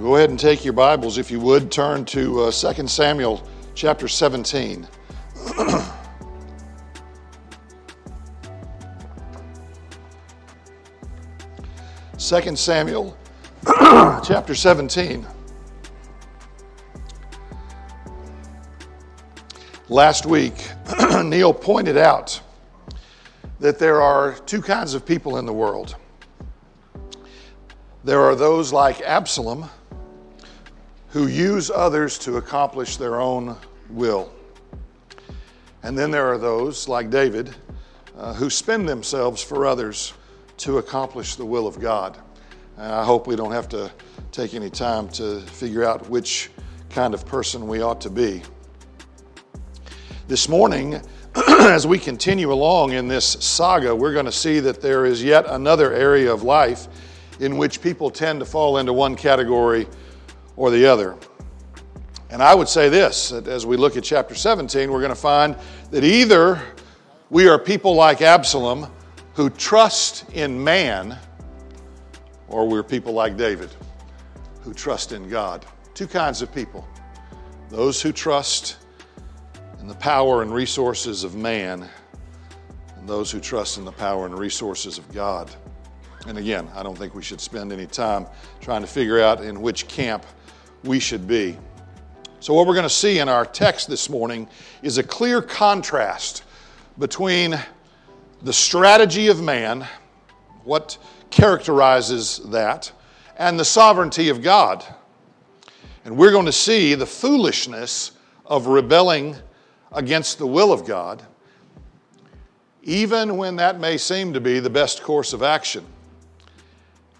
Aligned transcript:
Go 0.00 0.16
ahead 0.16 0.30
and 0.30 0.40
take 0.40 0.64
your 0.64 0.72
Bibles, 0.72 1.18
if 1.18 1.30
you 1.30 1.38
would. 1.40 1.70
Turn 1.70 2.06
to 2.06 2.44
uh, 2.44 2.50
2 2.50 2.88
Samuel 2.88 3.46
chapter 3.74 4.08
17. 4.08 4.88
2 12.16 12.56
Samuel 12.56 13.14
chapter 14.24 14.54
17. 14.54 15.26
Last 19.90 20.24
week, 20.24 20.66
Neil 21.24 21.52
pointed 21.52 21.98
out 21.98 22.40
that 23.58 23.78
there 23.78 24.00
are 24.00 24.32
two 24.46 24.62
kinds 24.62 24.94
of 24.94 25.04
people 25.04 25.36
in 25.36 25.44
the 25.44 25.52
world. 25.52 25.96
There 28.02 28.22
are 28.22 28.34
those 28.34 28.72
like 28.72 29.02
Absalom 29.02 29.68
who 31.10 31.26
use 31.26 31.70
others 31.70 32.18
to 32.18 32.36
accomplish 32.36 32.96
their 32.96 33.20
own 33.20 33.56
will. 33.88 34.32
And 35.82 35.98
then 35.98 36.10
there 36.10 36.26
are 36.26 36.38
those 36.38 36.88
like 36.88 37.10
David 37.10 37.54
uh, 38.16 38.34
who 38.34 38.50
spend 38.50 38.88
themselves 38.88 39.42
for 39.42 39.66
others 39.66 40.12
to 40.58 40.78
accomplish 40.78 41.36
the 41.36 41.44
will 41.44 41.66
of 41.66 41.80
God. 41.80 42.18
And 42.76 42.92
I 42.92 43.04
hope 43.04 43.26
we 43.26 43.34
don't 43.34 43.52
have 43.52 43.68
to 43.70 43.90
take 44.30 44.54
any 44.54 44.70
time 44.70 45.08
to 45.10 45.40
figure 45.40 45.84
out 45.84 46.08
which 46.08 46.50
kind 46.90 47.14
of 47.14 47.26
person 47.26 47.66
we 47.66 47.82
ought 47.82 48.00
to 48.02 48.10
be. 48.10 48.42
This 50.28 50.48
morning, 50.48 51.00
as 51.60 51.86
we 51.86 51.98
continue 51.98 52.52
along 52.52 52.92
in 52.92 53.08
this 53.08 53.24
saga, 53.24 53.94
we're 53.94 54.12
going 54.12 54.26
to 54.26 54.32
see 54.32 54.60
that 54.60 54.80
there 54.80 55.06
is 55.06 55.24
yet 55.24 55.44
another 55.46 55.92
area 55.92 56.32
of 56.32 56.44
life 56.44 56.86
in 57.40 57.56
which 57.56 57.80
people 57.80 58.10
tend 58.10 58.38
to 58.40 58.46
fall 58.46 58.78
into 58.78 58.92
one 58.92 59.16
category 59.16 59.88
or 60.56 60.70
the 60.70 60.86
other. 60.86 61.16
And 62.30 62.42
I 62.42 62.54
would 62.54 62.68
say 62.68 62.88
this 62.88 63.30
that 63.30 63.48
as 63.48 63.66
we 63.66 63.76
look 63.76 63.96
at 63.96 64.04
chapter 64.04 64.34
17, 64.34 64.90
we're 64.90 65.00
going 65.00 65.10
to 65.10 65.14
find 65.14 65.56
that 65.90 66.04
either 66.04 66.60
we 67.28 67.48
are 67.48 67.58
people 67.58 67.94
like 67.94 68.22
Absalom 68.22 68.86
who 69.34 69.50
trust 69.50 70.30
in 70.32 70.62
man, 70.62 71.18
or 72.48 72.68
we're 72.68 72.82
people 72.82 73.12
like 73.12 73.36
David 73.36 73.70
who 74.62 74.74
trust 74.74 75.12
in 75.12 75.28
God. 75.28 75.64
Two 75.94 76.06
kinds 76.06 76.42
of 76.42 76.54
people 76.54 76.86
those 77.68 78.02
who 78.02 78.10
trust 78.10 78.78
in 79.80 79.86
the 79.86 79.94
power 79.94 80.42
and 80.42 80.52
resources 80.52 81.22
of 81.24 81.36
man, 81.36 81.88
and 82.96 83.08
those 83.08 83.30
who 83.30 83.40
trust 83.40 83.78
in 83.78 83.84
the 83.84 83.92
power 83.92 84.26
and 84.26 84.38
resources 84.38 84.98
of 84.98 85.10
God. 85.12 85.50
And 86.26 86.36
again, 86.36 86.68
I 86.74 86.82
don't 86.82 86.98
think 86.98 87.14
we 87.14 87.22
should 87.22 87.40
spend 87.40 87.72
any 87.72 87.86
time 87.86 88.26
trying 88.60 88.82
to 88.82 88.86
figure 88.86 89.20
out 89.20 89.42
in 89.42 89.60
which 89.62 89.88
camp 89.88 90.26
we 90.84 90.98
should 91.00 91.26
be. 91.26 91.58
So, 92.40 92.54
what 92.54 92.66
we're 92.66 92.74
going 92.74 92.84
to 92.84 92.90
see 92.90 93.18
in 93.18 93.28
our 93.28 93.44
text 93.44 93.88
this 93.88 94.08
morning 94.08 94.48
is 94.82 94.96
a 94.98 95.02
clear 95.02 95.42
contrast 95.42 96.44
between 96.98 97.58
the 98.42 98.52
strategy 98.52 99.28
of 99.28 99.42
man, 99.42 99.86
what 100.64 100.96
characterizes 101.30 102.38
that, 102.46 102.90
and 103.36 103.60
the 103.60 103.64
sovereignty 103.64 104.30
of 104.30 104.42
God. 104.42 104.84
And 106.04 106.16
we're 106.16 106.30
going 106.30 106.46
to 106.46 106.52
see 106.52 106.94
the 106.94 107.06
foolishness 107.06 108.12
of 108.46 108.66
rebelling 108.66 109.36
against 109.92 110.38
the 110.38 110.46
will 110.46 110.72
of 110.72 110.86
God, 110.86 111.22
even 112.82 113.36
when 113.36 113.56
that 113.56 113.78
may 113.78 113.98
seem 113.98 114.32
to 114.32 114.40
be 114.40 114.60
the 114.60 114.70
best 114.70 115.02
course 115.02 115.34
of 115.34 115.42
action. 115.42 115.84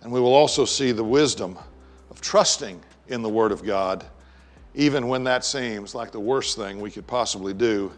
And 0.03 0.11
we 0.11 0.19
will 0.19 0.35
also 0.35 0.65
see 0.65 0.93
the 0.93 1.05
wisdom 1.05 1.59
of 2.11 2.23
trusting 2.23 2.83
in 3.11 3.23
the 3.23 3.29
Word 3.29 3.53
of 3.53 3.65
God, 3.65 4.07
even 4.75 5.09
when 5.09 5.25
that 5.25 5.45
seems 5.45 5.95
like 5.95 6.13
the 6.13 6.21
worst 6.21 6.57
thing 6.57 6.81
we 6.81 6.91
could 6.91 7.07
possibly 7.07 7.53
do 7.53 7.93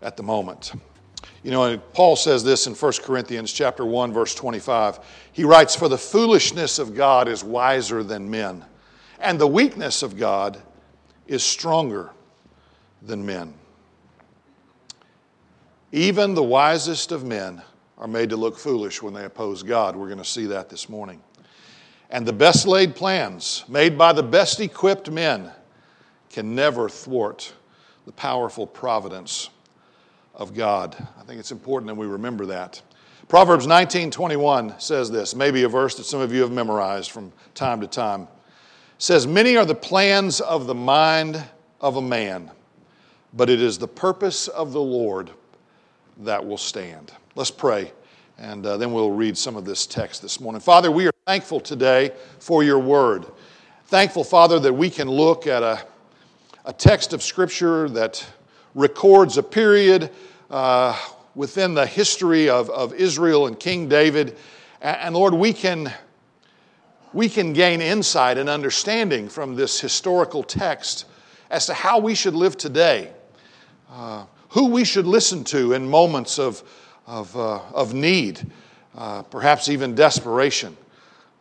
at 0.00 0.16
the 0.16 0.22
moment. 0.22 0.72
You 1.42 1.50
know, 1.50 1.78
Paul 1.78 2.16
says 2.16 2.44
this 2.44 2.66
in 2.66 2.74
1 2.74 2.92
Corinthians 3.02 3.52
chapter 3.52 3.84
1 3.84 4.12
verse 4.12 4.34
25. 4.34 5.00
He 5.32 5.44
writes 5.44 5.74
for 5.74 5.88
the 5.88 5.98
foolishness 5.98 6.78
of 6.78 6.94
God 6.94 7.28
is 7.28 7.44
wiser 7.44 8.02
than 8.02 8.30
men, 8.30 8.64
and 9.18 9.38
the 9.38 9.46
weakness 9.46 10.02
of 10.02 10.16
God 10.16 10.60
is 11.26 11.42
stronger 11.42 12.10
than 13.02 13.24
men. 13.24 13.54
Even 15.92 16.34
the 16.34 16.42
wisest 16.42 17.10
of 17.10 17.24
men 17.24 17.62
are 17.98 18.06
made 18.06 18.30
to 18.30 18.36
look 18.36 18.56
foolish 18.56 19.02
when 19.02 19.12
they 19.12 19.24
oppose 19.24 19.62
God. 19.62 19.96
We're 19.96 20.06
going 20.06 20.18
to 20.18 20.24
see 20.24 20.46
that 20.46 20.68
this 20.68 20.88
morning. 20.88 21.20
And 22.10 22.26
the 22.26 22.32
best 22.32 22.66
laid 22.66 22.96
plans, 22.96 23.64
made 23.68 23.96
by 23.96 24.12
the 24.12 24.22
best 24.22 24.60
equipped 24.60 25.10
men, 25.10 25.52
can 26.28 26.54
never 26.54 26.88
thwart 26.88 27.52
the 28.04 28.12
powerful 28.12 28.66
providence 28.66 29.50
of 30.34 30.54
God. 30.54 30.96
I 31.18 31.22
think 31.22 31.38
it's 31.38 31.52
important 31.52 31.86
that 31.88 31.94
we 31.94 32.06
remember 32.06 32.46
that. 32.46 32.82
Proverbs 33.28 33.66
19:21 33.66 34.74
says 34.80 35.08
this, 35.08 35.36
maybe 35.36 35.62
a 35.62 35.68
verse 35.68 35.94
that 35.96 36.04
some 36.04 36.20
of 36.20 36.32
you 36.32 36.40
have 36.40 36.50
memorized 36.50 37.12
from 37.12 37.32
time 37.54 37.80
to 37.80 37.86
time. 37.86 38.22
It 38.22 38.28
says, 38.98 39.26
"Many 39.26 39.56
are 39.56 39.64
the 39.64 39.74
plans 39.74 40.40
of 40.40 40.66
the 40.66 40.74
mind 40.74 41.44
of 41.80 41.96
a 41.96 42.02
man, 42.02 42.50
but 43.32 43.48
it 43.48 43.62
is 43.62 43.78
the 43.78 43.86
purpose 43.86 44.48
of 44.48 44.72
the 44.72 44.80
Lord 44.80 45.30
that 46.18 46.44
will 46.44 46.58
stand." 46.58 47.12
Let's 47.36 47.52
pray, 47.52 47.92
and 48.36 48.66
uh, 48.66 48.76
then 48.78 48.92
we'll 48.92 49.12
read 49.12 49.38
some 49.38 49.54
of 49.54 49.64
this 49.64 49.86
text 49.86 50.22
this 50.22 50.40
morning. 50.40 50.60
Father, 50.60 50.90
we 50.90 51.06
are 51.06 51.09
thankful 51.26 51.60
today 51.60 52.10
for 52.38 52.64
your 52.64 52.78
word. 52.78 53.26
Thankful, 53.84 54.24
Father, 54.24 54.58
that 54.58 54.72
we 54.72 54.88
can 54.88 55.08
look 55.08 55.46
at 55.46 55.62
a, 55.62 55.84
a 56.64 56.72
text 56.72 57.12
of 57.12 57.22
Scripture 57.22 57.90
that 57.90 58.26
records 58.74 59.36
a 59.36 59.42
period 59.42 60.10
uh, 60.48 60.98
within 61.34 61.74
the 61.74 61.86
history 61.86 62.48
of, 62.48 62.70
of 62.70 62.94
Israel 62.94 63.46
and 63.46 63.60
King 63.60 63.86
David. 63.86 64.38
And, 64.80 65.14
Lord, 65.14 65.34
we 65.34 65.52
can, 65.52 65.92
we 67.12 67.28
can 67.28 67.52
gain 67.52 67.82
insight 67.82 68.38
and 68.38 68.48
understanding 68.48 69.28
from 69.28 69.54
this 69.54 69.78
historical 69.78 70.42
text 70.42 71.04
as 71.50 71.66
to 71.66 71.74
how 71.74 71.98
we 71.98 72.14
should 72.14 72.34
live 72.34 72.56
today, 72.56 73.12
uh, 73.92 74.24
who 74.48 74.66
we 74.70 74.84
should 74.84 75.06
listen 75.06 75.44
to 75.44 75.74
in 75.74 75.86
moments 75.86 76.38
of, 76.38 76.62
of, 77.06 77.36
uh, 77.36 77.60
of 77.74 77.92
need, 77.92 78.50
uh, 78.96 79.20
perhaps 79.22 79.68
even 79.68 79.94
desperation. 79.94 80.74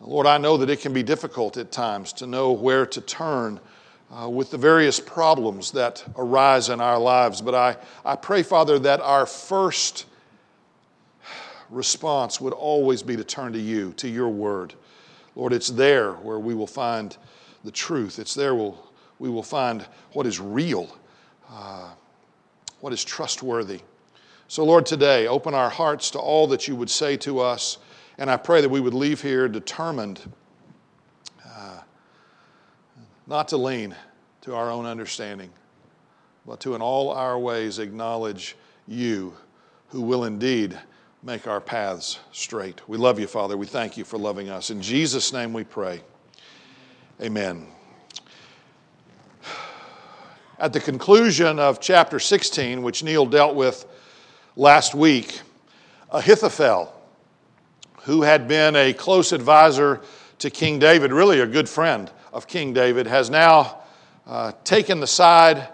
Lord, 0.01 0.27
I 0.27 0.37
know 0.37 0.57
that 0.57 0.69
it 0.69 0.79
can 0.79 0.93
be 0.93 1.03
difficult 1.03 1.57
at 1.57 1.71
times 1.71 2.13
to 2.13 2.27
know 2.27 2.53
where 2.53 2.85
to 2.85 3.01
turn 3.01 3.59
uh, 4.11 4.29
with 4.29 4.49
the 4.49 4.57
various 4.57 4.99
problems 4.99 5.71
that 5.71 6.03
arise 6.15 6.69
in 6.69 6.79
our 6.79 6.97
lives, 6.97 7.41
but 7.41 7.53
I, 7.53 7.77
I 8.05 8.15
pray, 8.15 8.41
Father, 8.41 8.79
that 8.79 9.01
our 9.01 9.25
first 9.25 10.05
response 11.69 12.39
would 12.41 12.53
always 12.53 13.03
be 13.03 13.15
to 13.17 13.23
turn 13.23 13.53
to 13.53 13.59
you, 13.59 13.93
to 13.93 14.07
your 14.07 14.29
word. 14.29 14.73
Lord, 15.35 15.53
it's 15.53 15.67
there 15.69 16.13
where 16.13 16.39
we 16.39 16.55
will 16.55 16.67
find 16.67 17.15
the 17.63 17.71
truth. 17.71 18.19
It's 18.19 18.33
there 18.33 18.55
we'll, 18.55 18.77
we 19.19 19.29
will 19.29 19.43
find 19.43 19.85
what 20.13 20.25
is 20.25 20.39
real, 20.39 20.89
uh, 21.51 21.89
what 22.79 22.93
is 22.93 23.03
trustworthy. 23.03 23.81
So, 24.47 24.63
Lord, 24.63 24.85
today, 24.85 25.27
open 25.27 25.53
our 25.53 25.69
hearts 25.69 26.09
to 26.11 26.19
all 26.19 26.47
that 26.47 26.67
you 26.67 26.75
would 26.75 26.89
say 26.89 27.17
to 27.17 27.39
us. 27.39 27.77
And 28.19 28.29
I 28.29 28.35
pray 28.35 28.59
that 28.59 28.67
we 28.67 28.81
would 28.81 28.93
leave 28.93 29.21
here 29.21 29.47
determined 29.47 30.29
uh, 31.47 31.79
not 33.27 33.47
to 33.47 33.57
lean 33.57 33.95
to 34.41 34.53
our 34.53 34.69
own 34.69 34.85
understanding, 34.85 35.49
but 36.45 36.59
to 36.59 36.75
in 36.75 36.81
all 36.81 37.11
our 37.11 37.39
ways 37.39 37.79
acknowledge 37.79 38.57
you, 38.89 39.33
who 39.87 40.01
will 40.01 40.25
indeed 40.25 40.77
make 41.23 41.47
our 41.47 41.61
paths 41.61 42.19
straight. 42.33 42.81
We 42.89 42.97
love 42.97 43.19
you, 43.19 43.27
Father. 43.27 43.55
We 43.55 43.65
thank 43.65 43.95
you 43.95 44.03
for 44.03 44.17
loving 44.17 44.49
us. 44.49 44.69
In 44.69 44.81
Jesus' 44.81 45.31
name 45.31 45.53
we 45.53 45.63
pray. 45.63 46.01
Amen. 47.21 47.67
At 50.59 50.73
the 50.73 50.81
conclusion 50.81 51.57
of 51.57 51.79
chapter 51.79 52.19
16, 52.19 52.81
which 52.81 53.01
Neil 53.01 53.25
dealt 53.25 53.55
with 53.55 53.85
last 54.57 54.93
week 54.93 55.39
Ahithophel, 56.11 56.98
who 58.03 58.21
had 58.21 58.47
been 58.47 58.75
a 58.75 58.93
close 58.93 59.31
advisor 59.31 60.01
to 60.39 60.49
King 60.49 60.79
David, 60.79 61.11
really 61.11 61.39
a 61.41 61.47
good 61.47 61.67
friend 61.67 62.09
of 62.31 62.47
King 62.47 62.73
David, 62.73 63.07
has 63.07 63.29
now 63.29 63.79
uh, 64.25 64.51
taken 64.63 64.99
the 64.99 65.07
side 65.07 65.67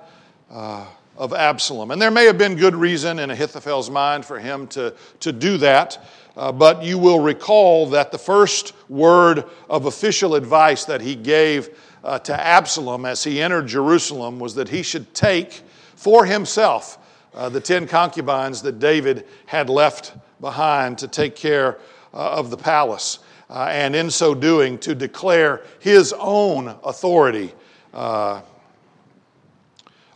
uh, 0.49 0.85
of 1.17 1.33
Absalom. 1.33 1.91
And 1.91 2.01
there 2.01 2.11
may 2.11 2.25
have 2.25 2.37
been 2.37 2.55
good 2.55 2.75
reason 2.75 3.19
in 3.19 3.29
Ahithophel's 3.29 3.89
mind 3.89 4.25
for 4.25 4.39
him 4.39 4.67
to, 4.67 4.93
to 5.21 5.31
do 5.31 5.57
that. 5.57 6.03
Uh, 6.35 6.51
but 6.51 6.83
you 6.83 6.97
will 6.97 7.19
recall 7.19 7.87
that 7.87 8.11
the 8.11 8.17
first 8.17 8.73
word 8.89 9.45
of 9.69 9.85
official 9.85 10.35
advice 10.35 10.83
that 10.85 11.01
he 11.01 11.15
gave 11.15 11.69
uh, 12.03 12.19
to 12.19 12.33
Absalom 12.39 13.05
as 13.05 13.23
he 13.23 13.41
entered 13.41 13.67
Jerusalem 13.67 14.39
was 14.39 14.55
that 14.55 14.69
he 14.69 14.83
should 14.83 15.13
take 15.13 15.61
for 15.95 16.25
himself 16.25 16.97
uh, 17.33 17.49
the 17.49 17.61
10 17.61 17.87
concubines 17.87 18.61
that 18.63 18.79
David 18.79 19.25
had 19.45 19.69
left 19.69 20.13
behind 20.41 20.97
to 20.99 21.07
take 21.07 21.35
care 21.35 21.77
of 22.15 22.49
the 22.49 22.57
palace. 22.57 23.19
uh, 23.49 23.67
and 23.71 23.95
in 23.95 24.09
so 24.09 24.33
doing, 24.33 24.77
to 24.79 24.95
declare 24.95 25.61
his 25.79 26.13
own 26.17 26.75
authority 26.83 27.53
uh, 27.93 28.41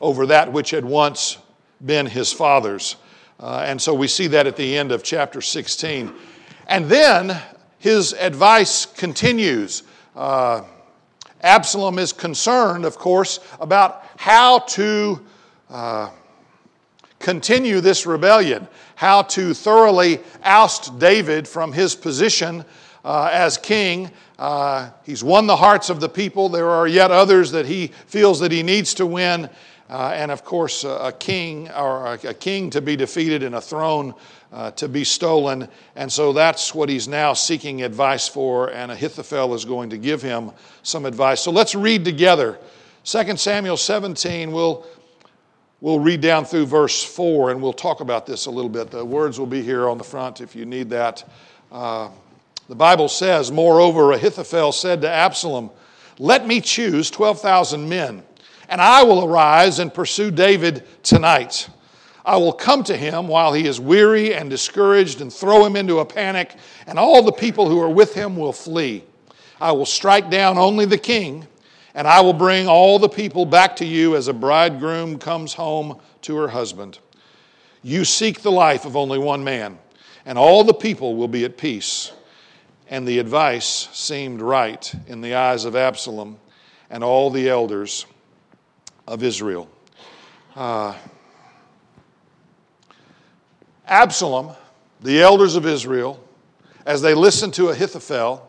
over 0.02 0.26
that 0.26 0.52
which 0.52 0.72
had 0.72 0.84
once 0.84 1.38
been 1.86 2.06
his 2.06 2.34
father's. 2.34 2.96
Uh, 3.40 3.64
and 3.66 3.82
so 3.82 3.94
we 3.94 4.08
see 4.08 4.28
that 4.28 4.48
at 4.48 4.56
the 4.56 4.78
end 4.78 4.92
of 4.92 5.04
chapter 5.04 5.42
16. 5.42 6.12
And 6.68 6.86
then 6.86 7.40
his 7.78 8.14
advice 8.14 8.86
continues. 8.86 9.84
Uh, 10.16 10.64
Absalom 11.42 12.00
is 12.00 12.12
concerned, 12.12 12.84
of 12.84 12.98
course, 12.98 13.40
about 13.62 14.04
how 14.18 14.60
to 14.60 15.26
uh, 15.70 16.10
continue 17.20 17.82
this 17.82 18.06
rebellion, 18.06 18.68
how 18.96 19.22
to 19.24 19.54
thoroughly 19.54 20.20
oust 20.44 20.98
David 21.00 21.48
from 21.48 21.74
his 21.74 21.96
position 21.96 22.66
uh, 23.04 23.30
as 23.32 23.58
king. 23.58 24.12
Uh, 24.38 24.90
he's 25.04 25.24
won 25.24 25.48
the 25.48 25.56
hearts 25.56 25.90
of 25.90 26.00
the 26.00 26.10
people. 26.10 26.50
There 26.50 26.70
are 26.70 26.88
yet 26.88 27.12
others 27.12 27.52
that 27.52 27.66
he 27.66 27.88
feels 28.08 28.40
that 28.40 28.52
he 28.52 28.64
needs 28.64 28.94
to 28.96 29.06
win. 29.06 29.50
Uh, 29.90 30.12
and 30.16 30.30
of 30.30 30.46
course, 30.46 30.84
a 30.84 31.12
king 31.18 31.68
or 31.72 32.14
a, 32.14 32.34
king 32.34 32.70
to 32.70 32.80
be 32.80 32.96
defeated 32.96 33.42
and 33.42 33.56
a 33.56 33.62
throne 33.62 34.14
uh, 34.54 34.70
to 34.72 34.88
be 34.88 35.04
stolen. 35.04 35.68
And 35.96 36.12
so 36.12 36.32
that's 36.32 36.76
what 36.76 36.90
he's 36.90 37.08
now 37.08 37.34
seeking 37.34 37.82
advice 37.82 38.28
for, 38.28 38.72
and 38.72 38.92
Ahithophel 38.92 39.56
is 39.56 39.66
going 39.66 39.90
to 39.90 39.98
give 39.98 40.22
him 40.22 40.52
some 40.84 41.06
advice. 41.06 41.42
So 41.42 41.52
let's 41.52 41.74
read 41.74 42.06
together. 42.06 42.60
2 43.04 43.38
Samuel 43.38 43.78
17, 43.78 44.52
we'll, 44.52 44.86
we'll 45.82 46.00
read 46.00 46.22
down 46.22 46.46
through 46.46 46.66
verse 46.66 47.04
4, 47.04 47.52
and 47.52 47.62
we'll 47.62 47.74
talk 47.74 48.02
about 48.02 48.26
this 48.26 48.46
a 48.46 48.52
little 48.52 48.70
bit. 48.70 48.92
The 48.92 49.04
words 49.04 49.40
will 49.40 49.48
be 49.48 49.62
here 49.62 49.90
on 49.90 49.98
the 49.98 50.04
front 50.04 50.42
if 50.42 50.56
you 50.56 50.66
need 50.66 50.90
that. 50.90 51.24
Uh, 51.72 52.10
the 52.68 52.76
Bible 52.76 53.10
says, 53.10 53.52
Moreover, 53.52 54.12
Ahithophel 54.12 54.72
said 54.72 55.02
to 55.02 55.10
Absalom, 55.10 55.72
Let 56.18 56.46
me 56.46 56.62
choose 56.62 57.10
12,000 57.10 57.88
men 57.88 58.24
and 58.70 58.80
I 58.80 59.04
will 59.04 59.26
arise 59.26 59.80
and 59.80 59.94
pursue 59.94 60.32
David 60.32 60.84
tonight. 61.04 61.68
I 62.24 62.38
will 62.38 62.54
come 62.54 62.84
to 62.84 62.96
him 62.96 63.28
while 63.28 63.52
he 63.52 63.66
is 63.66 63.80
weary 63.80 64.36
and 64.36 64.50
discouraged 64.50 65.22
and 65.22 65.34
throw 65.34 65.66
him 65.66 65.76
into 65.76 66.00
a 66.00 66.06
panic, 66.06 66.56
and 66.86 67.00
all 67.00 67.24
the 67.24 67.32
people 67.32 67.68
who 67.68 67.82
are 67.82 67.90
with 67.90 68.14
him 68.14 68.38
will 68.38 68.54
flee. 68.54 69.04
I 69.60 69.72
will 69.72 69.88
strike 69.88 70.30
down 70.30 70.58
only 70.58 70.86
the 70.86 70.98
king, 70.98 71.48
and 72.00 72.08
I 72.08 72.22
will 72.22 72.32
bring 72.32 72.66
all 72.66 72.98
the 72.98 73.10
people 73.10 73.46
back 73.46 73.76
to 73.76 73.86
you 73.86 74.16
as 74.16 74.30
a 74.30 74.34
bridegroom 74.34 75.20
comes 75.20 75.54
home 75.54 76.00
to 76.22 76.38
her 76.38 76.48
husband. 76.48 76.98
You 77.84 78.06
seek 78.06 78.42
the 78.42 78.54
life 78.54 78.86
of 78.86 78.96
only 78.96 79.20
one 79.20 79.44
man, 79.44 79.78
and 80.26 80.38
all 80.38 80.64
the 80.64 80.74
people 80.74 81.18
will 81.18 81.28
be 81.28 81.44
at 81.44 81.58
peace. 81.58 82.14
And 82.88 83.06
the 83.06 83.20
advice 83.20 83.90
seemed 83.92 84.42
right 84.42 84.96
in 85.08 85.20
the 85.20 85.36
eyes 85.36 85.66
of 85.66 85.76
Absalom 85.76 86.40
and 86.90 87.04
all 87.04 87.30
the 87.30 87.50
elders 87.50 88.06
of 89.06 89.22
Israel. 89.22 89.70
Uh, 90.56 90.96
Absalom, 93.86 94.56
the 95.02 95.22
elders 95.22 95.58
of 95.58 95.66
Israel, 95.66 96.18
as 96.86 97.02
they 97.02 97.14
listened 97.14 97.54
to 97.56 97.68
Ahithophel, 97.68 98.49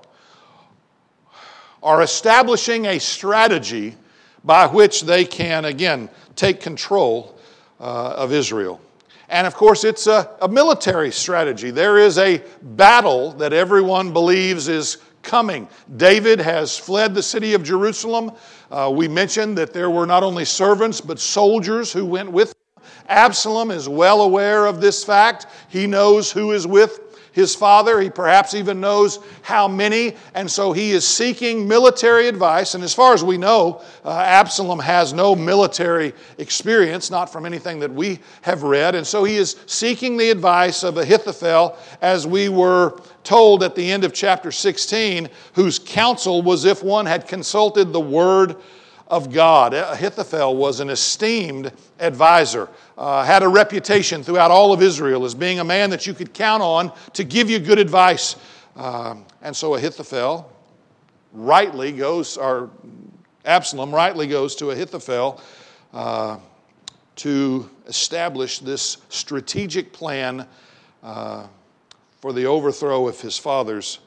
are 1.82 2.02
establishing 2.02 2.86
a 2.86 2.98
strategy 2.98 3.96
by 4.44 4.66
which 4.66 5.02
they 5.02 5.24
can, 5.24 5.64
again, 5.64 6.08
take 6.36 6.60
control 6.60 7.38
uh, 7.78 8.14
of 8.16 8.32
Israel. 8.32 8.80
And 9.28 9.46
of 9.46 9.54
course, 9.54 9.84
it's 9.84 10.06
a, 10.06 10.28
a, 10.42 10.48
military 10.48 11.12
strategy. 11.12 11.70
There 11.70 11.98
is 11.98 12.18
a 12.18 12.42
battle 12.62 13.32
that 13.34 13.52
everyone 13.52 14.12
believes 14.12 14.66
is 14.66 14.98
coming. 15.22 15.68
David 15.96 16.40
has 16.40 16.76
fled 16.76 17.14
the 17.14 17.22
city 17.22 17.54
of 17.54 17.62
Jerusalem. 17.62 18.32
Uh, 18.70 18.90
we 18.92 19.06
mentioned 19.06 19.56
that 19.58 19.72
there 19.72 19.90
were 19.90 20.06
not 20.06 20.22
only 20.22 20.44
servants, 20.44 21.00
but 21.00 21.20
soldiers 21.20 21.92
who 21.92 22.04
went 22.04 22.30
with 22.30 22.48
him. 22.48 22.84
Absalom 23.08 23.70
is 23.70 23.88
well 23.88 24.22
aware 24.22 24.66
of 24.66 24.80
this 24.80 25.04
fact. 25.04 25.46
He 25.68 25.86
knows 25.86 26.32
who 26.32 26.52
is 26.52 26.66
with 26.66 27.09
his 27.32 27.54
father. 27.54 28.00
He 28.00 28.10
perhaps 28.10 28.54
even 28.54 28.80
knows 28.80 29.18
how 29.42 29.68
many, 29.68 30.16
and 30.34 30.50
so 30.50 30.72
he 30.72 30.92
is 30.92 31.06
seeking 31.06 31.66
military 31.66 32.28
advice. 32.28 32.74
And 32.74 32.82
as 32.82 32.94
far 32.94 33.14
as 33.14 33.22
we 33.22 33.36
know, 33.36 33.82
uh, 34.04 34.18
Absalom 34.18 34.78
has 34.78 35.12
no 35.12 35.34
military 35.34 36.12
experience, 36.38 37.10
not 37.10 37.32
from 37.32 37.46
anything 37.46 37.78
that 37.80 37.92
we 37.92 38.18
have 38.42 38.62
read. 38.62 38.94
And 38.94 39.06
so 39.06 39.24
he 39.24 39.36
is 39.36 39.56
seeking 39.66 40.16
the 40.16 40.30
advice 40.30 40.82
of 40.82 40.96
Ahithophel, 40.98 41.76
as 42.00 42.26
we 42.26 42.48
were 42.48 43.00
told 43.24 43.62
at 43.62 43.74
the 43.74 43.90
end 43.90 44.04
of 44.04 44.12
chapter 44.12 44.50
16, 44.50 45.28
whose 45.54 45.78
counsel 45.78 46.42
was 46.42 46.64
if 46.64 46.82
one 46.82 47.06
had 47.06 47.28
consulted 47.28 47.92
the 47.92 48.00
word 48.00 48.56
of 49.10 49.32
God. 49.32 49.74
Ahithophel 49.74 50.56
was 50.56 50.80
an 50.80 50.88
esteemed 50.88 51.72
advisor, 52.00 52.68
uh, 52.98 53.24
had 53.24 53.42
a 53.42 53.48
reputation 53.48 54.22
throughout 54.22 54.50
all 54.50 54.72
of 54.72 54.82
Israel 54.82 55.24
as 55.24 55.34
being 55.34 55.60
a 55.60 55.64
man 55.64 55.90
that 55.90 56.06
you 56.06 56.14
could 56.14 56.34
count 56.34 56.62
on 56.62 56.92
to 57.12 57.24
give 57.24 57.48
you 57.50 57.58
good 57.58 57.78
advice. 57.78 58.36
Uh, 58.76 59.16
and 59.42 59.54
so 59.54 59.74
Ahithophel 59.74 60.50
rightly 61.32 61.92
goes, 61.92 62.36
or 62.36 62.70
Absalom 63.44 63.94
rightly 63.94 64.26
goes 64.26 64.56
to 64.56 64.70
Ahithophel 64.70 65.40
uh, 65.92 66.38
to 67.16 67.68
establish 67.86 68.58
this 68.58 68.98
strategic 69.08 69.92
plan 69.92 70.46
uh, 71.02 71.46
for 72.20 72.32
the 72.32 72.46
overthrow 72.46 73.08
of 73.08 73.20
his 73.20 73.38
father's 73.38 74.00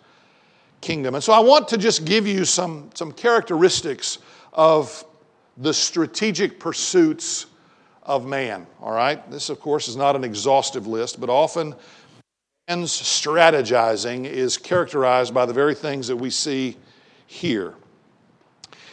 kingdom. 0.82 1.16
And 1.16 1.24
so 1.24 1.34
I 1.34 1.40
want 1.40 1.68
to 1.70 1.78
just 1.78 2.06
give 2.06 2.28
you 2.28 2.46
some, 2.46 2.90
some 2.94 3.12
characteristics 3.12 4.20
of 4.52 5.06
the 5.58 5.74
strategic 5.74 6.60
pursuits 6.60 7.48
of 8.06 8.26
man. 8.26 8.68
All 8.82 8.92
right? 8.92 9.30
This, 9.32 9.50
of 9.50 9.60
course, 9.60 9.88
is 9.88 9.96
not 9.96 10.16
an 10.16 10.24
exhaustive 10.24 10.88
list, 10.88 11.20
but 11.20 11.30
often 11.30 11.76
man's 12.70 12.92
strategizing 12.92 14.26
is 14.26 14.58
characterized 14.58 15.34
by 15.34 15.46
the 15.46 15.54
very 15.54 15.76
things 15.76 16.08
that 16.08 16.16
we 16.16 16.30
see 16.30 16.78
here. 17.28 17.76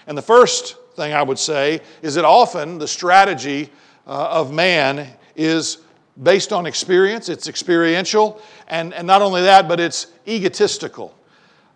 And 0.07 0.19
the 0.19 0.23
first 0.23 0.77
thing 0.95 1.13
I 1.13 1.23
would 1.23 1.39
say 1.39 1.81
is 2.03 2.17
that 2.17 2.25
often 2.25 2.79
the 2.79 2.89
strategy 2.89 3.71
uh, 4.07 4.29
of 4.31 4.53
man 4.53 5.09
is 5.37 5.79
based 6.23 6.53
on 6.53 6.67
experience, 6.67 7.29
it's 7.29 7.49
experiential, 7.49 8.43
and, 8.67 8.93
and 8.93 9.07
not 9.07 9.23
only 9.23 9.43
that, 9.43 9.69
but 9.69 9.79
it's 9.79 10.09
egotistical, 10.27 11.17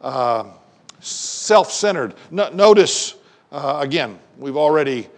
uh, 0.00 0.44
self 1.00 1.70
centered. 1.70 2.14
No, 2.30 2.50
notice, 2.50 3.14
uh, 3.52 3.78
again, 3.80 4.18
we've 4.36 4.56
already 4.56 5.08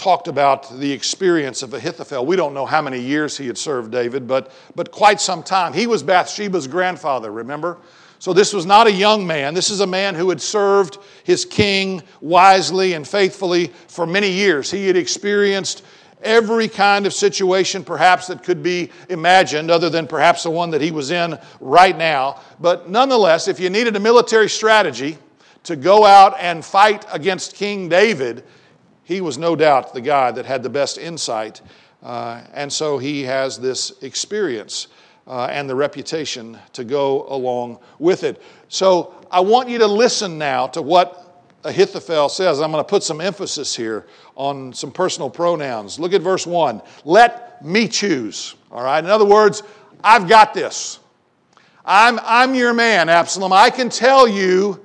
talked 0.00 0.28
about 0.28 0.80
the 0.80 0.90
experience 0.90 1.62
of 1.62 1.74
Ahithophel. 1.74 2.24
We 2.24 2.34
don't 2.34 2.54
know 2.54 2.64
how 2.64 2.80
many 2.80 2.98
years 2.98 3.36
he 3.36 3.46
had 3.46 3.58
served 3.58 3.92
David, 3.92 4.26
but, 4.26 4.50
but 4.74 4.90
quite 4.90 5.20
some 5.20 5.42
time. 5.42 5.74
He 5.74 5.86
was 5.86 6.02
Bathsheba's 6.02 6.66
grandfather, 6.66 7.30
remember? 7.30 7.76
So 8.18 8.32
this 8.32 8.52
was 8.52 8.64
not 8.64 8.86
a 8.86 8.92
young 8.92 9.26
man. 9.26 9.52
This 9.52 9.68
is 9.68 9.80
a 9.80 9.86
man 9.86 10.14
who 10.14 10.30
had 10.30 10.40
served 10.40 10.98
his 11.24 11.44
king 11.44 12.02
wisely 12.22 12.94
and 12.94 13.06
faithfully 13.06 13.68
for 13.88 14.06
many 14.06 14.30
years. 14.30 14.70
He 14.70 14.86
had 14.86 14.96
experienced 14.96 15.84
every 16.22 16.68
kind 16.68 17.06
of 17.06 17.12
situation 17.12 17.84
perhaps 17.84 18.26
that 18.28 18.42
could 18.42 18.62
be 18.62 18.90
imagined, 19.10 19.70
other 19.70 19.90
than 19.90 20.06
perhaps 20.06 20.42
the 20.44 20.50
one 20.50 20.70
that 20.70 20.80
he 20.80 20.90
was 20.90 21.10
in 21.10 21.38
right 21.60 21.96
now. 21.96 22.40
But 22.58 22.88
nonetheless, 22.88 23.48
if 23.48 23.60
you 23.60 23.68
needed 23.68 23.96
a 23.96 24.00
military 24.00 24.48
strategy 24.48 25.18
to 25.64 25.76
go 25.76 26.06
out 26.06 26.36
and 26.38 26.64
fight 26.64 27.04
against 27.12 27.54
King 27.54 27.88
David, 27.88 28.44
he 29.10 29.20
was 29.20 29.38
no 29.38 29.56
doubt 29.56 29.92
the 29.92 30.00
guy 30.00 30.30
that 30.30 30.46
had 30.46 30.62
the 30.62 30.70
best 30.70 30.96
insight. 30.96 31.60
Uh, 32.00 32.42
and 32.54 32.72
so 32.72 32.96
he 32.96 33.24
has 33.24 33.58
this 33.58 34.00
experience 34.02 34.86
uh, 35.26 35.46
and 35.46 35.68
the 35.68 35.74
reputation 35.74 36.56
to 36.72 36.84
go 36.84 37.26
along 37.26 37.80
with 37.98 38.22
it. 38.22 38.40
So 38.68 39.12
I 39.28 39.40
want 39.40 39.68
you 39.68 39.78
to 39.78 39.86
listen 39.88 40.38
now 40.38 40.68
to 40.68 40.80
what 40.80 41.44
Ahithophel 41.64 42.28
says. 42.28 42.60
I'm 42.60 42.70
going 42.70 42.84
to 42.84 42.88
put 42.88 43.02
some 43.02 43.20
emphasis 43.20 43.74
here 43.74 44.06
on 44.36 44.72
some 44.72 44.92
personal 44.92 45.28
pronouns. 45.28 45.98
Look 45.98 46.12
at 46.12 46.22
verse 46.22 46.46
1. 46.46 46.80
Let 47.04 47.64
me 47.64 47.88
choose. 47.88 48.54
All 48.70 48.84
right? 48.84 49.02
In 49.02 49.10
other 49.10 49.24
words, 49.24 49.64
I've 50.04 50.28
got 50.28 50.54
this. 50.54 51.00
I'm, 51.84 52.20
I'm 52.22 52.54
your 52.54 52.72
man, 52.72 53.08
Absalom. 53.08 53.52
I 53.52 53.70
can 53.70 53.88
tell 53.88 54.28
you 54.28 54.80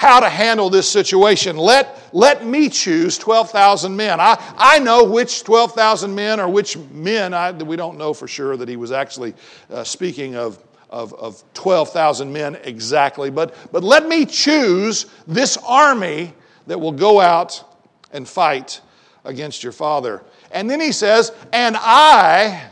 how 0.00 0.18
to 0.18 0.30
handle 0.30 0.70
this 0.70 0.88
situation. 0.88 1.58
Let, 1.58 2.02
let 2.14 2.46
me 2.46 2.70
choose 2.70 3.18
12,000 3.18 3.94
men. 3.94 4.18
I, 4.18 4.42
I 4.56 4.78
know 4.78 5.04
which 5.04 5.44
12,000 5.44 6.14
men 6.14 6.40
or 6.40 6.48
which 6.48 6.78
men, 6.90 7.34
I, 7.34 7.52
we 7.52 7.76
don't 7.76 7.98
know 7.98 8.14
for 8.14 8.26
sure 8.26 8.56
that 8.56 8.66
he 8.66 8.76
was 8.76 8.92
actually 8.92 9.34
uh, 9.68 9.84
speaking 9.84 10.36
of 10.36 10.58
of, 10.88 11.12
of 11.14 11.44
12,000 11.52 12.32
men 12.32 12.56
exactly, 12.64 13.28
but, 13.30 13.54
but 13.70 13.84
let 13.84 14.08
me 14.08 14.24
choose 14.24 15.04
this 15.26 15.58
army 15.66 16.32
that 16.66 16.80
will 16.80 16.92
go 16.92 17.20
out 17.20 17.62
and 18.10 18.26
fight 18.26 18.80
against 19.26 19.62
your 19.62 19.72
father. 19.72 20.22
And 20.50 20.68
then 20.68 20.80
he 20.80 20.92
says, 20.92 21.30
And 21.52 21.76
I 21.78 22.70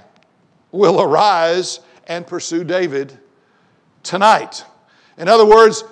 will 0.72 1.00
arise 1.02 1.80
and 2.06 2.26
pursue 2.26 2.64
David 2.64 3.16
tonight. 4.02 4.64
In 5.18 5.28
other 5.28 5.46
words, 5.46 5.84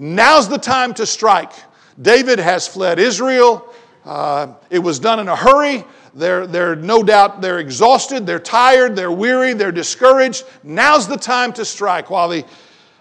Now's 0.00 0.48
the 0.48 0.56
time 0.56 0.94
to 0.94 1.04
strike. 1.04 1.52
David 2.00 2.38
has 2.38 2.66
fled 2.66 2.98
Israel. 2.98 3.70
Uh, 4.02 4.54
it 4.70 4.78
was 4.78 4.98
done 4.98 5.20
in 5.20 5.28
a 5.28 5.36
hurry. 5.36 5.84
They're, 6.14 6.46
they're 6.46 6.74
no 6.74 7.02
doubt 7.02 7.42
they're 7.42 7.58
exhausted, 7.58 8.26
they're 8.26 8.40
tired, 8.40 8.96
they're 8.96 9.12
weary, 9.12 9.52
they're 9.52 9.70
discouraged. 9.70 10.44
Now's 10.62 11.06
the 11.06 11.18
time 11.18 11.52
to 11.52 11.66
strike 11.66 12.08
while 12.08 12.30
the 12.30 12.46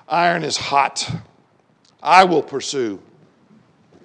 iron 0.10 0.44
is 0.44 0.58
hot. 0.58 1.10
I 2.04 2.26
will 2.26 2.44
pursue. 2.44 3.02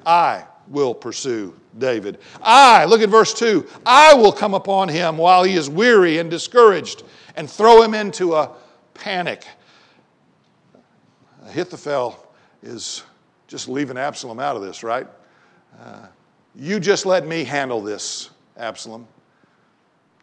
I 0.07 0.45
will 0.69 0.95
pursue 0.95 1.53
David. 1.77 2.19
I, 2.41 2.85
look 2.85 3.03
at 3.03 3.09
verse 3.09 3.35
2, 3.35 3.67
I 3.85 4.15
will 4.15 4.33
come 4.33 4.55
upon 4.55 4.89
him 4.89 5.19
while 5.19 5.43
he 5.43 5.55
is 5.55 5.69
weary 5.69 6.19
and 6.19 6.31
discouraged 6.31 7.03
and 7.35 7.51
throw 7.51 7.83
him 7.83 7.93
into 7.93 8.35
a 8.35 8.53
panic. 8.95 9.45
Ahithophel 11.45 12.24
is 12.64 13.02
just 13.47 13.68
leaving 13.68 13.97
Absalom 13.97 14.40
out 14.40 14.56
of 14.56 14.62
this, 14.62 14.83
right? 14.83 15.06
Uh, 15.78 16.06
you 16.54 16.80
just 16.80 17.04
let 17.04 17.26
me 17.26 17.44
handle 17.44 17.80
this, 17.80 18.30
Absalom. 18.56 19.06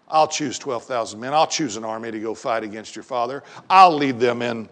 I'll 0.07 0.27
choose 0.27 0.59
12,000 0.59 1.19
men. 1.19 1.33
I'll 1.33 1.47
choose 1.47 1.77
an 1.77 1.85
army 1.85 2.11
to 2.11 2.19
go 2.19 2.33
fight 2.33 2.63
against 2.63 2.95
your 2.95 3.03
father. 3.03 3.43
I'll 3.69 3.95
lead 3.95 4.19
them 4.19 4.41
in 4.41 4.67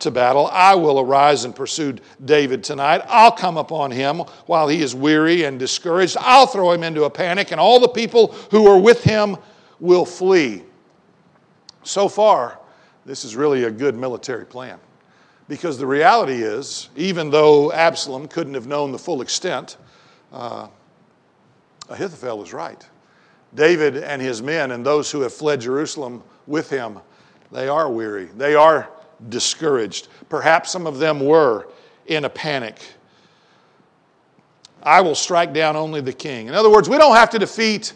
to 0.00 0.10
battle. 0.10 0.48
I 0.48 0.74
will 0.74 0.98
arise 0.98 1.44
and 1.44 1.54
pursue 1.54 1.96
David 2.24 2.64
tonight. 2.64 3.02
I'll 3.06 3.30
come 3.30 3.56
upon 3.56 3.90
him 3.90 4.20
while 4.46 4.66
he 4.66 4.82
is 4.82 4.94
weary 4.94 5.44
and 5.44 5.58
discouraged. 5.58 6.16
I'll 6.18 6.46
throw 6.46 6.72
him 6.72 6.82
into 6.82 7.04
a 7.04 7.10
panic, 7.10 7.52
and 7.52 7.60
all 7.60 7.78
the 7.78 7.88
people 7.88 8.28
who 8.50 8.66
are 8.66 8.78
with 8.78 9.04
him 9.04 9.36
will 9.78 10.06
flee. 10.06 10.64
So 11.82 12.08
far, 12.08 12.58
this 13.06 13.24
is 13.24 13.36
really 13.36 13.64
a 13.64 13.70
good 13.70 13.94
military 13.94 14.46
plan. 14.46 14.78
Because 15.50 15.78
the 15.78 15.86
reality 15.86 16.44
is, 16.44 16.90
even 16.94 17.28
though 17.28 17.72
Absalom 17.72 18.28
couldn't 18.28 18.54
have 18.54 18.68
known 18.68 18.92
the 18.92 18.98
full 19.00 19.20
extent, 19.20 19.78
uh, 20.32 20.68
Ahithophel 21.88 22.38
was 22.38 22.52
right. 22.52 22.86
David 23.56 23.96
and 23.96 24.22
his 24.22 24.40
men 24.42 24.70
and 24.70 24.86
those 24.86 25.10
who 25.10 25.22
have 25.22 25.32
fled 25.32 25.60
Jerusalem 25.60 26.22
with 26.46 26.70
him, 26.70 27.00
they 27.50 27.66
are 27.66 27.90
weary. 27.90 28.26
They 28.26 28.54
are 28.54 28.90
discouraged. 29.28 30.06
Perhaps 30.28 30.70
some 30.70 30.86
of 30.86 30.98
them 31.00 31.18
were 31.18 31.66
in 32.06 32.26
a 32.26 32.30
panic. 32.30 32.78
I 34.84 35.00
will 35.00 35.16
strike 35.16 35.52
down 35.52 35.74
only 35.74 36.00
the 36.00 36.12
king. 36.12 36.46
In 36.46 36.54
other 36.54 36.70
words, 36.70 36.88
we 36.88 36.96
don't 36.96 37.16
have 37.16 37.30
to 37.30 37.40
defeat 37.40 37.92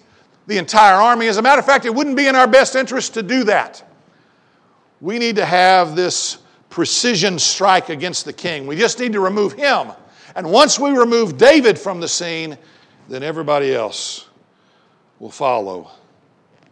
the 0.49 0.58
entire 0.58 0.96
army. 0.96 1.28
As 1.28 1.37
a 1.37 1.42
matter 1.42 1.61
of 1.61 1.66
fact, 1.66 1.84
it 1.84 1.94
wouldn't 1.94 2.16
be 2.16 2.26
in 2.26 2.34
our 2.34 2.49
best 2.49 2.75
interest 2.75 3.14
to 3.14 3.23
do 3.23 3.44
that. 3.44 3.88
We 5.00 5.20
need 5.20 5.37
to 5.37 5.44
have 5.44 5.94
this 5.94 6.38
precision 6.74 7.38
strike 7.38 7.88
against 7.88 8.24
the 8.24 8.32
king. 8.32 8.66
We 8.66 8.74
just 8.74 8.98
need 8.98 9.12
to 9.12 9.20
remove 9.20 9.52
him. 9.52 9.92
And 10.34 10.50
once 10.50 10.76
we 10.76 10.90
remove 10.90 11.38
David 11.38 11.78
from 11.78 12.00
the 12.00 12.08
scene, 12.08 12.58
then 13.08 13.22
everybody 13.22 13.72
else 13.72 14.26
will 15.20 15.30
follow. 15.30 15.88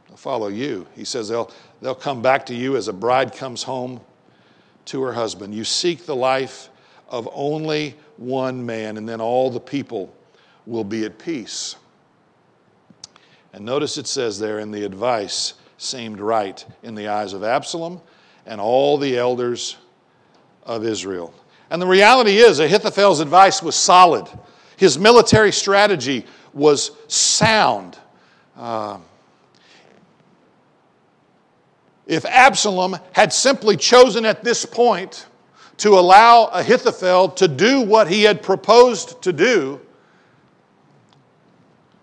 They'll 0.08 0.16
follow 0.16 0.48
you. 0.48 0.88
He 0.96 1.04
says 1.04 1.28
they'll, 1.28 1.52
they'll 1.80 1.94
come 1.94 2.20
back 2.20 2.44
to 2.46 2.54
you 2.54 2.76
as 2.76 2.88
a 2.88 2.92
bride 2.92 3.32
comes 3.32 3.62
home 3.62 4.00
to 4.86 5.00
her 5.02 5.12
husband. 5.12 5.54
You 5.54 5.62
seek 5.62 6.04
the 6.04 6.16
life 6.16 6.68
of 7.08 7.28
only 7.32 7.94
one 8.16 8.66
man, 8.66 8.96
and 8.96 9.08
then 9.08 9.20
all 9.20 9.50
the 9.50 9.60
people 9.60 10.12
will 10.66 10.82
be 10.82 11.04
at 11.04 11.16
peace. 11.16 11.76
And 13.52 13.64
notice 13.64 13.98
it 13.98 14.08
says 14.08 14.36
there, 14.36 14.58
and 14.58 14.74
the 14.74 14.84
advice 14.84 15.54
seemed 15.78 16.18
right 16.18 16.64
in 16.82 16.96
the 16.96 17.06
eyes 17.06 17.34
of 17.34 17.44
Absalom 17.44 18.00
and 18.46 18.60
all 18.60 18.98
the 18.98 19.16
elders 19.16 19.76
of 20.64 20.84
Israel. 20.84 21.34
And 21.70 21.80
the 21.80 21.86
reality 21.86 22.36
is, 22.36 22.60
Ahithophel's 22.60 23.20
advice 23.20 23.62
was 23.62 23.74
solid. 23.74 24.28
His 24.76 24.98
military 24.98 25.52
strategy 25.52 26.26
was 26.52 26.90
sound. 27.08 27.98
Uh, 28.56 28.98
if 32.06 32.24
Absalom 32.24 32.96
had 33.12 33.32
simply 33.32 33.76
chosen 33.76 34.24
at 34.24 34.44
this 34.44 34.66
point 34.66 35.26
to 35.78 35.90
allow 35.90 36.46
Ahithophel 36.46 37.30
to 37.30 37.48
do 37.48 37.80
what 37.80 38.08
he 38.08 38.22
had 38.22 38.42
proposed 38.42 39.22
to 39.22 39.32
do, 39.32 39.80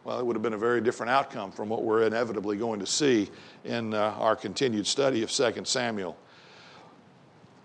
well, 0.04 0.20
it 0.20 0.26
would 0.26 0.36
have 0.36 0.42
been 0.42 0.54
a 0.54 0.58
very 0.58 0.82
different 0.82 1.12
outcome 1.12 1.52
from 1.52 1.70
what 1.70 1.84
we're 1.84 2.02
inevitably 2.04 2.58
going 2.58 2.80
to 2.80 2.88
see 2.88 3.30
in 3.64 3.94
uh, 3.94 4.16
our 4.18 4.36
continued 4.36 4.88
study 4.88 5.22
of 5.22 5.30
2 5.30 5.62
Samuel. 5.66 6.18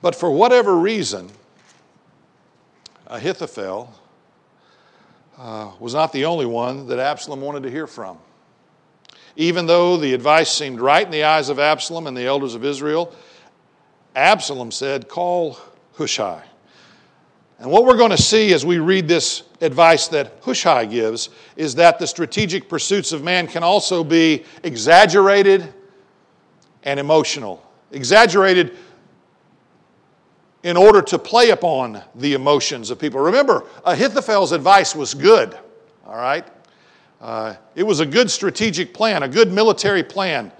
But 0.04 0.14
for 0.14 0.30
whatever 0.30 0.76
reason, 0.76 1.30
Ahithophel 3.06 3.90
uh, 5.38 5.72
was 5.80 5.94
not 5.94 6.12
the 6.12 6.26
only 6.26 6.44
one 6.44 6.88
that 6.88 6.98
Absalom 6.98 7.40
wanted 7.40 7.62
to 7.62 7.70
hear 7.70 7.86
from. 7.86 8.18
Even 9.36 9.64
though 9.64 9.96
the 9.96 10.12
advice 10.12 10.52
seemed 10.52 10.78
right 10.78 11.06
in 11.06 11.10
the 11.10 11.24
eyes 11.24 11.48
of 11.48 11.58
Absalom 11.58 12.06
and 12.06 12.14
the 12.14 12.26
elders 12.26 12.54
of 12.54 12.66
Israel, 12.66 13.14
Absalom 14.14 14.70
said, 14.70 15.08
Call 15.08 15.58
Hushai. 15.94 16.42
And 17.58 17.70
what 17.70 17.86
we're 17.86 17.96
going 17.96 18.10
to 18.10 18.22
see 18.22 18.52
as 18.52 18.66
we 18.66 18.80
read 18.80 19.08
this 19.08 19.44
advice 19.62 20.08
that 20.08 20.34
Hushai 20.42 20.84
gives 20.84 21.30
is 21.56 21.76
that 21.76 21.98
the 21.98 22.06
strategic 22.06 22.68
pursuits 22.68 23.12
of 23.12 23.24
man 23.24 23.46
can 23.46 23.62
also 23.62 24.04
be 24.04 24.44
exaggerated 24.64 25.72
and 26.82 27.00
emotional. 27.00 27.66
Exaggerated 27.90 28.76
in 30.64 30.78
order 30.78 31.02
to 31.02 31.18
play 31.18 31.50
upon 31.50 32.02
the 32.14 32.32
emotions 32.32 32.90
of 32.90 32.98
people. 32.98 33.20
Remember, 33.20 33.64
Ahithophel's 33.84 34.50
advice 34.50 34.94
was 34.94 35.12
good, 35.12 35.56
all 36.06 36.16
right? 36.16 36.46
Uh, 37.20 37.54
it 37.74 37.82
was 37.82 38.00
a 38.00 38.06
good 38.06 38.30
strategic 38.30 38.94
plan, 38.94 39.22
a 39.22 39.28
good 39.28 39.52
military 39.52 40.02
plan. 40.02 40.50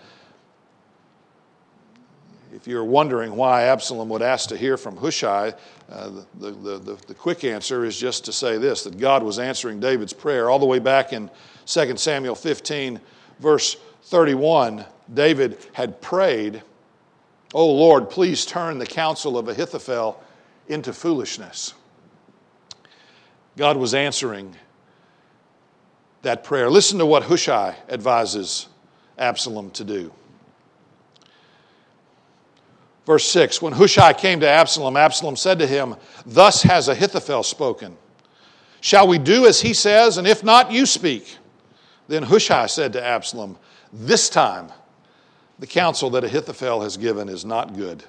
If 2.55 2.69
you're 2.69 2.85
wondering 2.85 3.35
why 3.35 3.65
Absalom 3.65 4.11
would 4.11 4.23
ask 4.23 4.51
to 4.51 4.57
hear 4.57 4.77
from 4.77 4.97
Hushai, 4.97 5.55
uh, 5.91 6.11
the, 6.39 6.51
the, 6.51 6.79
the, 6.79 6.99
the, 7.07 7.15
quick 7.15 7.45
answer 7.45 7.85
is 7.85 7.99
just 7.99 8.25
to 8.27 8.33
say 8.33 8.59
this 8.59 8.85
that 8.85 8.99
God 8.99 9.23
was 9.23 9.39
answering 9.39 9.81
David's 9.81 10.13
prayer. 10.13 10.49
All 10.49 10.59
the 10.59 10.67
way 10.67 10.79
back 10.79 11.13
in 11.13 11.31
2 11.67 11.97
Samuel 11.97 12.35
15, 12.35 13.01
verse 13.41 13.77
31, 14.05 14.85
David 15.13 15.59
had 15.73 16.01
prayed, 16.01 16.63
Oh 17.55 17.71
Lord, 17.71 18.11
please 18.11 18.45
turn 18.45 18.79
the 18.79 18.87
counsel 18.87 19.39
of 19.39 19.49
Ahithophel 19.49 20.21
into 20.67 20.93
foolishness. 20.93 21.73
God 23.57 23.77
was 23.77 23.95
answering 23.95 24.57
that 26.23 26.43
prayer. 26.43 26.69
Listen 26.69 26.99
to 26.99 27.07
what 27.07 27.23
Hushai 27.23 27.77
advises 27.89 28.67
Absalom 29.17 29.71
to 29.71 29.85
do. 29.85 30.13
Verse 33.07 33.31
6 33.31 33.63
When 33.63 33.73
Hushai 33.73 34.15
came 34.15 34.41
to 34.41 34.49
Absalom, 34.49 34.97
Absalom 34.97 35.37
said 35.37 35.61
to 35.61 35.67
him, 35.67 35.95
Thus 36.27 36.63
has 36.63 36.89
Ahithophel 36.89 37.45
spoken. 37.45 37.97
Shall 38.81 39.07
we 39.07 39.19
do 39.19 39.47
as 39.47 39.61
he 39.61 39.73
says, 39.75 40.19
and 40.19 40.27
if 40.27 40.43
not, 40.43 40.73
you 40.73 40.87
speak? 40.87 41.39
Then 42.09 42.25
Hushai 42.25 42.67
said 42.67 42.93
to 42.95 43.05
Absalom, 43.05 43.57
This 43.93 44.29
time 44.29 44.73
the 45.59 45.67
counsel 45.67 46.11
that 46.11 46.25
Ahithophel 46.25 46.83
has 46.83 46.97
given 46.97 47.29
is 47.29 47.45
not 47.45 47.77
good. 47.77 48.05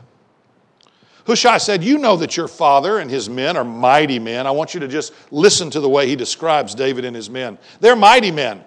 Hushai 1.25 1.57
said, 1.57 1.83
You 1.83 1.97
know 1.97 2.15
that 2.17 2.37
your 2.37 2.47
father 2.47 2.99
and 2.99 3.09
his 3.09 3.29
men 3.29 3.57
are 3.57 3.63
mighty 3.63 4.19
men. 4.19 4.45
I 4.45 4.51
want 4.51 4.73
you 4.73 4.79
to 4.81 4.87
just 4.87 5.13
listen 5.31 5.69
to 5.71 5.79
the 5.79 5.89
way 5.89 6.07
he 6.07 6.15
describes 6.15 6.75
David 6.75 7.05
and 7.05 7.15
his 7.15 7.29
men. 7.29 7.57
They're 7.79 7.95
mighty 7.95 8.31
men, 8.31 8.63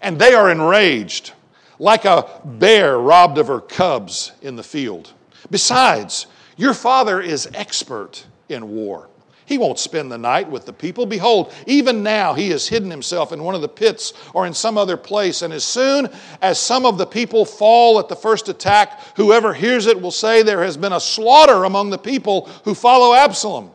and 0.00 0.18
they 0.18 0.34
are 0.34 0.50
enraged, 0.50 1.32
like 1.78 2.04
a 2.04 2.40
bear 2.44 2.98
robbed 2.98 3.38
of 3.38 3.46
her 3.46 3.60
cubs 3.60 4.32
in 4.42 4.56
the 4.56 4.62
field. 4.62 5.12
Besides, 5.50 6.26
your 6.56 6.74
father 6.74 7.20
is 7.20 7.48
expert 7.54 8.24
in 8.48 8.68
war. 8.68 9.08
He 9.44 9.58
won't 9.58 9.78
spend 9.78 10.10
the 10.10 10.18
night 10.18 10.48
with 10.48 10.66
the 10.66 10.72
people. 10.72 11.04
Behold, 11.04 11.52
even 11.66 12.02
now 12.02 12.32
he 12.32 12.50
has 12.50 12.68
hidden 12.68 12.90
himself 12.90 13.32
in 13.32 13.42
one 13.42 13.54
of 13.54 13.60
the 13.60 13.68
pits 13.68 14.12
or 14.34 14.46
in 14.46 14.54
some 14.54 14.78
other 14.78 14.96
place. 14.96 15.42
And 15.42 15.52
as 15.52 15.64
soon 15.64 16.08
as 16.40 16.58
some 16.58 16.86
of 16.86 16.96
the 16.96 17.06
people 17.06 17.44
fall 17.44 17.98
at 17.98 18.08
the 18.08 18.16
first 18.16 18.48
attack, 18.48 19.00
whoever 19.16 19.52
hears 19.52 19.86
it 19.86 20.00
will 20.00 20.12
say, 20.12 20.42
There 20.42 20.62
has 20.62 20.76
been 20.76 20.92
a 20.92 21.00
slaughter 21.00 21.64
among 21.64 21.90
the 21.90 21.98
people 21.98 22.48
who 22.64 22.74
follow 22.74 23.14
Absalom. 23.14 23.72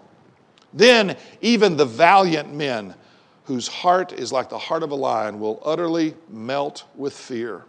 Then 0.74 1.18
even 1.42 1.76
the 1.76 1.86
valiant 1.86 2.54
men, 2.54 2.96
whose 3.46 3.68
heart 3.68 4.14
is 4.14 4.32
like 4.32 4.50
the 4.50 4.58
heart 4.58 4.84
of 4.84 4.92
a 4.92 4.96
lion, 4.96 5.40
will 5.40 5.62
utterly 5.66 6.14
melt 6.30 6.86
with 6.96 7.14
fear. 7.14 7.64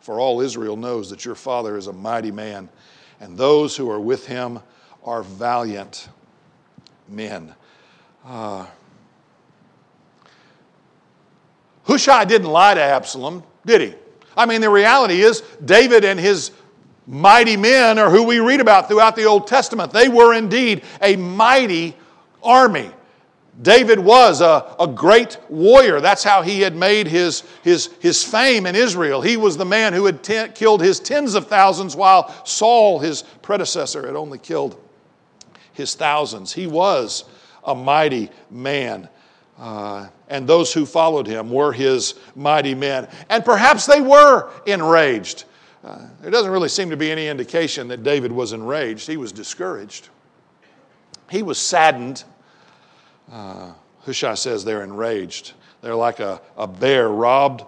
For 0.00 0.18
all 0.18 0.40
Israel 0.40 0.76
knows 0.76 1.10
that 1.10 1.24
your 1.24 1.34
father 1.34 1.76
is 1.76 1.86
a 1.86 1.92
mighty 1.92 2.30
man, 2.30 2.68
and 3.20 3.36
those 3.36 3.76
who 3.76 3.90
are 3.90 4.00
with 4.00 4.26
him 4.26 4.60
are 5.04 5.22
valiant 5.22 6.08
men. 7.12 7.54
Uh, 8.24 8.66
Hushai 11.84 12.24
didn't 12.24 12.48
lie 12.48 12.74
to 12.74 12.80
Absalom, 12.80 13.42
did 13.66 13.80
he? 13.80 13.94
I 14.36 14.46
mean, 14.46 14.60
the 14.60 14.70
reality 14.70 15.20
is, 15.20 15.42
David 15.64 16.04
and 16.04 16.18
his 16.18 16.52
mighty 17.06 17.56
men 17.56 17.98
are 17.98 18.10
who 18.10 18.22
we 18.22 18.38
read 18.38 18.60
about 18.60 18.88
throughout 18.88 19.16
the 19.16 19.24
Old 19.24 19.46
Testament. 19.46 19.92
They 19.92 20.08
were 20.08 20.34
indeed 20.34 20.82
a 21.02 21.16
mighty 21.16 21.96
army. 22.42 22.90
David 23.60 23.98
was 23.98 24.40
a, 24.40 24.74
a 24.80 24.86
great 24.86 25.38
warrior. 25.50 26.00
That's 26.00 26.24
how 26.24 26.40
he 26.40 26.60
had 26.60 26.74
made 26.74 27.06
his, 27.06 27.42
his, 27.62 27.90
his 28.00 28.24
fame 28.24 28.64
in 28.64 28.74
Israel. 28.74 29.20
He 29.20 29.36
was 29.36 29.56
the 29.56 29.66
man 29.66 29.92
who 29.92 30.06
had 30.06 30.22
ten, 30.22 30.52
killed 30.52 30.80
his 30.80 30.98
tens 30.98 31.34
of 31.34 31.48
thousands, 31.48 31.94
while 31.94 32.34
Saul, 32.46 32.98
his 32.98 33.22
predecessor, 33.42 34.06
had 34.06 34.16
only 34.16 34.38
killed 34.38 34.80
his 35.72 35.94
thousands. 35.94 36.52
He 36.52 36.66
was 36.66 37.24
a 37.64 37.74
mighty 37.74 38.30
man. 38.50 39.08
Uh, 39.58 40.08
and 40.28 40.46
those 40.46 40.72
who 40.72 40.86
followed 40.86 41.26
him 41.26 41.50
were 41.50 41.72
his 41.72 42.14
mighty 42.34 42.74
men. 42.74 43.08
And 43.28 43.44
perhaps 43.44 43.86
they 43.86 44.00
were 44.00 44.50
enraged. 44.66 45.44
Uh, 45.84 46.06
there 46.20 46.30
doesn't 46.30 46.50
really 46.50 46.68
seem 46.68 46.90
to 46.90 46.96
be 46.96 47.10
any 47.10 47.28
indication 47.28 47.88
that 47.88 48.02
David 48.02 48.32
was 48.32 48.52
enraged. 48.52 49.06
He 49.06 49.16
was 49.16 49.32
discouraged, 49.32 50.08
he 51.30 51.42
was 51.42 51.58
saddened 51.58 52.24
uh, 53.30 53.72
Hushai 54.04 54.34
says 54.34 54.64
they're 54.64 54.82
enraged. 54.82 55.52
They're 55.80 55.94
like 55.94 56.20
a, 56.20 56.40
a 56.56 56.66
bear 56.66 57.08
robbed 57.08 57.64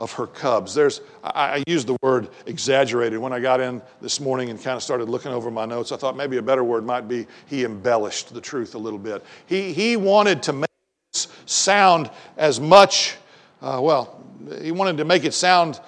of 0.00 0.10
her 0.12 0.26
cubs. 0.26 0.74
There's, 0.74 1.02
I, 1.22 1.58
I 1.58 1.64
used 1.66 1.86
the 1.86 1.96
word 2.02 2.30
exaggerated 2.46 3.18
when 3.18 3.34
I 3.34 3.38
got 3.38 3.60
in 3.60 3.82
this 4.00 4.18
morning 4.18 4.48
and 4.48 4.60
kind 4.60 4.74
of 4.74 4.82
started 4.82 5.10
looking 5.10 5.30
over 5.30 5.50
my 5.50 5.66
notes. 5.66 5.92
I 5.92 5.98
thought 5.98 6.16
maybe 6.16 6.38
a 6.38 6.42
better 6.42 6.64
word 6.64 6.86
might 6.86 7.06
be 7.06 7.26
he 7.46 7.64
embellished 7.64 8.32
the 8.32 8.40
truth 8.40 8.74
a 8.74 8.78
little 8.78 8.98
bit. 8.98 9.22
He, 9.44 9.74
he 9.74 9.98
wanted 9.98 10.42
to 10.44 10.54
make 10.54 10.70
it 11.12 11.26
sound 11.44 12.10
as 12.38 12.58
much, 12.58 13.16
uh, 13.60 13.78
well, 13.82 14.24
he 14.62 14.72
wanted 14.72 14.96
to 14.96 15.04
make 15.04 15.24
it 15.24 15.34
sound 15.34 15.78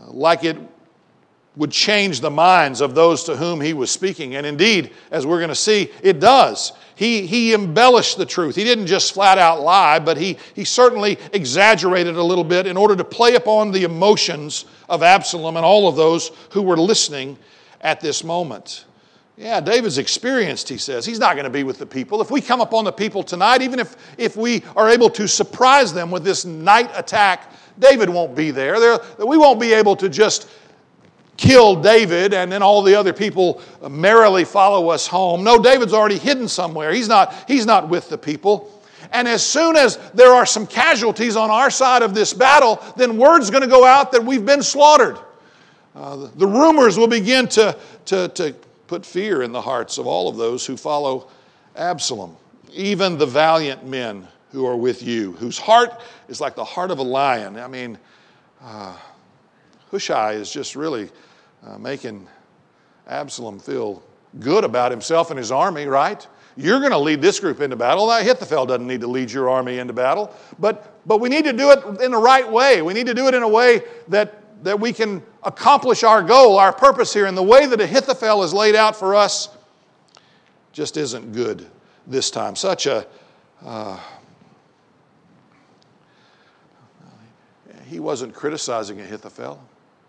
uh, 0.00 0.10
like 0.12 0.44
it 0.44 0.56
would 1.56 1.70
change 1.70 2.20
the 2.20 2.30
minds 2.30 2.80
of 2.80 2.94
those 2.94 3.22
to 3.24 3.36
whom 3.36 3.60
he 3.60 3.74
was 3.74 3.90
speaking. 3.90 4.36
And 4.36 4.46
indeed, 4.46 4.92
as 5.10 5.26
we're 5.26 5.40
going 5.40 5.48
to 5.50 5.54
see, 5.54 5.90
it 6.02 6.20
does. 6.20 6.72
He, 6.98 7.28
he 7.28 7.54
embellished 7.54 8.18
the 8.18 8.26
truth. 8.26 8.56
He 8.56 8.64
didn't 8.64 8.88
just 8.88 9.14
flat 9.14 9.38
out 9.38 9.60
lie, 9.60 10.00
but 10.00 10.16
he, 10.16 10.36
he 10.56 10.64
certainly 10.64 11.16
exaggerated 11.32 12.16
a 12.16 12.22
little 12.24 12.42
bit 12.42 12.66
in 12.66 12.76
order 12.76 12.96
to 12.96 13.04
play 13.04 13.36
upon 13.36 13.70
the 13.70 13.84
emotions 13.84 14.64
of 14.88 15.04
Absalom 15.04 15.56
and 15.56 15.64
all 15.64 15.86
of 15.86 15.94
those 15.94 16.32
who 16.50 16.60
were 16.60 16.76
listening 16.76 17.38
at 17.82 18.00
this 18.00 18.24
moment. 18.24 18.84
Yeah, 19.36 19.60
David's 19.60 19.98
experienced, 19.98 20.68
he 20.68 20.76
says. 20.76 21.06
He's 21.06 21.20
not 21.20 21.34
going 21.34 21.44
to 21.44 21.50
be 21.50 21.62
with 21.62 21.78
the 21.78 21.86
people. 21.86 22.20
If 22.20 22.32
we 22.32 22.40
come 22.40 22.60
upon 22.60 22.82
the 22.82 22.90
people 22.90 23.22
tonight, 23.22 23.62
even 23.62 23.78
if, 23.78 23.94
if 24.18 24.36
we 24.36 24.64
are 24.74 24.90
able 24.90 25.08
to 25.10 25.28
surprise 25.28 25.94
them 25.94 26.10
with 26.10 26.24
this 26.24 26.44
night 26.44 26.90
attack, 26.96 27.52
David 27.78 28.10
won't 28.10 28.34
be 28.34 28.50
there. 28.50 28.80
there 28.80 28.98
we 29.24 29.36
won't 29.36 29.60
be 29.60 29.72
able 29.72 29.94
to 29.94 30.08
just 30.08 30.48
kill 31.38 31.76
David 31.76 32.34
and 32.34 32.52
then 32.52 32.62
all 32.62 32.82
the 32.82 32.94
other 32.94 33.14
people 33.14 33.62
merrily 33.88 34.44
follow 34.44 34.90
us 34.90 35.06
home. 35.06 35.42
No, 35.42 35.58
David's 35.62 35.94
already 35.94 36.18
hidden 36.18 36.48
somewhere. 36.48 36.92
He's 36.92 37.08
not, 37.08 37.32
he's 37.48 37.64
not 37.64 37.88
with 37.88 38.10
the 38.10 38.18
people. 38.18 38.74
And 39.12 39.26
as 39.26 39.46
soon 39.46 39.76
as 39.76 39.96
there 40.12 40.32
are 40.34 40.44
some 40.44 40.66
casualties 40.66 41.36
on 41.36 41.50
our 41.50 41.70
side 41.70 42.02
of 42.02 42.12
this 42.12 42.34
battle, 42.34 42.82
then 42.96 43.16
word's 43.16 43.48
going 43.48 43.62
to 43.62 43.68
go 43.68 43.86
out 43.86 44.12
that 44.12 44.22
we've 44.22 44.44
been 44.44 44.62
slaughtered. 44.62 45.16
Uh, 45.94 46.28
the 46.36 46.46
rumors 46.46 46.98
will 46.98 47.08
begin 47.08 47.48
to, 47.48 47.78
to, 48.04 48.28
to 48.28 48.54
put 48.86 49.06
fear 49.06 49.42
in 49.42 49.52
the 49.52 49.60
hearts 49.60 49.96
of 49.96 50.06
all 50.06 50.28
of 50.28 50.36
those 50.36 50.66
who 50.66 50.76
follow 50.76 51.28
Absalom, 51.76 52.36
even 52.72 53.16
the 53.16 53.26
valiant 53.26 53.86
men 53.86 54.26
who 54.50 54.66
are 54.66 54.76
with 54.76 55.02
you, 55.02 55.32
whose 55.32 55.58
heart 55.58 56.00
is 56.28 56.40
like 56.40 56.56
the 56.56 56.64
heart 56.64 56.90
of 56.90 56.98
a 56.98 57.02
lion. 57.02 57.56
I 57.56 57.68
mean, 57.68 57.96
uh, 58.60 58.96
Hushai 59.90 60.32
is 60.32 60.52
just 60.52 60.74
really 60.76 61.10
uh, 61.66 61.78
making 61.78 62.26
Absalom 63.06 63.58
feel 63.58 64.02
good 64.40 64.64
about 64.64 64.90
himself 64.90 65.30
and 65.30 65.38
his 65.38 65.50
army, 65.50 65.86
right? 65.86 66.26
You're 66.56 66.80
going 66.80 66.92
to 66.92 66.98
lead 66.98 67.22
this 67.22 67.38
group 67.38 67.60
into 67.60 67.76
battle. 67.76 68.10
Ahithophel 68.10 68.66
doesn't 68.66 68.86
need 68.86 69.00
to 69.02 69.06
lead 69.06 69.30
your 69.30 69.48
army 69.48 69.78
into 69.78 69.92
battle, 69.92 70.34
but, 70.58 71.00
but 71.06 71.20
we 71.20 71.28
need 71.28 71.44
to 71.44 71.52
do 71.52 71.70
it 71.70 72.00
in 72.00 72.10
the 72.10 72.18
right 72.18 72.50
way. 72.50 72.82
We 72.82 72.94
need 72.94 73.06
to 73.06 73.14
do 73.14 73.28
it 73.28 73.34
in 73.34 73.42
a 73.42 73.48
way 73.48 73.82
that, 74.08 74.64
that 74.64 74.78
we 74.78 74.92
can 74.92 75.22
accomplish 75.44 76.02
our 76.02 76.22
goal, 76.22 76.58
our 76.58 76.72
purpose 76.72 77.14
here. 77.14 77.26
And 77.26 77.36
the 77.36 77.42
way 77.42 77.66
that 77.66 77.80
Ahithophel 77.80 78.42
is 78.42 78.52
laid 78.52 78.74
out 78.74 78.96
for 78.96 79.14
us 79.14 79.50
just 80.72 80.96
isn't 80.96 81.32
good 81.32 81.66
this 82.06 82.30
time. 82.30 82.56
Such 82.56 82.86
a. 82.86 83.06
Uh, 83.64 83.98
he 87.86 88.00
wasn't 88.00 88.34
criticizing 88.34 89.00
Ahithophel. 89.00 89.62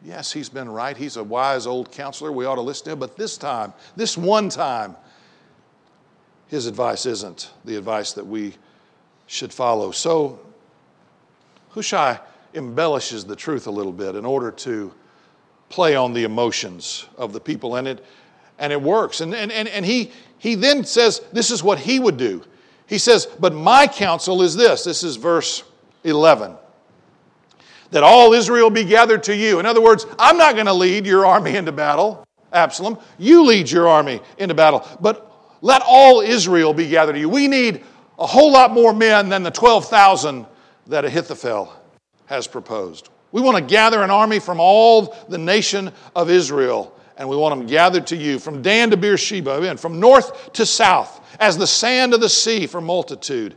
Yes, 0.04 0.32
he's 0.32 0.50
been 0.50 0.70
right. 0.70 0.96
He's 0.96 1.18
a 1.18 1.24
wise 1.24 1.68
old 1.68 1.92
counselor. 1.92 2.32
We 2.32 2.46
ought 2.46 2.56
to 2.56 2.62
listen 2.62 2.86
to 2.86 2.92
him. 2.92 3.00
But 3.00 3.18
this 3.18 3.38
time, 3.38 3.74
this 3.96 4.18
one 4.18 4.50
time, 4.50 4.96
his 6.48 6.68
advice 6.68 7.06
isn't 7.06 7.52
the 7.66 7.76
advice 7.76 8.14
that 8.14 8.26
we 8.26 8.54
should 9.28 9.54
follow. 9.54 9.92
So, 9.92 10.40
Hushai 11.72 12.20
embellishes 12.54 13.26
the 13.26 13.36
truth 13.36 13.68
a 13.68 13.72
little 13.72 13.92
bit 13.92 14.16
in 14.16 14.26
order 14.26 14.52
to 14.52 14.92
play 15.68 15.96
on 15.96 16.14
the 16.14 16.24
emotions 16.24 17.06
of 17.18 17.32
the 17.32 17.40
people, 17.40 17.76
and 17.76 17.88
it, 17.88 18.04
and 18.58 18.74
it 18.74 18.82
works. 18.82 19.22
And, 19.22 19.36
and, 19.36 19.52
and, 19.52 19.68
and 19.68 19.86
he, 19.86 20.12
he 20.40 20.56
then 20.56 20.84
says, 20.86 21.22
This 21.32 21.52
is 21.52 21.62
what 21.62 21.78
he 21.78 22.00
would 22.00 22.18
do. 22.18 22.44
He 22.88 22.98
says, 22.98 23.26
But 23.26 23.54
my 23.54 23.86
counsel 23.86 24.42
is 24.42 24.56
this. 24.56 24.86
This 24.86 25.04
is 25.04 25.18
verse 25.18 25.64
11 26.06 26.56
that 27.92 28.04
all 28.04 28.34
Israel 28.34 28.70
be 28.70 28.84
gathered 28.84 29.24
to 29.24 29.36
you. 29.36 29.60
In 29.60 29.66
other 29.66 29.82
words, 29.82 30.06
I'm 30.18 30.38
not 30.38 30.56
going 30.56 30.68
to 30.68 30.74
lead 30.74 31.06
your 31.06 31.26
army 31.26 31.56
into 31.56 31.72
battle, 31.72 32.26
Absalom. 32.54 32.98
You 33.18 33.46
lead 33.46 33.70
your 33.70 33.88
army 33.88 34.22
into 34.38 34.54
battle. 34.54 34.88
But 35.00 35.32
let 35.62 35.82
all 35.86 36.22
Israel 36.22 36.74
be 36.74 36.88
gathered 36.88 37.14
to 37.14 37.20
you. 37.20 37.30
We 37.30 37.48
need 37.48 37.84
a 38.18 38.28
whole 38.28 38.52
lot 38.52 38.72
more 38.72 38.94
men 38.94 39.30
than 39.30 39.44
the 39.44 39.52
12,000 39.52 40.46
that 40.88 41.06
Ahithophel 41.06 41.74
has 42.26 42.48
proposed. 42.48 43.10
We 43.32 43.42
want 43.42 43.58
to 43.58 43.64
gather 43.64 44.02
an 44.02 44.10
army 44.10 44.40
from 44.40 44.60
all 44.60 45.16
the 45.30 45.38
nation 45.38 45.92
of 46.16 46.30
Israel, 46.30 46.96
and 47.18 47.30
we 47.30 47.36
want 47.36 47.58
them 47.58 47.68
gathered 47.68 48.08
to 48.08 48.16
you 48.16 48.40
from 48.40 48.62
Dan 48.62 48.90
to 48.90 48.98
Beersheba, 48.98 49.70
and 49.70 49.80
from 49.80 50.00
north 50.00 50.54
to 50.54 50.66
south, 50.66 51.38
as 51.40 51.58
the 51.58 51.68
sand 51.68 52.14
of 52.14 52.22
the 52.22 52.30
sea 52.30 52.66
for 52.66 52.82
multitude, 52.82 53.56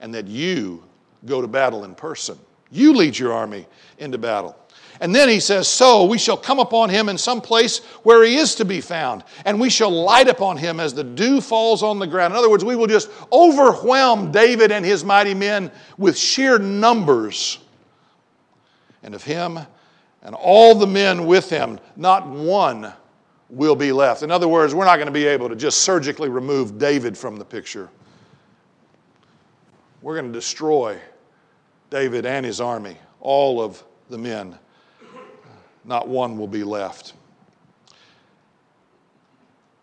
and 0.00 0.14
that 0.14 0.26
you 0.26 0.84
go 1.26 1.40
to 1.40 1.48
battle 1.48 1.84
in 1.84 1.94
person. 1.94 2.38
You 2.74 2.92
lead 2.92 3.16
your 3.16 3.32
army 3.32 3.66
into 3.98 4.18
battle. 4.18 4.56
And 5.00 5.14
then 5.14 5.28
he 5.28 5.38
says, 5.38 5.68
So 5.68 6.04
we 6.04 6.18
shall 6.18 6.36
come 6.36 6.58
upon 6.58 6.90
him 6.90 7.08
in 7.08 7.16
some 7.16 7.40
place 7.40 7.78
where 8.02 8.24
he 8.24 8.36
is 8.36 8.56
to 8.56 8.64
be 8.64 8.80
found, 8.80 9.22
and 9.44 9.60
we 9.60 9.70
shall 9.70 9.90
light 9.90 10.28
upon 10.28 10.56
him 10.56 10.80
as 10.80 10.92
the 10.92 11.04
dew 11.04 11.40
falls 11.40 11.84
on 11.84 12.00
the 12.00 12.06
ground. 12.06 12.32
In 12.32 12.38
other 12.38 12.50
words, 12.50 12.64
we 12.64 12.74
will 12.74 12.88
just 12.88 13.10
overwhelm 13.32 14.32
David 14.32 14.72
and 14.72 14.84
his 14.84 15.04
mighty 15.04 15.34
men 15.34 15.70
with 15.98 16.18
sheer 16.18 16.58
numbers. 16.58 17.58
And 19.04 19.14
of 19.14 19.22
him 19.22 19.60
and 20.22 20.34
all 20.34 20.74
the 20.74 20.86
men 20.86 21.26
with 21.26 21.48
him, 21.50 21.78
not 21.94 22.26
one 22.26 22.92
will 23.50 23.76
be 23.76 23.92
left. 23.92 24.22
In 24.22 24.32
other 24.32 24.48
words, 24.48 24.74
we're 24.74 24.86
not 24.86 24.96
going 24.96 25.06
to 25.06 25.12
be 25.12 25.26
able 25.26 25.48
to 25.48 25.56
just 25.56 25.82
surgically 25.82 26.28
remove 26.28 26.78
David 26.78 27.16
from 27.16 27.36
the 27.36 27.44
picture. 27.44 27.88
We're 30.02 30.14
going 30.14 30.32
to 30.32 30.36
destroy 30.36 30.98
David 31.90 32.26
and 32.26 32.44
his 32.44 32.60
army, 32.60 32.98
all 33.20 33.60
of 33.60 33.82
the 34.10 34.18
men. 34.18 34.58
Not 35.84 36.08
one 36.08 36.38
will 36.38 36.48
be 36.48 36.64
left. 36.64 37.12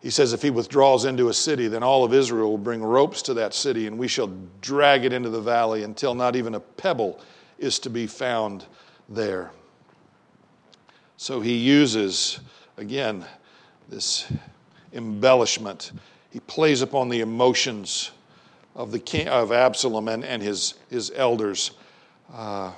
He 0.02 0.10
says, 0.10 0.32
if 0.32 0.42
he 0.42 0.50
withdraws 0.50 1.04
into 1.04 1.28
a 1.28 1.34
city, 1.34 1.68
then 1.68 1.84
all 1.84 2.04
of 2.04 2.12
Israel 2.12 2.50
will 2.50 2.58
bring 2.58 2.82
ropes 2.82 3.22
to 3.22 3.34
that 3.34 3.54
city, 3.54 3.86
and 3.86 3.96
we 3.96 4.08
shall 4.08 4.32
drag 4.60 5.04
it 5.04 5.12
into 5.12 5.30
the 5.30 5.40
valley 5.40 5.84
until 5.84 6.14
not 6.14 6.34
even 6.34 6.56
a 6.56 6.60
pebble 6.60 7.20
is 7.58 7.78
to 7.78 7.90
be 7.90 8.08
found 8.08 8.66
there. 9.08 9.52
So 11.16 11.40
he 11.40 11.56
uses, 11.56 12.40
again, 12.76 13.24
this 13.88 14.30
embellishment. 14.92 15.92
He 16.30 16.40
plays 16.40 16.82
upon 16.82 17.08
the 17.08 17.20
emotions 17.20 18.10
of, 18.74 18.90
the 18.90 18.98
king, 18.98 19.28
of 19.28 19.52
Absalom 19.52 20.08
and, 20.08 20.24
and 20.24 20.42
his, 20.42 20.74
his 20.90 21.12
elders. 21.14 21.70
Uh, 22.32 22.72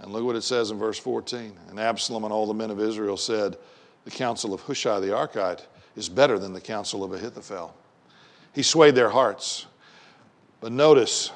and 0.00 0.12
look 0.12 0.24
what 0.24 0.36
it 0.36 0.42
says 0.42 0.70
in 0.70 0.78
verse 0.78 0.98
14. 0.98 1.56
And 1.70 1.80
Absalom 1.80 2.24
and 2.24 2.32
all 2.32 2.46
the 2.46 2.54
men 2.54 2.70
of 2.70 2.80
Israel 2.80 3.16
said, 3.16 3.56
The 4.04 4.10
counsel 4.10 4.52
of 4.52 4.60
Hushai 4.62 5.00
the 5.00 5.08
Archite 5.08 5.64
is 5.96 6.08
better 6.08 6.38
than 6.38 6.52
the 6.52 6.60
counsel 6.60 7.02
of 7.02 7.12
Ahithophel. 7.12 7.74
He 8.52 8.62
swayed 8.62 8.94
their 8.94 9.10
hearts. 9.10 9.66
But 10.60 10.72
notice, 10.72 11.30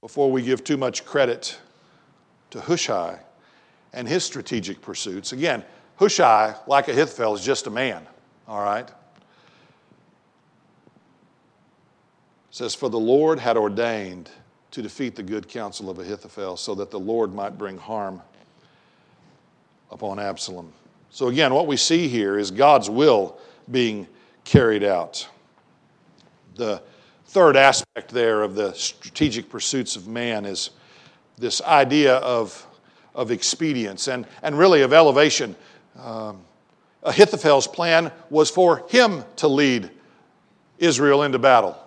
before 0.00 0.30
we 0.30 0.42
give 0.42 0.64
too 0.64 0.76
much 0.76 1.04
credit 1.04 1.58
to 2.50 2.60
Hushai 2.60 3.18
and 3.92 4.06
his 4.06 4.24
strategic 4.24 4.80
pursuits, 4.80 5.32
again, 5.32 5.64
Hushai, 5.96 6.54
like 6.66 6.88
Ahithophel, 6.88 7.34
is 7.34 7.44
just 7.44 7.66
a 7.66 7.70
man, 7.70 8.06
all 8.46 8.62
right? 8.62 8.90
Says, 12.56 12.74
For 12.74 12.88
the 12.88 12.98
Lord 12.98 13.38
had 13.38 13.58
ordained 13.58 14.30
to 14.70 14.80
defeat 14.80 15.14
the 15.14 15.22
good 15.22 15.46
counsel 15.46 15.90
of 15.90 15.98
Ahithophel 15.98 16.56
so 16.56 16.74
that 16.76 16.90
the 16.90 16.98
Lord 16.98 17.34
might 17.34 17.58
bring 17.58 17.76
harm 17.76 18.22
upon 19.90 20.18
Absalom. 20.18 20.72
So, 21.10 21.28
again, 21.28 21.52
what 21.52 21.66
we 21.66 21.76
see 21.76 22.08
here 22.08 22.38
is 22.38 22.50
God's 22.50 22.88
will 22.88 23.36
being 23.70 24.08
carried 24.44 24.82
out. 24.82 25.28
The 26.54 26.80
third 27.26 27.58
aspect 27.58 28.10
there 28.10 28.42
of 28.42 28.54
the 28.54 28.72
strategic 28.72 29.50
pursuits 29.50 29.94
of 29.94 30.08
man 30.08 30.46
is 30.46 30.70
this 31.36 31.60
idea 31.60 32.16
of, 32.16 32.66
of 33.14 33.30
expedience 33.30 34.08
and, 34.08 34.26
and 34.42 34.58
really 34.58 34.80
of 34.80 34.94
elevation. 34.94 35.54
Um, 35.98 36.40
Ahithophel's 37.02 37.66
plan 37.66 38.10
was 38.30 38.48
for 38.48 38.86
him 38.88 39.24
to 39.36 39.46
lead 39.46 39.90
Israel 40.78 41.22
into 41.22 41.38
battle. 41.38 41.82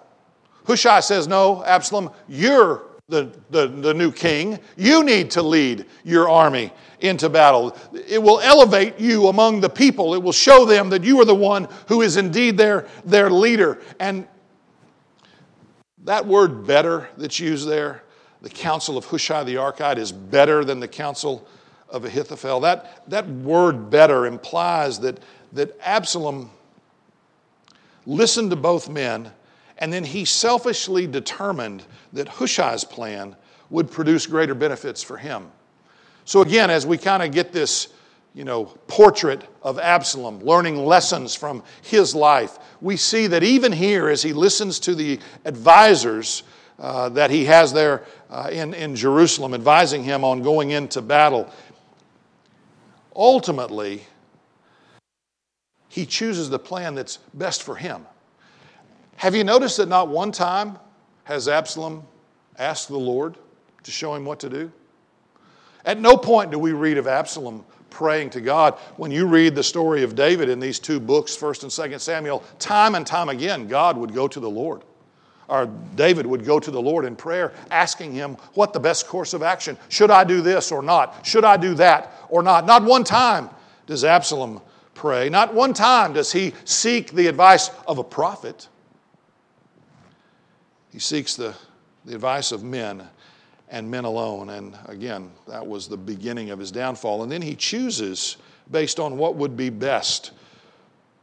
Hushai 0.70 1.00
says, 1.00 1.28
No, 1.28 1.64
Absalom, 1.66 2.12
you're 2.28 2.84
the, 3.08 3.32
the, 3.50 3.68
the 3.68 3.92
new 3.92 4.12
king. 4.12 4.60
You 4.78 5.04
need 5.04 5.32
to 5.32 5.42
lead 5.42 5.88
your 6.04 6.30
army 6.30 6.72
into 7.00 7.28
battle. 7.28 7.76
It 8.08 8.22
will 8.22 8.40
elevate 8.40 9.00
you 9.00 9.30
among 9.30 9.62
the 9.62 9.70
people. 9.70 10.14
It 10.14 10.22
will 10.22 10.32
show 10.32 10.66
them 10.66 10.92
that 10.92 11.04
you 11.04 11.20
are 11.22 11.26
the 11.26 11.34
one 11.34 11.68
who 11.88 12.04
is 12.04 12.18
indeed 12.18 12.56
their, 12.56 12.88
their 13.04 13.32
leader. 13.32 13.82
And 14.00 14.28
that 16.04 16.28
word 16.28 16.68
better 16.68 17.10
that's 17.18 17.40
used 17.40 17.68
there, 17.68 18.04
the 18.44 18.50
counsel 18.50 18.96
of 18.96 19.06
Hushai 19.06 19.44
the 19.46 19.56
Archite, 19.56 19.98
is 19.98 20.12
better 20.12 20.64
than 20.64 20.80
the 20.80 20.88
counsel 20.88 21.48
of 21.90 22.06
Ahithophel. 22.06 22.60
That, 22.60 23.10
that 23.10 23.28
word 23.28 23.90
better 23.90 24.28
implies 24.28 25.00
that, 25.00 25.20
that 25.54 25.76
Absalom 25.82 26.52
listened 28.06 28.52
to 28.52 28.56
both 28.56 28.88
men 28.88 29.32
and 29.80 29.92
then 29.92 30.04
he 30.04 30.26
selfishly 30.26 31.08
determined 31.08 31.84
that 32.14 32.28
Hushai's 32.28 32.84
plan 32.84 33.36
would 33.70 33.90
produce 33.90 34.28
greater 34.28 34.54
benefits 34.54 35.02
for 35.02 35.18
him. 35.18 35.52
So, 36.26 36.42
again, 36.42 36.70
as 36.70 36.86
we 36.86 36.98
kind 36.98 37.24
of 37.24 37.32
get 37.32 37.52
this 37.52 37.88
you 38.36 38.44
know, 38.44 38.66
portrait 38.88 39.44
of 39.64 39.80
Absalom, 39.80 40.40
learning 40.42 40.86
lessons 40.86 41.34
from 41.34 41.64
his 41.82 42.14
life, 42.14 42.60
we 42.82 42.96
see 42.96 43.28
that 43.28 43.42
even 43.42 43.72
here, 43.72 44.10
as 44.10 44.22
he 44.22 44.34
listens 44.34 44.80
to 44.82 44.94
the 44.94 45.20
advisors 45.46 46.44
uh, 46.78 47.10
that 47.10 47.32
he 47.32 47.46
has 47.46 47.74
there 47.74 48.04
uh, 48.30 48.50
in, 48.52 48.74
in 48.74 48.96
Jerusalem, 48.96 49.54
advising 49.54 50.04
him 50.04 50.24
on 50.24 50.44
going 50.44 50.72
into 50.72 51.02
battle, 51.02 51.52
ultimately, 53.16 54.04
he 55.88 56.06
chooses 56.06 56.50
the 56.50 56.60
plan 56.60 56.96
that's 56.96 57.18
best 57.34 57.64
for 57.64 57.76
him. 57.76 58.06
Have 59.20 59.36
you 59.36 59.44
noticed 59.44 59.76
that 59.78 59.90
not 59.90 60.08
one 60.08 60.32
time 60.32 60.80
has 61.26 61.50
Absalom 61.50 62.04
asked 62.58 62.88
the 62.88 62.98
Lord 62.98 63.36
to 63.84 63.92
show 63.92 64.16
him 64.16 64.24
what 64.24 64.40
to 64.40 64.50
do? 64.50 64.72
At 65.84 66.00
no 66.00 66.16
point 66.16 66.52
do 66.52 66.58
we 66.58 66.72
read 66.72 66.98
of 66.98 67.06
Absalom 67.06 67.66
praying 67.90 68.30
to 68.30 68.40
God. 68.40 68.76
When 68.96 69.12
you 69.12 69.28
read 69.28 69.56
the 69.56 69.64
story 69.64 70.04
of 70.04 70.16
David 70.16 70.48
in 70.48 70.62
these 70.62 70.80
two 70.80 71.02
books, 71.02 71.36
1st 71.36 71.64
and 71.64 71.94
2nd 71.94 72.00
Samuel, 72.00 72.46
time 72.60 72.96
and 72.96 73.06
time 73.06 73.28
again, 73.28 73.68
God 73.68 73.98
would 73.98 74.14
go 74.14 74.26
to 74.26 74.40
the 74.40 74.50
Lord. 74.50 74.84
Or 75.50 75.66
David 75.96 76.26
would 76.26 76.46
go 76.46 76.58
to 76.58 76.72
the 76.72 76.82
Lord 76.82 77.04
in 77.04 77.18
prayer, 77.18 77.52
asking 77.72 78.14
him 78.14 78.38
what 78.54 78.72
the 78.72 78.80
best 78.80 79.06
course 79.06 79.34
of 79.34 79.44
action. 79.44 79.78
Should 79.90 80.12
I 80.12 80.24
do 80.24 80.40
this 80.40 80.72
or 80.72 80.82
not? 80.82 81.26
Should 81.28 81.44
I 81.44 81.58
do 81.58 81.74
that 81.74 82.14
or 82.30 82.42
not? 82.42 82.66
Not 82.66 82.84
one 82.86 83.04
time 83.04 83.50
does 83.86 84.06
Absalom 84.06 84.62
pray. 84.94 85.28
Not 85.28 85.54
one 85.54 85.74
time 85.74 86.14
does 86.14 86.32
he 86.32 86.54
seek 86.64 87.12
the 87.12 87.28
advice 87.28 87.70
of 87.86 87.98
a 87.98 88.04
prophet. 88.06 88.70
He 90.92 91.00
seeks 91.00 91.36
the, 91.36 91.54
the 92.06 92.16
advice 92.16 92.52
of 92.52 92.64
men 92.64 93.08
and 93.70 93.90
men 93.90 94.06
alone. 94.06 94.50
And 94.50 94.78
again, 94.86 95.32
that 95.48 95.66
was 95.66 95.88
the 95.88 95.98
beginning 95.98 96.50
of 96.50 96.60
his 96.60 96.72
downfall. 96.72 97.24
And 97.24 97.32
then 97.32 97.42
he 97.42 97.56
chooses 97.56 98.38
based 98.72 99.00
on 99.00 99.18
what 99.18 99.36
would 99.36 99.56
be 99.56 99.70
best 99.70 100.32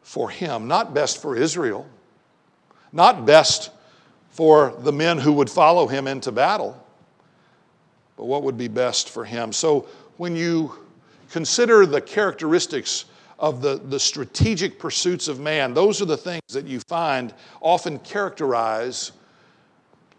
for 0.02 0.30
him, 0.30 0.68
not 0.68 0.94
best 0.94 1.20
for 1.20 1.36
Israel, 1.36 1.86
not 2.92 3.26
best 3.26 3.70
for 4.30 4.74
the 4.80 4.92
men 4.92 5.18
who 5.18 5.32
would 5.32 5.50
follow 5.50 5.86
him 5.86 6.06
into 6.06 6.30
battle, 6.30 6.80
but 8.16 8.26
what 8.26 8.42
would 8.42 8.56
be 8.56 8.68
best 8.68 9.10
for 9.10 9.24
him. 9.24 9.52
So 9.52 9.88
when 10.16 10.36
you 10.36 10.72
consider 11.30 11.86
the 11.86 12.00
characteristics 12.00 13.06
of 13.38 13.60
the, 13.62 13.80
the 13.88 13.98
strategic 13.98 14.78
pursuits 14.78 15.28
of 15.28 15.40
man, 15.40 15.74
those 15.74 16.00
are 16.00 16.06
the 16.06 16.16
things 16.16 16.42
that 16.50 16.66
you 16.66 16.80
find 16.80 17.34
often 17.60 17.98
characterize 18.00 19.12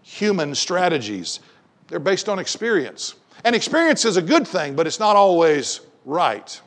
human 0.08 0.56
strategies. 0.56 1.42
They're 1.90 2.00
based 2.00 2.30
on 2.30 2.40
experience. 2.40 3.16
And 3.44 3.54
experience 3.56 4.06
is 4.06 4.16
a 4.16 4.22
good 4.22 4.48
thing, 4.48 4.74
but 4.74 4.88
it's 4.88 5.00
not 5.00 5.18
always 5.18 5.82
right. 6.06 6.60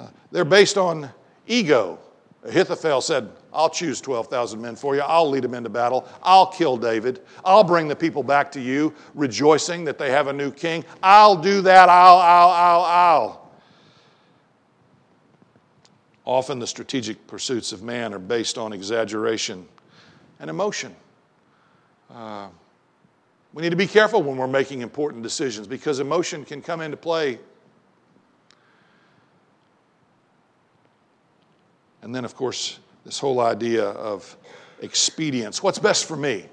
Uh, 0.00 0.08
they're 0.32 0.44
based 0.44 0.78
on 0.78 1.10
ego. 1.46 1.98
Ahithophel 2.44 3.02
said, 3.02 3.30
I'll 3.52 3.68
choose 3.68 4.00
12,000 4.00 4.60
men 4.60 4.74
for 4.74 4.94
you. 4.94 5.02
I'll 5.02 5.28
lead 5.28 5.44
them 5.44 5.52
into 5.52 5.68
battle. 5.68 6.08
I'll 6.22 6.46
kill 6.46 6.78
David. 6.78 7.20
I'll 7.44 7.64
bring 7.64 7.88
the 7.88 7.96
people 7.96 8.22
back 8.22 8.50
to 8.52 8.60
you, 8.60 8.94
rejoicing 9.14 9.84
that 9.84 9.98
they 9.98 10.10
have 10.10 10.28
a 10.28 10.32
new 10.32 10.50
king. 10.50 10.84
I'll 11.02 11.36
do 11.36 11.60
that. 11.60 11.90
I'll, 11.90 12.18
I'll, 12.18 12.50
I'll, 12.50 12.84
I'll. 12.84 13.50
Often 16.24 16.58
the 16.58 16.66
strategic 16.66 17.26
pursuits 17.26 17.72
of 17.72 17.82
man 17.82 18.14
are 18.14 18.18
based 18.18 18.56
on 18.56 18.72
exaggeration 18.72 19.68
and 20.40 20.48
emotion. 20.48 20.96
Uh, 22.16 22.48
we 23.52 23.62
need 23.62 23.68
to 23.68 23.76
be 23.76 23.86
careful 23.86 24.22
when 24.22 24.38
we're 24.38 24.46
making 24.46 24.80
important 24.80 25.22
decisions 25.22 25.66
because 25.66 26.00
emotion 26.00 26.46
can 26.46 26.62
come 26.62 26.80
into 26.80 26.96
play. 26.96 27.38
And 32.00 32.14
then, 32.14 32.24
of 32.24 32.34
course, 32.34 32.78
this 33.04 33.18
whole 33.18 33.40
idea 33.40 33.84
of 33.84 34.34
expedience 34.80 35.62
what's 35.62 35.78
best 35.78 36.06
for 36.06 36.16
me? 36.16 36.46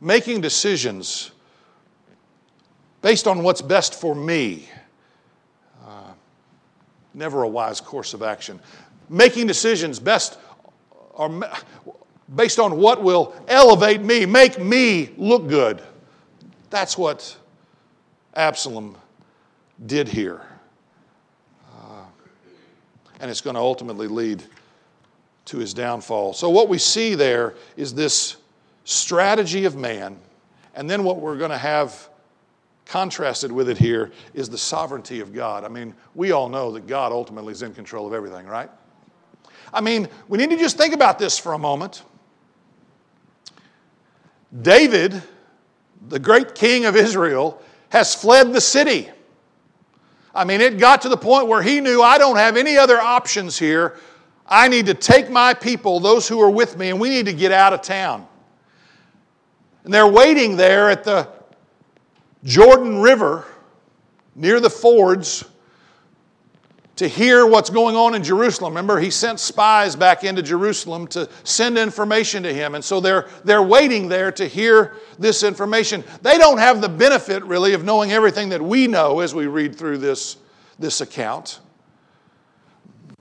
Making 0.00 0.40
decisions 0.40 1.32
based 3.00 3.26
on 3.26 3.42
what's 3.42 3.62
best 3.62 4.00
for 4.00 4.14
me. 4.14 4.68
Uh, 5.84 6.12
never 7.12 7.42
a 7.42 7.48
wise 7.48 7.80
course 7.80 8.14
of 8.14 8.22
action. 8.22 8.60
Making 9.08 9.48
decisions 9.48 9.98
best 9.98 10.38
or 11.10 11.28
based 12.34 12.58
on 12.58 12.78
what 12.78 13.02
will 13.02 13.34
elevate 13.48 14.02
me, 14.02 14.26
make 14.26 14.58
me 14.58 15.10
look 15.16 15.48
good. 15.48 15.82
That's 16.70 16.96
what 16.96 17.36
Absalom 18.34 18.96
did 19.86 20.08
here. 20.08 20.40
Uh, 21.70 22.04
and 23.20 23.30
it's 23.30 23.40
going 23.40 23.54
to 23.54 23.60
ultimately 23.60 24.08
lead 24.08 24.42
to 25.46 25.58
his 25.58 25.74
downfall. 25.74 26.32
So, 26.32 26.48
what 26.48 26.68
we 26.68 26.78
see 26.78 27.14
there 27.14 27.54
is 27.76 27.92
this 27.94 28.36
strategy 28.84 29.64
of 29.64 29.76
man, 29.76 30.16
and 30.74 30.88
then 30.88 31.04
what 31.04 31.20
we're 31.20 31.36
going 31.36 31.50
to 31.50 31.58
have 31.58 32.08
contrasted 32.86 33.50
with 33.50 33.68
it 33.68 33.78
here 33.78 34.12
is 34.34 34.48
the 34.48 34.58
sovereignty 34.58 35.20
of 35.20 35.32
God. 35.32 35.64
I 35.64 35.68
mean, 35.68 35.94
we 36.14 36.32
all 36.32 36.48
know 36.48 36.72
that 36.72 36.86
God 36.86 37.12
ultimately 37.12 37.52
is 37.52 37.62
in 37.62 37.74
control 37.74 38.06
of 38.06 38.12
everything, 38.12 38.46
right? 38.46 38.70
I 39.72 39.80
mean, 39.80 40.08
we 40.28 40.38
need 40.38 40.50
to 40.50 40.56
just 40.56 40.76
think 40.76 40.94
about 40.94 41.18
this 41.18 41.38
for 41.38 41.54
a 41.54 41.58
moment. 41.58 42.02
David, 44.60 45.22
the 46.08 46.18
great 46.18 46.54
king 46.54 46.84
of 46.84 46.96
Israel, 46.96 47.62
has 47.88 48.14
fled 48.14 48.52
the 48.52 48.60
city. 48.60 49.08
I 50.34 50.44
mean, 50.44 50.60
it 50.60 50.78
got 50.78 51.02
to 51.02 51.08
the 51.08 51.16
point 51.16 51.46
where 51.46 51.62
he 51.62 51.80
knew 51.80 52.02
I 52.02 52.18
don't 52.18 52.36
have 52.36 52.56
any 52.56 52.76
other 52.76 52.98
options 52.98 53.58
here. 53.58 53.96
I 54.46 54.68
need 54.68 54.86
to 54.86 54.94
take 54.94 55.30
my 55.30 55.54
people, 55.54 56.00
those 56.00 56.26
who 56.28 56.40
are 56.40 56.50
with 56.50 56.76
me, 56.76 56.90
and 56.90 57.00
we 57.00 57.08
need 57.08 57.26
to 57.26 57.32
get 57.32 57.52
out 57.52 57.72
of 57.72 57.82
town. 57.82 58.26
And 59.84 59.92
they're 59.92 60.06
waiting 60.06 60.56
there 60.56 60.90
at 60.90 61.04
the 61.04 61.28
Jordan 62.44 63.00
River 63.00 63.46
near 64.34 64.60
the 64.60 64.70
fords 64.70 65.44
to 67.02 67.08
hear 67.08 67.44
what's 67.44 67.68
going 67.68 67.96
on 67.96 68.14
in 68.14 68.22
Jerusalem. 68.22 68.74
Remember, 68.74 69.00
he 69.00 69.10
sent 69.10 69.40
spies 69.40 69.96
back 69.96 70.22
into 70.22 70.40
Jerusalem 70.40 71.08
to 71.08 71.28
send 71.42 71.76
information 71.76 72.44
to 72.44 72.54
him. 72.54 72.76
And 72.76 72.84
so 72.84 73.00
they're, 73.00 73.28
they're 73.42 73.62
waiting 73.62 74.08
there 74.08 74.30
to 74.30 74.46
hear 74.46 74.94
this 75.18 75.42
information. 75.42 76.04
They 76.22 76.38
don't 76.38 76.58
have 76.58 76.80
the 76.80 76.88
benefit, 76.88 77.42
really, 77.42 77.74
of 77.74 77.82
knowing 77.82 78.12
everything 78.12 78.50
that 78.50 78.62
we 78.62 78.86
know 78.86 79.18
as 79.18 79.34
we 79.34 79.48
read 79.48 79.74
through 79.74 79.98
this, 79.98 80.36
this 80.78 81.00
account. 81.00 81.58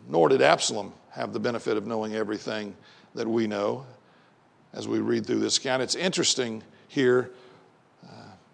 Nor 0.08 0.30
did 0.30 0.44
Absalom 0.44 0.94
have 1.10 1.34
the 1.34 1.40
benefit 1.40 1.76
of 1.76 1.88
knowing 1.88 2.14
everything 2.14 2.76
that 3.16 3.28
we 3.28 3.48
know 3.48 3.88
as 4.74 4.88
we 4.88 5.00
read 5.00 5.26
through 5.26 5.40
this 5.40 5.58
account. 5.58 5.82
It's 5.82 5.96
interesting 5.96 6.62
here 6.88 7.32
uh, 8.04 8.14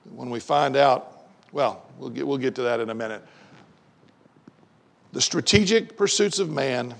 when 0.09 0.29
we 0.29 0.39
find 0.39 0.77
out, 0.77 1.25
well, 1.51 1.83
we'll 1.97 2.11
get, 2.11 2.25
we'll 2.25 2.37
get 2.37 2.55
to 2.55 2.61
that 2.61 2.79
in 2.79 2.91
a 2.91 2.95
minute 2.95 3.21
the 5.13 5.21
strategic 5.21 5.97
pursuits 5.97 6.39
of 6.39 6.49
man 6.49 6.95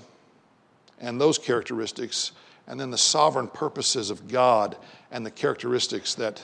and 1.00 1.20
those 1.20 1.38
characteristics, 1.38 2.32
and 2.66 2.78
then 2.78 2.90
the 2.90 2.98
sovereign 2.98 3.48
purposes 3.48 4.10
of 4.10 4.28
God 4.28 4.76
and 5.10 5.24
the 5.24 5.30
characteristics 5.30 6.14
that, 6.14 6.42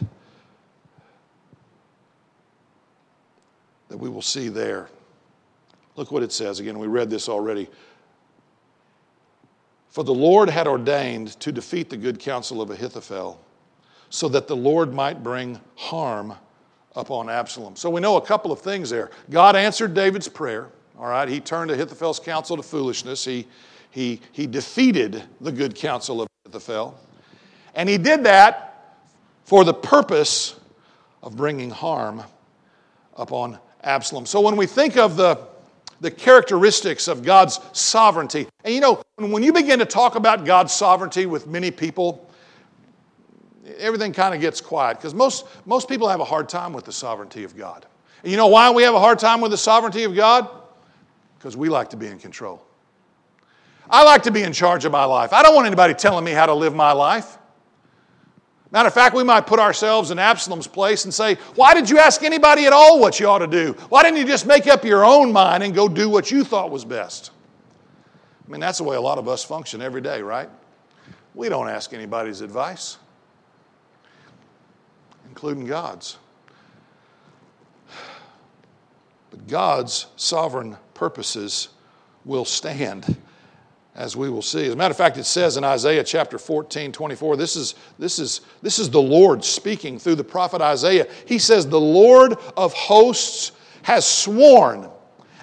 that 3.88 3.96
we 3.96 4.08
will 4.08 4.22
see 4.22 4.48
there. 4.48 4.88
Look 5.96 6.10
what 6.12 6.22
it 6.22 6.32
says. 6.32 6.60
Again, 6.60 6.78
we 6.78 6.86
read 6.86 7.10
this 7.10 7.28
already. 7.28 7.68
For 9.90 10.02
the 10.02 10.14
Lord 10.14 10.50
had 10.50 10.66
ordained 10.66 11.38
to 11.40 11.52
defeat 11.52 11.88
the 11.88 11.96
good 11.96 12.18
counsel 12.18 12.60
of 12.60 12.70
Ahithophel, 12.70 13.40
so 14.10 14.28
that 14.28 14.46
the 14.46 14.56
Lord 14.56 14.92
might 14.92 15.22
bring 15.22 15.60
harm 15.76 16.34
upon 16.96 17.28
Absalom. 17.28 17.74
So 17.76 17.90
we 17.90 18.00
know 18.00 18.16
a 18.16 18.20
couple 18.20 18.52
of 18.52 18.60
things 18.60 18.90
there. 18.90 19.10
God 19.30 19.56
answered 19.56 19.94
David's 19.94 20.28
prayer. 20.28 20.68
All 20.98 21.06
right, 21.06 21.28
he 21.28 21.40
turned 21.40 21.70
Ahithophel's 21.70 22.20
counsel 22.20 22.56
to 22.56 22.62
foolishness. 22.62 23.24
He, 23.24 23.46
he, 23.90 24.20
he 24.32 24.46
defeated 24.46 25.22
the 25.40 25.50
good 25.50 25.74
counsel 25.74 26.22
of 26.22 26.28
Ahithophel. 26.46 26.98
And 27.74 27.88
he 27.88 27.98
did 27.98 28.24
that 28.24 29.00
for 29.44 29.64
the 29.64 29.74
purpose 29.74 30.58
of 31.22 31.36
bringing 31.36 31.70
harm 31.70 32.22
upon 33.16 33.58
Absalom. 33.82 34.26
So 34.26 34.40
when 34.40 34.56
we 34.56 34.66
think 34.66 34.96
of 34.96 35.16
the, 35.16 35.40
the 36.00 36.10
characteristics 36.10 37.08
of 37.08 37.22
God's 37.22 37.60
sovereignty, 37.72 38.46
and 38.64 38.74
you 38.74 38.80
know, 38.80 39.02
when 39.16 39.42
you 39.42 39.52
begin 39.52 39.80
to 39.80 39.86
talk 39.86 40.14
about 40.14 40.44
God's 40.44 40.72
sovereignty 40.72 41.26
with 41.26 41.46
many 41.46 41.70
people, 41.70 42.30
everything 43.78 44.12
kind 44.12 44.34
of 44.34 44.40
gets 44.40 44.60
quiet 44.60 44.98
because 44.98 45.14
most, 45.14 45.46
most 45.66 45.88
people 45.88 46.08
have 46.08 46.20
a 46.20 46.24
hard 46.24 46.48
time 46.48 46.72
with 46.72 46.84
the 46.84 46.92
sovereignty 46.92 47.44
of 47.44 47.56
God. 47.56 47.86
And 48.22 48.30
you 48.30 48.36
know 48.36 48.46
why 48.46 48.70
we 48.70 48.82
have 48.84 48.94
a 48.94 49.00
hard 49.00 49.18
time 49.18 49.40
with 49.40 49.50
the 49.50 49.58
sovereignty 49.58 50.04
of 50.04 50.14
God? 50.14 50.48
Because 51.44 51.58
we 51.58 51.68
like 51.68 51.90
to 51.90 51.98
be 51.98 52.06
in 52.06 52.18
control. 52.18 52.64
I 53.90 54.02
like 54.02 54.22
to 54.22 54.30
be 54.30 54.42
in 54.42 54.54
charge 54.54 54.86
of 54.86 54.92
my 54.92 55.04
life. 55.04 55.34
I 55.34 55.42
don't 55.42 55.54
want 55.54 55.66
anybody 55.66 55.92
telling 55.92 56.24
me 56.24 56.30
how 56.30 56.46
to 56.46 56.54
live 56.54 56.74
my 56.74 56.92
life. 56.92 57.36
Matter 58.70 58.86
of 58.86 58.94
fact, 58.94 59.14
we 59.14 59.24
might 59.24 59.46
put 59.46 59.60
ourselves 59.60 60.10
in 60.10 60.18
Absalom's 60.18 60.66
place 60.66 61.04
and 61.04 61.12
say, 61.12 61.34
Why 61.54 61.74
did 61.74 61.90
you 61.90 61.98
ask 61.98 62.22
anybody 62.22 62.64
at 62.64 62.72
all 62.72 62.98
what 62.98 63.20
you 63.20 63.28
ought 63.28 63.40
to 63.40 63.46
do? 63.46 63.74
Why 63.90 64.02
didn't 64.02 64.16
you 64.16 64.24
just 64.24 64.46
make 64.46 64.66
up 64.66 64.86
your 64.86 65.04
own 65.04 65.32
mind 65.32 65.62
and 65.62 65.74
go 65.74 65.86
do 65.86 66.08
what 66.08 66.30
you 66.30 66.44
thought 66.44 66.70
was 66.70 66.82
best? 66.82 67.30
I 68.48 68.50
mean, 68.50 68.62
that's 68.62 68.78
the 68.78 68.84
way 68.84 68.96
a 68.96 69.00
lot 69.02 69.18
of 69.18 69.28
us 69.28 69.44
function 69.44 69.82
every 69.82 70.00
day, 70.00 70.22
right? 70.22 70.48
We 71.34 71.50
don't 71.50 71.68
ask 71.68 71.92
anybody's 71.92 72.40
advice 72.40 72.96
including 75.28 75.66
God's. 75.66 76.16
But 79.30 79.46
God's 79.46 80.06
sovereign 80.16 80.78
purposes 81.04 81.68
will 82.24 82.46
stand, 82.46 83.18
as 83.94 84.16
we 84.16 84.30
will 84.30 84.40
see. 84.40 84.64
As 84.64 84.72
a 84.72 84.76
matter 84.76 84.92
of 84.92 84.96
fact, 84.96 85.18
it 85.18 85.24
says 85.24 85.58
in 85.58 85.62
Isaiah 85.62 86.02
chapter 86.02 86.38
14, 86.38 86.92
24, 86.92 87.36
this 87.36 87.56
is, 87.56 87.74
this 87.98 88.18
is, 88.18 88.40
this 88.62 88.78
is 88.78 88.88
the 88.88 89.02
Lord 89.02 89.44
speaking 89.44 89.98
through 89.98 90.14
the 90.14 90.24
prophet 90.24 90.62
Isaiah. 90.62 91.06
He 91.26 91.38
says, 91.38 91.68
The 91.68 91.78
Lord 91.78 92.38
of 92.56 92.72
hosts 92.72 93.52
has 93.82 94.06
sworn, 94.06 94.88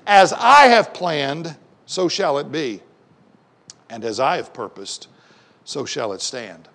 as 0.08 0.34
I 0.34 0.64
have 0.70 0.96
planned, 0.96 1.56
so 1.86 2.08
shall 2.08 2.40
it 2.40 2.52
be. 2.52 2.82
And 3.88 4.04
as 4.04 4.20
I 4.20 4.38
have 4.38 4.56
purposed, 4.56 5.10
so 5.64 5.86
shall 5.86 6.14
it 6.14 6.22
stand. 6.22 6.70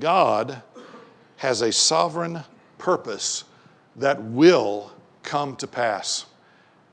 God 0.00 0.62
has 1.36 1.62
a 1.62 1.70
sovereign 1.70 2.42
purpose 2.78 3.44
that 3.94 4.20
will 4.20 4.90
come 5.22 5.54
to 5.54 5.68
pass 5.68 6.26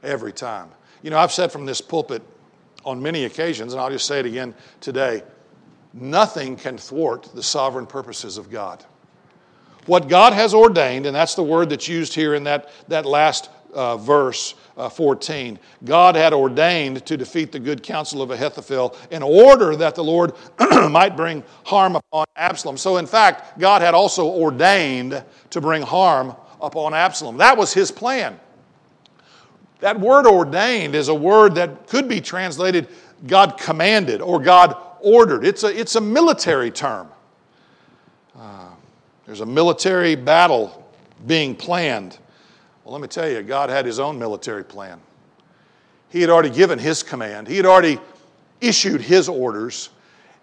every 0.03 0.33
time. 0.33 0.69
You 1.01 1.09
know, 1.09 1.17
I've 1.17 1.31
said 1.31 1.51
from 1.51 1.65
this 1.65 1.81
pulpit 1.81 2.21
on 2.85 3.01
many 3.01 3.25
occasions, 3.25 3.73
and 3.73 3.81
I'll 3.81 3.89
just 3.89 4.05
say 4.07 4.19
it 4.19 4.25
again 4.25 4.53
today 4.79 5.23
nothing 5.93 6.55
can 6.55 6.77
thwart 6.77 7.29
the 7.35 7.43
sovereign 7.43 7.85
purposes 7.85 8.37
of 8.37 8.49
God. 8.49 8.83
What 9.87 10.07
God 10.07 10.33
has 10.33 10.53
ordained, 10.53 11.05
and 11.05 11.15
that's 11.15 11.35
the 11.35 11.43
word 11.43 11.69
that's 11.69 11.87
used 11.87 12.13
here 12.13 12.35
in 12.35 12.43
that, 12.45 12.71
that 12.87 13.05
last 13.05 13.49
uh, 13.73 13.97
verse 13.97 14.53
uh, 14.77 14.89
14. 14.89 15.57
God 15.83 16.15
had 16.15 16.33
ordained 16.33 17.05
to 17.05 17.17
defeat 17.17 17.51
the 17.51 17.59
good 17.59 17.81
counsel 17.81 18.21
of 18.21 18.31
Ahithophel 18.31 18.95
in 19.09 19.23
order 19.23 19.75
that 19.75 19.95
the 19.95 20.03
Lord 20.03 20.33
might 20.89 21.15
bring 21.15 21.43
harm 21.65 21.95
upon 21.95 22.25
Absalom. 22.35 22.77
So, 22.77 22.97
in 22.97 23.05
fact, 23.05 23.57
God 23.59 23.81
had 23.81 23.93
also 23.93 24.27
ordained 24.27 25.23
to 25.49 25.61
bring 25.61 25.81
harm 25.81 26.35
upon 26.61 26.93
Absalom. 26.93 27.37
That 27.37 27.57
was 27.57 27.73
his 27.73 27.91
plan. 27.91 28.39
That 29.81 29.99
word 29.99 30.25
ordained 30.25 30.95
is 30.95 31.09
a 31.09 31.13
word 31.13 31.55
that 31.55 31.87
could 31.87 32.07
be 32.07 32.21
translated 32.21 32.87
God 33.27 33.57
commanded 33.57 34.21
or 34.21 34.39
God 34.39 34.77
ordered. 34.99 35.43
It's 35.43 35.63
a, 35.63 35.79
it's 35.79 35.95
a 35.95 36.01
military 36.01 36.71
term. 36.71 37.09
Uh, 38.39 38.69
there's 39.25 39.41
a 39.41 39.45
military 39.45 40.15
battle 40.15 40.87
being 41.27 41.55
planned. 41.55 42.17
Well, 42.83 42.93
let 42.93 43.01
me 43.01 43.07
tell 43.07 43.29
you, 43.29 43.41
God 43.41 43.69
had 43.69 43.85
his 43.85 43.99
own 43.99 44.17
military 44.17 44.63
plan. 44.63 44.99
He 46.09 46.21
had 46.21 46.29
already 46.29 46.49
given 46.49 46.77
his 46.77 47.03
command, 47.03 47.47
he 47.47 47.57
had 47.57 47.65
already 47.65 47.99
issued 48.59 49.01
his 49.01 49.27
orders. 49.27 49.89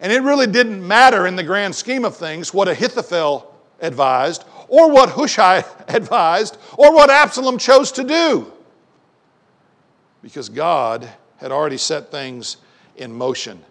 And 0.00 0.12
it 0.12 0.22
really 0.22 0.46
didn't 0.46 0.86
matter 0.86 1.26
in 1.26 1.34
the 1.34 1.42
grand 1.42 1.74
scheme 1.74 2.04
of 2.04 2.16
things 2.16 2.54
what 2.54 2.68
Ahithophel 2.68 3.52
advised, 3.80 4.44
or 4.68 4.90
what 4.90 5.10
Hushai 5.10 5.64
advised, 5.88 6.56
or 6.76 6.94
what 6.94 7.10
Absalom 7.10 7.58
chose 7.58 7.90
to 7.92 8.04
do. 8.04 8.52
Because 10.22 10.48
God 10.48 11.08
had 11.38 11.52
already 11.52 11.76
set 11.76 12.10
things 12.10 12.56
in 12.96 13.12
motion 13.12 13.62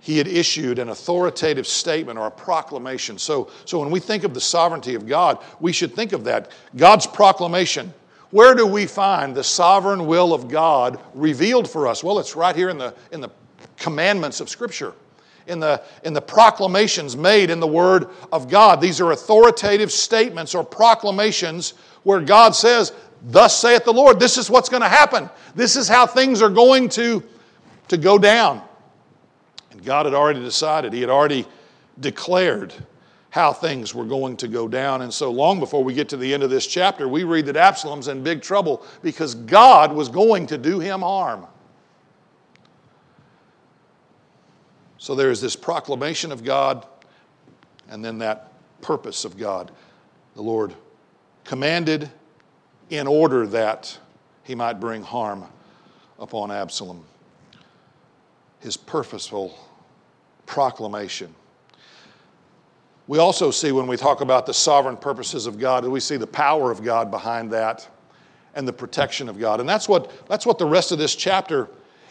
he 0.00 0.16
had 0.16 0.26
issued 0.26 0.78
an 0.78 0.88
authoritative 0.88 1.66
statement 1.66 2.18
or 2.18 2.26
a 2.26 2.30
proclamation. 2.30 3.18
So, 3.18 3.50
so 3.66 3.78
when 3.78 3.90
we 3.90 4.00
think 4.00 4.24
of 4.24 4.32
the 4.32 4.40
sovereignty 4.40 4.94
of 4.94 5.06
God, 5.06 5.38
we 5.60 5.72
should 5.72 5.94
think 5.94 6.12
of 6.12 6.24
that. 6.24 6.50
God's 6.74 7.06
proclamation. 7.06 7.92
Where 8.30 8.54
do 8.54 8.66
we 8.66 8.86
find 8.86 9.34
the 9.34 9.44
sovereign 9.44 10.06
will 10.06 10.32
of 10.32 10.48
God 10.48 10.98
revealed 11.14 11.68
for 11.68 11.86
us? 11.86 12.02
Well, 12.02 12.18
it's 12.18 12.34
right 12.34 12.56
here 12.56 12.70
in 12.70 12.78
the, 12.78 12.94
in 13.12 13.20
the 13.20 13.30
commandments 13.76 14.40
of 14.40 14.48
Scripture, 14.48 14.94
in 15.46 15.60
the, 15.60 15.82
in 16.02 16.14
the 16.14 16.22
proclamations 16.22 17.14
made 17.14 17.50
in 17.50 17.60
the 17.60 17.66
Word 17.66 18.08
of 18.32 18.48
God. 18.48 18.80
These 18.80 19.00
are 19.02 19.12
authoritative 19.12 19.92
statements 19.92 20.54
or 20.54 20.64
proclamations 20.64 21.74
where 22.04 22.20
God 22.20 22.54
says, 22.54 22.92
Thus 23.22 23.58
saith 23.58 23.84
the 23.84 23.92
Lord, 23.92 24.18
this 24.18 24.38
is 24.38 24.48
what's 24.48 24.68
going 24.68 24.82
to 24.82 24.88
happen. 24.88 25.28
This 25.54 25.76
is 25.76 25.88
how 25.88 26.06
things 26.06 26.40
are 26.40 26.50
going 26.50 26.88
to, 26.90 27.22
to 27.88 27.96
go 27.96 28.18
down. 28.18 28.62
And 29.70 29.84
God 29.84 30.06
had 30.06 30.14
already 30.14 30.40
decided, 30.40 30.92
He 30.92 31.00
had 31.00 31.10
already 31.10 31.46
declared 32.00 32.74
how 33.30 33.52
things 33.52 33.94
were 33.94 34.04
going 34.04 34.36
to 34.38 34.48
go 34.48 34.66
down. 34.66 35.02
And 35.02 35.12
so, 35.12 35.30
long 35.30 35.60
before 35.60 35.84
we 35.84 35.94
get 35.94 36.08
to 36.10 36.16
the 36.16 36.32
end 36.32 36.42
of 36.42 36.50
this 36.50 36.66
chapter, 36.66 37.06
we 37.08 37.24
read 37.24 37.46
that 37.46 37.56
Absalom's 37.56 38.08
in 38.08 38.22
big 38.22 38.42
trouble 38.42 38.84
because 39.02 39.34
God 39.34 39.92
was 39.92 40.08
going 40.08 40.46
to 40.46 40.58
do 40.58 40.80
him 40.80 41.00
harm. 41.00 41.46
So, 44.98 45.14
there 45.14 45.30
is 45.30 45.40
this 45.40 45.54
proclamation 45.54 46.32
of 46.32 46.42
God 46.42 46.86
and 47.88 48.04
then 48.04 48.18
that 48.18 48.52
purpose 48.80 49.24
of 49.24 49.36
God. 49.36 49.70
The 50.34 50.42
Lord 50.42 50.74
commanded 51.44 52.10
in 52.90 53.06
order 53.06 53.46
that 53.46 53.98
he 54.44 54.54
might 54.54 54.80
bring 54.80 55.02
harm 55.02 55.44
upon 56.18 56.50
Absalom 56.50 57.04
his 58.60 58.76
purposeful 58.76 59.58
proclamation. 60.46 61.34
We 63.06 63.18
also 63.18 63.50
see 63.50 63.72
when 63.72 63.86
we 63.86 63.96
talk 63.96 64.20
about 64.20 64.46
the 64.46 64.54
sovereign 64.54 64.96
purposes 64.96 65.46
of 65.46 65.58
God, 65.58 65.84
we 65.84 65.98
see 65.98 66.16
the 66.16 66.26
power 66.26 66.70
of 66.70 66.84
God 66.84 67.10
behind 67.10 67.50
that 67.52 67.88
and 68.54 68.68
the 68.68 68.72
protection 68.72 69.28
of 69.28 69.38
God. 69.38 69.60
And 69.60 69.68
that's 69.68 69.88
what, 69.88 70.28
that's 70.28 70.46
what 70.46 70.58
the 70.58 70.66
rest 70.66 70.92
of 70.92 70.98
this 70.98 71.16
chapter 71.16 71.68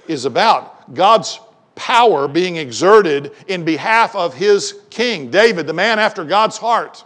is 0.08 0.26
about. 0.26 0.94
God's 0.94 1.40
power 1.76 2.28
being 2.28 2.58
exerted 2.58 3.32
in 3.48 3.64
behalf 3.64 4.16
of 4.16 4.34
his 4.34 4.82
king, 4.90 5.30
David, 5.30 5.68
the 5.68 5.74
man 5.74 6.00
after 6.00 6.26
God's 6.26 6.58
heart. 6.58 7.06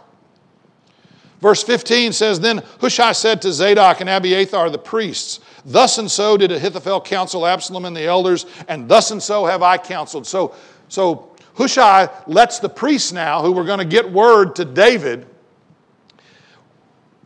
Verse 1.44 1.62
15 1.62 2.14
says 2.14 2.40
Then 2.40 2.62
Hushai 2.80 3.12
said 3.12 3.42
to 3.42 3.52
Zadok 3.52 4.00
and 4.00 4.08
Abiathar 4.08 4.70
the 4.70 4.78
priests, 4.78 5.40
Thus 5.66 5.98
and 5.98 6.10
so 6.10 6.38
did 6.38 6.50
Ahithophel 6.50 7.02
counsel 7.02 7.46
Absalom 7.46 7.84
and 7.84 7.94
the 7.94 8.06
elders, 8.06 8.46
and 8.66 8.88
thus 8.88 9.10
and 9.10 9.22
so 9.22 9.44
have 9.44 9.62
I 9.62 9.76
counseled. 9.76 10.26
So, 10.26 10.54
so 10.88 11.36
Hushai 11.56 12.08
lets 12.26 12.60
the 12.60 12.70
priests 12.70 13.12
now, 13.12 13.42
who 13.42 13.52
were 13.52 13.64
going 13.64 13.78
to 13.78 13.84
get 13.84 14.10
word 14.10 14.56
to 14.56 14.64
David, 14.64 15.26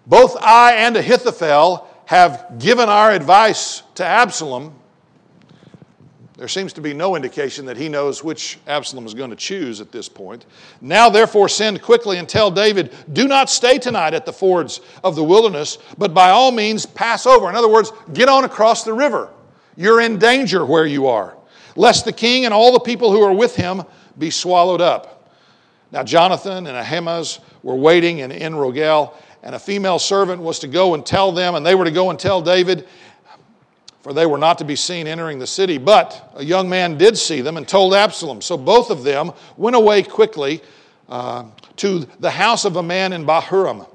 both 0.05 0.37
I 0.41 0.73
and 0.73 0.97
Ahithophel 0.97 1.87
have 2.07 2.59
given 2.59 2.89
our 2.89 3.13
advice 3.13 3.85
to 3.95 4.05
Absalom 4.05 4.75
there 6.39 6.47
seems 6.47 6.73
to 6.75 6.81
be 6.81 6.95
no 6.95 7.17
indication 7.17 7.67
that 7.67 7.77
he 7.77 7.89
knows 7.89 8.23
which 8.23 8.59
Absalom 8.69 9.05
is 9.05 9.13
going 9.13 9.31
to 9.31 9.37
choose 9.37 9.81
at 9.81 9.91
this 9.91 10.09
point. 10.09 10.47
Now, 10.81 11.11
therefore, 11.11 11.49
send 11.49 11.83
quickly 11.83 12.19
and 12.19 12.29
tell 12.29 12.49
David, 12.49 12.95
Do 13.13 13.27
not 13.27 13.51
stay 13.51 13.77
tonight 13.77 14.15
at 14.15 14.25
the 14.25 14.33
fords 14.33 14.81
of 15.03 15.17
the 15.17 15.25
wilderness, 15.25 15.79
but 15.99 16.15
by 16.15 16.31
all 16.31 16.53
means 16.53 16.87
pass 16.87 17.27
over. 17.27 17.51
In 17.51 17.57
other 17.57 17.69
words, 17.69 17.93
get 18.13 18.29
on 18.29 18.45
across 18.45 18.85
the 18.85 18.93
river. 18.93 19.31
You're 19.77 20.01
in 20.01 20.17
danger 20.17 20.65
where 20.65 20.87
you 20.87 21.09
are, 21.09 21.37
lest 21.75 22.05
the 22.05 22.13
king 22.13 22.45
and 22.45 22.55
all 22.55 22.73
the 22.73 22.81
people 22.81 23.11
who 23.11 23.21
are 23.21 23.35
with 23.35 23.57
him 23.57 23.83
be 24.17 24.31
swallowed 24.31 24.81
up. 24.81 25.29
Now, 25.91 26.05
Jonathan 26.05 26.69
and 26.69 26.77
Ahimaaz 26.77 27.41
were 27.65 27.75
waiting 27.75 28.21
in 28.21 28.31
En 28.31 28.55
Rogel, 28.55 29.13
and 29.43 29.57
a 29.57 29.59
female 29.59 29.99
servant 29.99 30.41
was 30.41 30.61
to 30.61 30.69
go 30.69 30.95
and 30.95 31.05
tell 31.05 31.33
them, 31.33 31.57
and 31.57 31.67
they 31.67 31.75
were 31.75 31.85
to 31.85 31.91
go 31.91 32.11
and 32.11 32.19
tell 32.19 32.41
David. 32.43 32.87
For 34.09 34.15
they 34.15 34.25
were 34.25 34.39
not 34.39 34.57
to 34.57 34.65
be 34.65 34.75
seen 34.75 35.07
entering 35.07 35.39
the 35.39 35.47
city. 35.47 35.77
But 35.77 36.33
a 36.35 36.43
young 36.43 36.67
man 36.67 36.97
did 36.97 37.19
see 37.19 37.43
them 37.43 37.59
and 37.59 37.69
told 37.69 37.93
Absalom. 37.93 38.41
So 38.41 38.57
both 38.57 38.89
of 38.89 39.05
them 39.05 39.33
went 39.59 39.77
away 39.77 40.03
quickly 40.03 40.63
uh, 41.11 41.45
to 41.77 42.09
the 42.19 42.31
house 42.31 42.65
of 42.65 42.77
a 42.77 42.83
man 42.83 43.13
in 43.13 43.27
Bahurim 43.27 43.87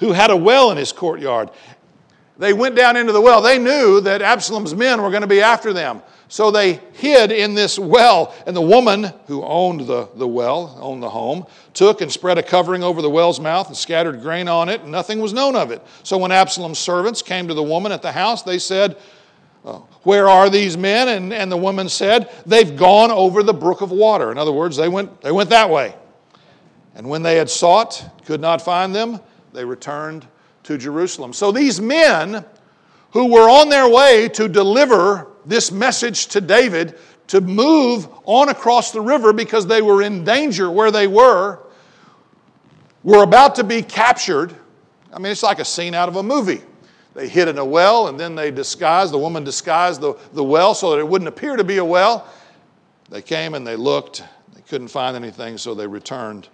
who 0.00 0.10
had 0.10 0.32
a 0.32 0.36
well 0.36 0.72
in 0.72 0.76
his 0.76 0.90
courtyard. 0.90 1.50
They 2.36 2.52
went 2.52 2.74
down 2.74 2.96
into 2.96 3.12
the 3.12 3.20
well. 3.20 3.40
They 3.40 3.60
knew 3.60 4.00
that 4.00 4.22
Absalom's 4.22 4.74
men 4.74 5.00
were 5.00 5.10
going 5.10 5.22
to 5.22 5.28
be 5.28 5.40
after 5.40 5.72
them. 5.72 6.02
So 6.28 6.50
they 6.50 6.80
hid 6.94 7.30
in 7.30 7.54
this 7.54 7.78
well. 7.78 8.34
And 8.46 8.56
the 8.56 8.60
woman 8.60 9.12
who 9.26 9.44
owned 9.44 9.82
the, 9.82 10.08
the 10.16 10.26
well, 10.26 10.76
owned 10.80 11.02
the 11.02 11.10
home, 11.10 11.46
took 11.72 12.00
and 12.00 12.10
spread 12.10 12.36
a 12.38 12.42
covering 12.42 12.82
over 12.82 13.00
the 13.00 13.10
well's 13.10 13.38
mouth 13.38 13.68
and 13.68 13.76
scattered 13.76 14.20
grain 14.22 14.48
on 14.48 14.68
it, 14.68 14.80
and 14.80 14.90
nothing 14.90 15.20
was 15.20 15.32
known 15.32 15.54
of 15.54 15.70
it. 15.70 15.82
So 16.02 16.18
when 16.18 16.32
Absalom's 16.32 16.78
servants 16.78 17.22
came 17.22 17.46
to 17.48 17.54
the 17.54 17.62
woman 17.62 17.92
at 17.92 18.02
the 18.02 18.12
house, 18.12 18.42
they 18.42 18.58
said, 18.58 18.96
uh, 19.64 19.78
Where 20.02 20.28
are 20.28 20.50
these 20.50 20.76
men? 20.76 21.08
And, 21.08 21.32
and 21.32 21.50
the 21.50 21.56
woman 21.56 21.88
said, 21.88 22.30
They've 22.44 22.76
gone 22.76 23.10
over 23.12 23.42
the 23.42 23.54
brook 23.54 23.80
of 23.80 23.92
water. 23.92 24.32
In 24.32 24.38
other 24.38 24.52
words, 24.52 24.76
they 24.76 24.88
went, 24.88 25.20
they 25.20 25.32
went 25.32 25.50
that 25.50 25.70
way. 25.70 25.94
And 26.96 27.08
when 27.08 27.22
they 27.22 27.36
had 27.36 27.50
sought, 27.50 28.04
could 28.24 28.40
not 28.40 28.62
find 28.62 28.94
them, 28.94 29.20
they 29.52 29.64
returned 29.64 30.26
to 30.64 30.76
Jerusalem. 30.76 31.32
So 31.32 31.52
these 31.52 31.80
men 31.80 32.44
who 33.12 33.30
were 33.32 33.48
on 33.48 33.68
their 33.68 33.88
way 33.88 34.28
to 34.30 34.48
deliver 34.48 35.28
this 35.46 35.70
message 35.70 36.26
to 36.28 36.40
David 36.40 36.98
to 37.28 37.40
move 37.40 38.08
on 38.24 38.48
across 38.48 38.92
the 38.92 39.00
river 39.00 39.32
because 39.32 39.66
they 39.66 39.82
were 39.82 40.02
in 40.02 40.24
danger 40.24 40.70
where 40.70 40.90
they 40.90 41.06
were, 41.06 41.60
were 43.02 43.22
about 43.22 43.54
to 43.56 43.64
be 43.64 43.82
captured. 43.82 44.54
I 45.12 45.18
mean, 45.18 45.32
it's 45.32 45.42
like 45.42 45.58
a 45.58 45.64
scene 45.64 45.94
out 45.94 46.08
of 46.08 46.16
a 46.16 46.22
movie. 46.22 46.62
They 47.14 47.28
hid 47.28 47.48
in 47.48 47.58
a 47.58 47.64
well 47.64 48.08
and 48.08 48.20
then 48.20 48.34
they 48.34 48.50
disguised, 48.50 49.12
the 49.12 49.18
woman 49.18 49.42
disguised 49.42 50.00
the, 50.00 50.14
the 50.34 50.44
well 50.44 50.74
so 50.74 50.90
that 50.90 50.98
it 50.98 51.08
wouldn't 51.08 51.28
appear 51.28 51.56
to 51.56 51.64
be 51.64 51.78
a 51.78 51.84
well. 51.84 52.28
They 53.08 53.22
came 53.22 53.54
and 53.54 53.66
they 53.66 53.76
looked, 53.76 54.22
they 54.54 54.60
couldn't 54.62 54.88
find 54.88 55.16
anything, 55.16 55.58
so 55.58 55.74
they 55.74 55.86
returned 55.86 56.48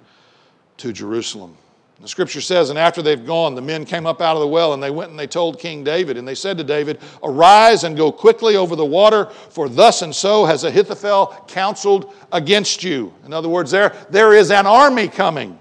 to 0.78 0.92
Jerusalem. 0.92 1.56
The 2.02 2.08
scripture 2.08 2.40
says, 2.40 2.70
and 2.70 2.78
after 2.78 3.00
they've 3.00 3.24
gone, 3.24 3.54
the 3.54 3.62
men 3.62 3.84
came 3.84 4.06
up 4.06 4.20
out 4.20 4.34
of 4.34 4.40
the 4.40 4.48
well 4.48 4.74
and 4.74 4.82
they 4.82 4.90
went 4.90 5.10
and 5.10 5.18
they 5.18 5.28
told 5.28 5.60
King 5.60 5.84
David. 5.84 6.16
And 6.16 6.26
they 6.26 6.34
said 6.34 6.58
to 6.58 6.64
David, 6.64 7.00
Arise 7.22 7.84
and 7.84 7.96
go 7.96 8.10
quickly 8.10 8.56
over 8.56 8.74
the 8.74 8.84
water, 8.84 9.26
for 9.26 9.68
thus 9.68 10.02
and 10.02 10.12
so 10.12 10.44
has 10.44 10.64
Ahithophel 10.64 11.44
counseled 11.46 12.12
against 12.32 12.82
you. 12.82 13.14
In 13.24 13.32
other 13.32 13.48
words, 13.48 13.70
there, 13.70 13.94
there 14.10 14.34
is 14.34 14.50
an 14.50 14.66
army 14.66 15.06
coming. 15.06 15.56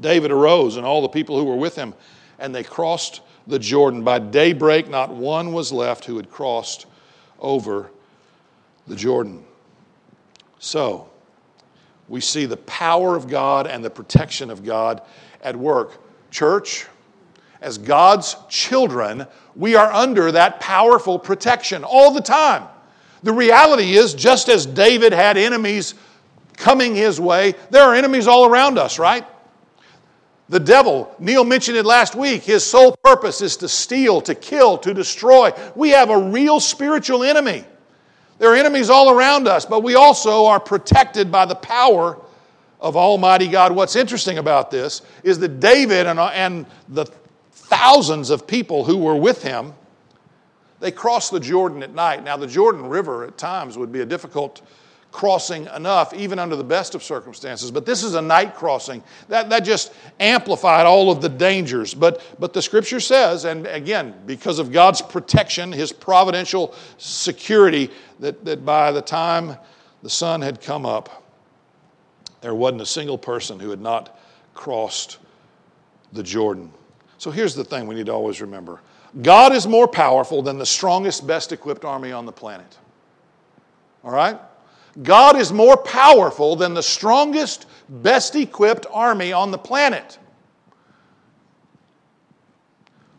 David 0.00 0.30
arose 0.30 0.76
and 0.76 0.84
all 0.84 1.00
the 1.00 1.08
people 1.08 1.38
who 1.38 1.44
were 1.44 1.56
with 1.56 1.76
him, 1.76 1.94
and 2.38 2.54
they 2.54 2.62
crossed 2.62 3.22
the 3.46 3.58
Jordan. 3.58 4.04
By 4.04 4.18
daybreak, 4.18 4.88
not 4.88 5.10
one 5.10 5.54
was 5.54 5.72
left 5.72 6.04
who 6.04 6.18
had 6.18 6.30
crossed 6.30 6.84
over 7.38 7.90
the 8.86 8.96
Jordan. 8.96 9.44
So, 10.58 11.09
we 12.10 12.20
see 12.20 12.44
the 12.44 12.56
power 12.56 13.14
of 13.14 13.28
God 13.28 13.68
and 13.68 13.84
the 13.84 13.88
protection 13.88 14.50
of 14.50 14.64
God 14.64 15.00
at 15.42 15.54
work. 15.54 16.02
Church, 16.32 16.86
as 17.60 17.78
God's 17.78 18.36
children, 18.48 19.26
we 19.54 19.76
are 19.76 19.90
under 19.92 20.32
that 20.32 20.58
powerful 20.58 21.20
protection 21.20 21.84
all 21.84 22.10
the 22.10 22.20
time. 22.20 22.66
The 23.22 23.32
reality 23.32 23.92
is, 23.92 24.12
just 24.12 24.48
as 24.48 24.66
David 24.66 25.12
had 25.12 25.38
enemies 25.38 25.94
coming 26.56 26.96
his 26.96 27.20
way, 27.20 27.54
there 27.70 27.84
are 27.84 27.94
enemies 27.94 28.26
all 28.26 28.44
around 28.44 28.76
us, 28.76 28.98
right? 28.98 29.24
The 30.48 30.60
devil, 30.60 31.14
Neil 31.20 31.44
mentioned 31.44 31.76
it 31.76 31.86
last 31.86 32.16
week, 32.16 32.42
his 32.42 32.66
sole 32.68 32.96
purpose 33.04 33.40
is 33.40 33.56
to 33.58 33.68
steal, 33.68 34.20
to 34.22 34.34
kill, 34.34 34.78
to 34.78 34.92
destroy. 34.92 35.52
We 35.76 35.90
have 35.90 36.10
a 36.10 36.18
real 36.18 36.58
spiritual 36.58 37.22
enemy. 37.22 37.64
There 38.40 38.50
are 38.50 38.56
enemies 38.56 38.88
all 38.88 39.10
around 39.10 39.46
us, 39.46 39.66
but 39.66 39.82
we 39.82 39.96
also 39.96 40.46
are 40.46 40.58
protected 40.58 41.30
by 41.30 41.44
the 41.44 41.54
power 41.54 42.16
of 42.80 42.96
Almighty 42.96 43.46
God. 43.46 43.70
What's 43.70 43.96
interesting 43.96 44.38
about 44.38 44.70
this 44.70 45.02
is 45.22 45.38
that 45.40 45.60
David 45.60 46.06
and, 46.06 46.18
and 46.18 46.64
the 46.88 47.04
thousands 47.52 48.30
of 48.30 48.46
people 48.46 48.82
who 48.82 48.96
were 48.96 49.14
with 49.14 49.42
him, 49.42 49.74
they 50.80 50.90
crossed 50.90 51.32
the 51.32 51.38
Jordan 51.38 51.82
at 51.82 51.92
night. 51.92 52.24
Now, 52.24 52.38
the 52.38 52.46
Jordan 52.46 52.88
River 52.88 53.24
at 53.24 53.36
times 53.36 53.76
would 53.76 53.92
be 53.92 54.00
a 54.00 54.06
difficult 54.06 54.62
crossing 55.12 55.66
enough, 55.74 56.14
even 56.14 56.38
under 56.38 56.56
the 56.56 56.64
best 56.64 56.94
of 56.94 57.02
circumstances. 57.02 57.70
But 57.70 57.84
this 57.84 58.02
is 58.02 58.14
a 58.14 58.22
night 58.22 58.54
crossing. 58.54 59.02
That, 59.28 59.50
that 59.50 59.60
just 59.60 59.92
amplified 60.20 60.86
all 60.86 61.10
of 61.10 61.20
the 61.20 61.28
dangers. 61.28 61.94
But, 61.94 62.22
but 62.38 62.52
the 62.52 62.62
scripture 62.62 63.00
says, 63.00 63.44
and 63.44 63.66
again, 63.66 64.14
because 64.26 64.58
of 64.58 64.70
God's 64.70 65.02
protection, 65.02 65.72
his 65.72 65.92
providential 65.92 66.74
security, 66.98 67.90
that, 68.20 68.44
that 68.44 68.64
by 68.64 68.92
the 68.92 69.02
time 69.02 69.56
the 70.02 70.10
sun 70.10 70.42
had 70.42 70.60
come 70.60 70.86
up, 70.86 71.24
there 72.40 72.54
wasn't 72.54 72.82
a 72.82 72.86
single 72.86 73.18
person 73.18 73.58
who 73.58 73.70
had 73.70 73.80
not 73.80 74.18
crossed 74.54 75.18
the 76.12 76.22
Jordan. 76.22 76.72
So 77.18 77.30
here's 77.30 77.54
the 77.54 77.64
thing 77.64 77.86
we 77.86 77.94
need 77.94 78.06
to 78.06 78.12
always 78.12 78.40
remember 78.40 78.80
God 79.22 79.52
is 79.52 79.66
more 79.66 79.88
powerful 79.88 80.40
than 80.40 80.56
the 80.56 80.66
strongest, 80.66 81.26
best 81.26 81.52
equipped 81.52 81.84
army 81.84 82.12
on 82.12 82.26
the 82.26 82.32
planet. 82.32 82.78
All 84.04 84.12
right? 84.12 84.38
God 85.02 85.36
is 85.36 85.52
more 85.52 85.76
powerful 85.76 86.56
than 86.56 86.74
the 86.74 86.82
strongest, 86.82 87.66
best 87.88 88.34
equipped 88.36 88.86
army 88.90 89.32
on 89.32 89.50
the 89.50 89.58
planet. 89.58 90.18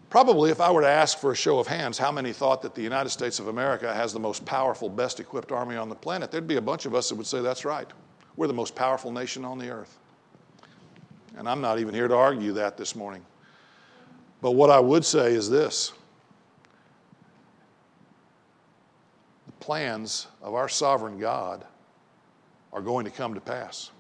Probably, 0.10 0.52
if 0.52 0.60
I 0.60 0.70
were 0.70 0.82
to 0.82 0.90
ask 0.90 1.18
for 1.20 1.32
a 1.32 1.36
show 1.36 1.58
of 1.58 1.68
hands, 1.68 1.98
how 1.98 2.12
many 2.12 2.34
thought 2.34 2.62
that 2.64 2.76
the 2.76 2.82
United 2.82 3.10
States 3.10 3.40
of 3.40 3.48
America 3.48 3.94
has 3.94 4.12
the 4.12 4.20
most 4.20 4.46
powerful, 4.46 4.90
best 4.90 5.22
equipped 5.22 5.54
army 5.54 5.78
on 5.78 5.88
the 5.88 5.96
planet? 5.96 6.32
There'd 6.32 6.48
be 6.48 6.58
a 6.58 6.62
bunch 6.62 6.86
of 6.86 6.94
us 6.94 7.08
that 7.08 7.16
would 7.16 7.26
say 7.26 7.42
that's 7.42 7.64
right. 7.64 7.88
We're 8.36 8.48
the 8.48 8.54
most 8.54 8.76
powerful 8.76 9.10
nation 9.10 9.46
on 9.46 9.58
the 9.58 9.70
earth. 9.70 9.98
And 11.38 11.48
I'm 11.48 11.62
not 11.62 11.80
even 11.80 11.94
here 11.94 12.10
to 12.10 12.16
argue 12.16 12.52
that 12.54 12.76
this 12.76 12.94
morning. 12.94 13.26
But 14.42 14.52
what 14.52 14.70
I 14.70 14.82
would 14.82 15.06
say 15.06 15.34
is 15.34 15.50
this 15.50 15.94
plans 19.62 20.28
of 20.42 20.54
our 20.56 20.68
sovereign 20.68 21.18
God 21.18 21.66
are 22.74 22.82
going 22.82 23.06
to 23.06 23.12
come 23.12 23.34
to 23.36 23.40
pass. 23.40 23.92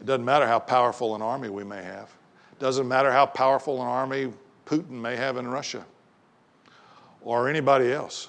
It 0.00 0.06
doesn't 0.06 0.24
matter 0.24 0.46
how 0.46 0.58
powerful 0.58 1.14
an 1.14 1.22
army 1.22 1.48
we 1.48 1.64
may 1.64 1.82
have. 1.82 2.12
It 2.52 2.58
doesn't 2.58 2.86
matter 2.86 3.10
how 3.10 3.24
powerful 3.24 3.80
an 3.80 3.88
army 3.88 4.32
Putin 4.66 4.90
may 4.90 5.16
have 5.16 5.38
in 5.38 5.48
Russia 5.48 5.86
or 7.22 7.48
anybody 7.48 7.92
else. 7.92 8.28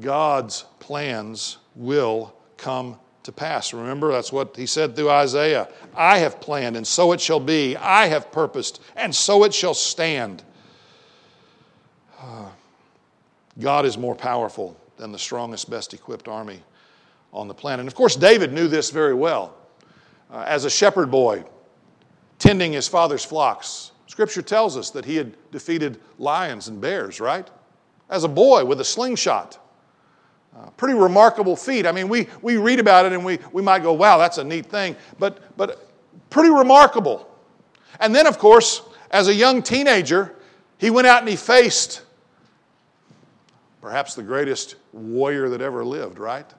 God's 0.00 0.64
plans 0.80 1.58
will 1.76 2.34
come 2.56 2.98
to 3.22 3.32
pass. 3.32 3.72
Remember, 3.72 4.10
that's 4.10 4.32
what 4.32 4.56
he 4.56 4.66
said 4.66 4.96
through 4.96 5.10
Isaiah 5.10 5.68
I 5.94 6.18
have 6.18 6.40
planned, 6.40 6.76
and 6.76 6.86
so 6.86 7.12
it 7.12 7.20
shall 7.20 7.40
be. 7.40 7.76
I 7.76 8.06
have 8.06 8.32
purposed, 8.32 8.80
and 8.96 9.14
so 9.14 9.44
it 9.44 9.54
shall 9.54 9.74
stand. 9.74 10.42
God 13.58 13.86
is 13.86 13.98
more 13.98 14.14
powerful 14.14 14.76
than 14.98 15.12
the 15.12 15.18
strongest, 15.18 15.70
best 15.70 15.94
equipped 15.94 16.28
army 16.28 16.62
on 17.32 17.48
the 17.48 17.54
planet. 17.54 17.80
And 17.80 17.88
of 17.88 17.94
course, 17.94 18.16
David 18.16 18.52
knew 18.52 18.68
this 18.68 18.90
very 18.90 19.14
well. 19.14 19.54
Uh, 20.30 20.44
as 20.46 20.64
a 20.64 20.70
shepherd 20.70 21.10
boy, 21.10 21.44
tending 22.38 22.72
his 22.72 22.86
father's 22.86 23.24
flocks, 23.24 23.92
Scripture 24.06 24.42
tells 24.42 24.76
us 24.76 24.90
that 24.90 25.04
he 25.04 25.16
had 25.16 25.36
defeated 25.50 26.00
lions 26.18 26.68
and 26.68 26.80
bears, 26.80 27.20
right? 27.20 27.48
As 28.10 28.24
a 28.24 28.28
boy 28.28 28.64
with 28.64 28.80
a 28.80 28.84
slingshot. 28.84 29.58
Uh, 30.56 30.70
pretty 30.70 30.98
remarkable 30.98 31.54
feat. 31.54 31.86
I 31.86 31.92
mean, 31.92 32.08
we, 32.08 32.26
we 32.42 32.56
read 32.56 32.80
about 32.80 33.06
it 33.06 33.12
and 33.12 33.24
we, 33.24 33.38
we 33.52 33.62
might 33.62 33.82
go, 33.82 33.92
wow, 33.92 34.18
that's 34.18 34.38
a 34.38 34.44
neat 34.44 34.66
thing, 34.66 34.96
but, 35.18 35.56
but 35.56 35.88
pretty 36.30 36.50
remarkable. 36.50 37.30
And 38.00 38.14
then, 38.14 38.26
of 38.26 38.38
course, 38.38 38.82
as 39.10 39.28
a 39.28 39.34
young 39.34 39.62
teenager, 39.62 40.34
he 40.78 40.90
went 40.90 41.06
out 41.06 41.20
and 41.20 41.28
he 41.28 41.36
faced 41.36 42.02
perhaps 43.88 44.14
the 44.14 44.22
greatest 44.22 44.74
warrior 44.92 45.48
that 45.48 45.62
ever 45.62 45.82
lived, 45.82 46.18
right? 46.18 46.52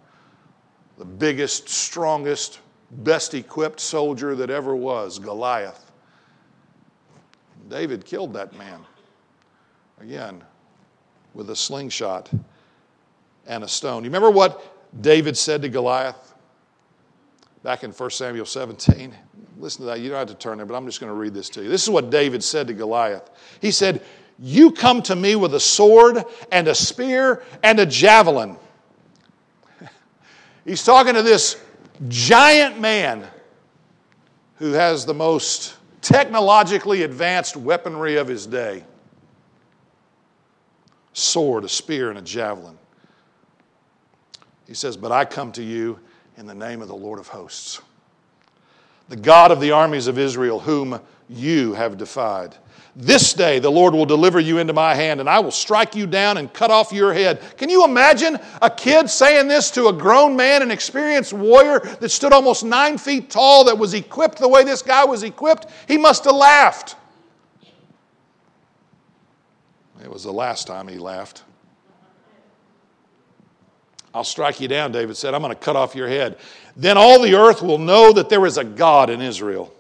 The 0.98 1.06
biggest, 1.06 1.70
strongest, 1.70 2.60
best 2.90 3.36
equipped 3.36 3.80
soldier 3.80 4.34
that 4.34 4.50
ever 4.50 4.76
was, 4.76 5.20
Goliath. 5.20 5.92
David 7.68 8.04
killed 8.04 8.34
that 8.34 8.58
man. 8.58 8.80
Again, 10.02 10.44
with 11.36 11.52
a 11.52 11.56
slingshot 11.56 12.32
and 13.46 13.64
a 13.64 13.68
stone. 13.68 14.04
You 14.04 14.10
remember 14.10 14.32
what 14.32 15.00
David 15.00 15.38
said 15.38 15.62
to 15.62 15.70
Goliath 15.70 16.34
back 17.62 17.84
in 17.84 17.92
1 17.92 18.10
Samuel 18.10 18.48
17? 18.48 19.14
Listen 19.60 19.82
to 19.82 19.86
that. 19.86 20.00
You 20.00 20.10
don't 20.10 20.18
have 20.18 20.30
to 20.30 20.34
turn 20.34 20.58
there, 20.58 20.66
but 20.66 20.74
I'm 20.74 20.88
just 20.88 21.00
going 21.00 21.12
to 21.12 21.16
read 21.16 21.36
this 21.36 21.48
to 21.50 21.62
you. 21.62 21.70
This 21.70 21.84
is 21.84 21.92
what 21.92 22.10
David 22.10 22.44
said 22.44 22.66
to 22.66 22.74
Goliath. 22.74 23.30
He 23.62 23.70
said, 23.70 24.02
you 24.42 24.72
come 24.72 25.02
to 25.04 25.16
me 25.16 25.36
with 25.36 25.54
a 25.54 25.60
sword 25.60 26.24
and 26.52 26.68
a 26.68 26.76
spear 26.76 27.44
and 27.64 27.80
a 27.80 27.86
javelin. 27.86 28.58
He's 30.66 30.84
talking 30.84 31.14
to 31.14 31.22
this 31.22 31.62
giant 32.08 32.80
man 32.80 33.28
who 34.56 34.72
has 34.74 35.06
the 35.06 35.14
most 35.14 35.76
technologically 36.02 37.04
advanced 37.04 37.58
weaponry 37.58 38.16
of 38.18 38.28
his 38.28 38.46
day. 38.46 38.84
sword, 41.14 41.66
a 41.66 41.70
spear, 41.70 42.10
and 42.10 42.20
a 42.20 42.22
javelin. 42.22 42.78
He 44.68 44.74
says, 44.74 44.96
But 44.96 45.12
I 45.12 45.26
come 45.26 45.52
to 45.54 45.64
you 45.64 46.00
in 46.38 46.46
the 46.46 46.56
name 46.56 46.82
of 46.82 46.88
the 46.88 46.96
Lord 46.96 47.20
of 47.20 47.28
hosts, 47.28 47.82
the 49.10 49.16
God 49.16 49.51
of 49.51 49.60
the 49.60 49.72
armies 49.72 50.07
of 50.07 50.18
Israel, 50.18 50.60
whom 50.60 50.99
you 51.28 51.74
have 51.74 51.97
defied. 51.97 52.55
This 52.95 53.34
day 53.34 53.60
the 53.60 53.70
Lord 53.70 53.93
will 53.93 54.05
deliver 54.05 54.39
you 54.39 54.57
into 54.57 54.74
my 54.74 54.93
hand, 54.93 55.20
and 55.20 55.30
I 55.30 55.39
will 55.39 55.51
strike 55.51 55.95
you 55.95 56.05
down 56.05 56.38
and 56.38 56.51
cut 56.53 56.72
off 56.72 56.91
your 56.91 57.14
head. 57.14 57.41
Can 57.57 57.70
you 57.70 57.86
imagine 57.86 58.38
a 58.62 58.70
kid 58.70 59.10
saying 59.10 59.47
this 59.47 59.72
to 59.72 59.88
a 59.88 59.93
grown 59.93 60.36
man, 60.36 60.62
an 60.62 60.72
experienced 60.72 61.34
warrior 61.34 61.80
that 61.80 62.10
stood 62.10 62.34
almost 62.34 62.64
nine 62.64 62.97
feet 62.97 63.30
tall, 63.30 63.64
that 63.66 63.78
was 63.78 63.93
equipped 63.93 64.38
the 64.38 64.47
way 64.47 64.64
this 64.64 64.82
guy 64.82 65.05
was 65.05 65.24
equipped? 65.24 65.68
He 65.88 65.97
must 65.97 66.26
have 66.26 66.36
laughed. 66.36 66.95
It 70.03 70.12
was 70.12 70.24
the 70.24 70.34
last 70.34 70.68
time 70.68 70.88
he 70.88 70.97
laughed. 70.97 71.43
I'll 74.20 74.26
strike 74.26 74.60
you 74.60 74.68
down, 74.68 74.92
David 74.92 75.16
said. 75.16 75.34
I'm 75.34 75.42
going 75.42 75.56
to 75.56 75.60
cut 75.60 75.78
off 75.78 75.96
your 75.96 76.10
head. 76.10 76.40
Then 76.76 76.98
all 76.98 77.22
the 77.22 77.36
earth 77.36 77.62
will 77.62 77.78
know 77.78 78.12
that 78.12 78.28
there 78.28 78.46
is 78.46 78.58
a 78.58 78.66
God 78.66 79.10
in 79.10 79.22
Israel, 79.22 79.74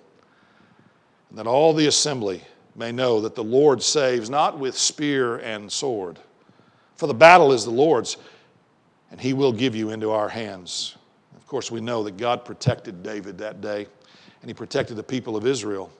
and 1.27 1.37
that 1.37 1.45
all 1.45 1.73
the 1.73 1.87
assembly 1.87 2.41
may 2.73 2.93
know 2.93 3.19
that 3.19 3.35
the 3.35 3.43
Lord 3.43 3.83
saves 3.83 4.29
not 4.29 4.57
with 4.57 4.77
spear 4.77 5.39
and 5.39 5.69
sword. 5.69 6.19
For 6.95 7.05
the 7.05 7.13
battle 7.13 7.51
is 7.51 7.65
the 7.65 7.71
Lord's, 7.71 8.15
and 9.11 9.19
he 9.19 9.33
will 9.33 9.51
give 9.51 9.75
you 9.75 9.89
into 9.89 10.11
our 10.11 10.29
hands. 10.29 10.95
Of 11.35 11.45
course, 11.45 11.69
we 11.69 11.81
know 11.81 12.01
that 12.03 12.15
God 12.15 12.45
protected 12.45 13.03
David 13.03 13.37
that 13.39 13.59
day, 13.59 13.87
and 14.41 14.49
he 14.49 14.53
protected 14.53 14.95
the 14.95 15.03
people 15.03 15.35
of 15.35 15.45
Israel. 15.45 15.91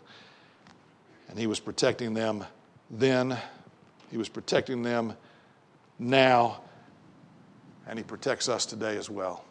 And 1.27 1.37
he 1.37 1.45
was 1.45 1.59
protecting 1.59 2.13
them 2.13 2.45
then, 2.89 3.37
he 4.09 4.17
was 4.17 4.29
protecting 4.29 4.81
them 4.81 5.11
now, 5.99 6.61
and 7.89 7.97
he 7.97 8.03
protects 8.03 8.47
us 8.47 8.65
today 8.65 8.95
as 8.97 9.09
well. 9.09 9.43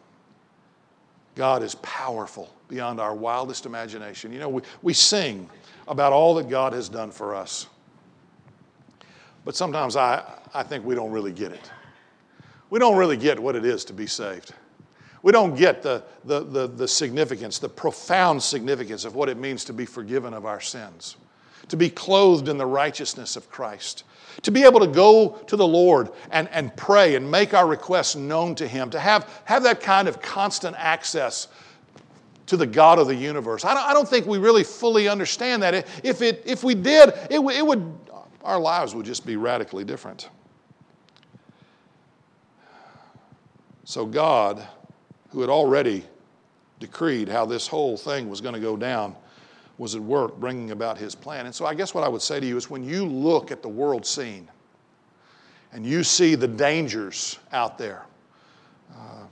God 1.35 1.61
is 1.61 1.75
powerful 1.75 2.49
beyond 2.69 2.99
our 2.99 3.13
wildest 3.13 3.65
imagination. 3.65 4.31
You 4.31 4.39
know, 4.39 4.49
we, 4.49 4.61
we 4.81 4.93
sing 4.93 5.49
about 5.87 6.13
all 6.13 6.33
that 6.35 6.49
God 6.49 6.73
has 6.73 6.87
done 6.89 7.11
for 7.11 7.35
us. 7.35 7.67
But 9.43 9.55
sometimes 9.55 9.95
I, 9.95 10.23
I 10.53 10.63
think 10.63 10.85
we 10.85 10.95
don't 10.95 11.11
really 11.11 11.33
get 11.33 11.51
it. 11.51 11.71
We 12.69 12.79
don't 12.79 12.97
really 12.97 13.17
get 13.17 13.39
what 13.39 13.55
it 13.55 13.65
is 13.65 13.83
to 13.85 13.93
be 13.93 14.07
saved. 14.07 14.53
We 15.21 15.33
don't 15.33 15.55
get 15.55 15.81
the, 15.81 16.03
the, 16.23 16.41
the, 16.41 16.67
the, 16.67 16.87
significance, 16.87 17.59
the 17.59 17.67
profound 17.67 18.41
significance 18.41 19.03
of 19.03 19.15
what 19.15 19.27
it 19.27 19.37
means 19.37 19.65
to 19.65 19.73
be 19.73 19.85
forgiven 19.85 20.33
of 20.33 20.45
our 20.45 20.61
sins, 20.61 21.17
to 21.69 21.77
be 21.77 21.89
clothed 21.89 22.49
in 22.49 22.57
the 22.57 22.65
righteousness 22.65 23.35
of 23.35 23.49
Christ, 23.49 24.03
to 24.41 24.51
be 24.51 24.63
able 24.63 24.79
to 24.79 24.87
go 24.87 25.29
to 25.47 25.55
the 25.55 25.67
Lord 25.67 26.09
and, 26.31 26.49
and 26.49 26.75
pray 26.75 27.15
and 27.15 27.29
make 27.29 27.53
our 27.53 27.67
requests 27.67 28.15
known 28.15 28.55
to 28.55 28.67
Him, 28.67 28.89
to 28.89 28.99
have, 28.99 29.41
have 29.45 29.63
that 29.63 29.81
kind 29.81 30.07
of 30.07 30.21
constant 30.21 30.75
access 30.77 31.47
to 32.47 32.57
the 32.57 32.65
God 32.65 32.97
of 32.97 33.07
the 33.07 33.15
universe. 33.15 33.63
I 33.63 33.73
don't, 33.75 33.83
I 33.83 33.93
don't 33.93 34.07
think 34.07 34.25
we 34.25 34.39
really 34.39 34.63
fully 34.63 35.07
understand 35.07 35.61
that. 35.63 35.87
If, 36.03 36.21
it, 36.21 36.41
if 36.45 36.63
we 36.63 36.73
did, 36.73 37.09
it, 37.29 37.39
it 37.39 37.65
would, 37.65 37.97
our 38.43 38.59
lives 38.59 38.95
would 38.95 39.05
just 39.05 39.25
be 39.25 39.35
radically 39.35 39.83
different. 39.83 40.29
So, 43.83 44.05
God, 44.05 44.67
who 45.29 45.41
had 45.41 45.49
already 45.49 46.03
decreed 46.79 47.27
how 47.27 47.45
this 47.45 47.67
whole 47.67 47.97
thing 47.97 48.29
was 48.29 48.41
going 48.41 48.55
to 48.55 48.59
go 48.59 48.77
down, 48.77 49.15
was 49.79 49.95
at 49.95 50.01
work 50.01 50.37
bringing 50.39 50.71
about 50.71 50.97
his 50.97 51.15
plan. 51.15 51.45
And 51.45 51.55
so, 51.55 51.65
I 51.65 51.73
guess 51.73 51.95
what 51.95 52.03
I 52.03 52.09
would 52.09 52.21
say 52.21 52.39
to 52.39 52.45
you 52.45 52.57
is 52.57 52.69
when 52.69 52.83
you 52.83 53.05
look 53.05 53.49
at 53.49 53.63
the 53.63 53.69
world 53.69 54.05
scene 54.05 54.47
and 55.71 55.85
you 55.85 56.03
see 56.03 56.35
the 56.35 56.47
dangers 56.47 57.39
out 57.53 57.77
there, 57.77 58.03
uh, 58.93 59.23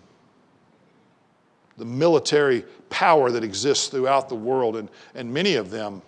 the 1.78 1.86
military 1.86 2.64
power 2.90 3.30
that 3.30 3.44
exists 3.44 3.88
throughout 3.90 4.30
the 4.30 4.36
world, 4.36 4.78
and, 4.78 4.90
and 5.16 5.32
many 5.32 5.56
of 5.56 5.70
them 5.70 6.02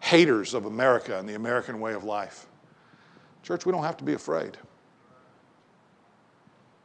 haters 0.00 0.52
of 0.52 0.66
America 0.66 1.18
and 1.18 1.26
the 1.26 1.34
American 1.34 1.80
way 1.80 1.94
of 1.94 2.04
life. 2.04 2.46
Church, 3.42 3.64
we 3.64 3.72
don't 3.72 3.82
have 3.82 3.96
to 3.96 4.04
be 4.04 4.12
afraid 4.12 4.58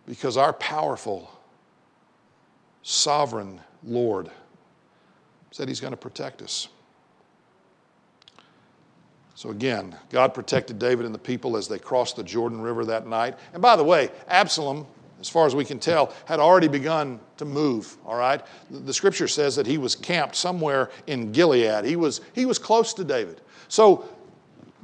because 0.07 0.37
our 0.37 0.53
powerful, 0.53 1.29
sovereign 2.81 3.59
Lord 3.83 4.31
said 5.51 5.67
He's 5.67 5.81
going 5.81 5.91
to 5.91 5.97
protect 5.97 6.41
us. 6.41 6.69
So 9.35 9.49
again, 9.49 9.95
God 10.09 10.33
protected 10.33 10.77
David 10.77 11.05
and 11.05 11.13
the 11.13 11.19
people 11.19 11.57
as 11.57 11.67
they 11.67 11.79
crossed 11.79 12.15
the 12.15 12.23
Jordan 12.23 12.61
River 12.61 12.85
that 12.85 13.07
night. 13.07 13.37
And 13.53 13.61
by 13.61 13.75
the 13.75 13.83
way, 13.83 14.09
Absalom 14.27 14.85
as 15.23 15.29
far 15.29 15.45
as 15.45 15.55
we 15.55 15.63
can 15.63 15.79
tell, 15.79 16.11
had 16.25 16.41
already 16.41 16.67
begun 16.67 17.17
to 17.37 17.45
move, 17.45 17.95
all 18.05 18.17
right? 18.17 18.41
The 18.69 18.93
scripture 18.93 19.29
says 19.29 19.55
that 19.55 19.65
he 19.65 19.77
was 19.77 19.95
camped 19.95 20.35
somewhere 20.35 20.91
in 21.07 21.31
Gilead. 21.31 21.85
He 21.85 21.95
was, 21.95 22.19
he 22.33 22.45
was 22.45 22.59
close 22.59 22.93
to 22.95 23.05
David. 23.05 23.39
So 23.69 24.03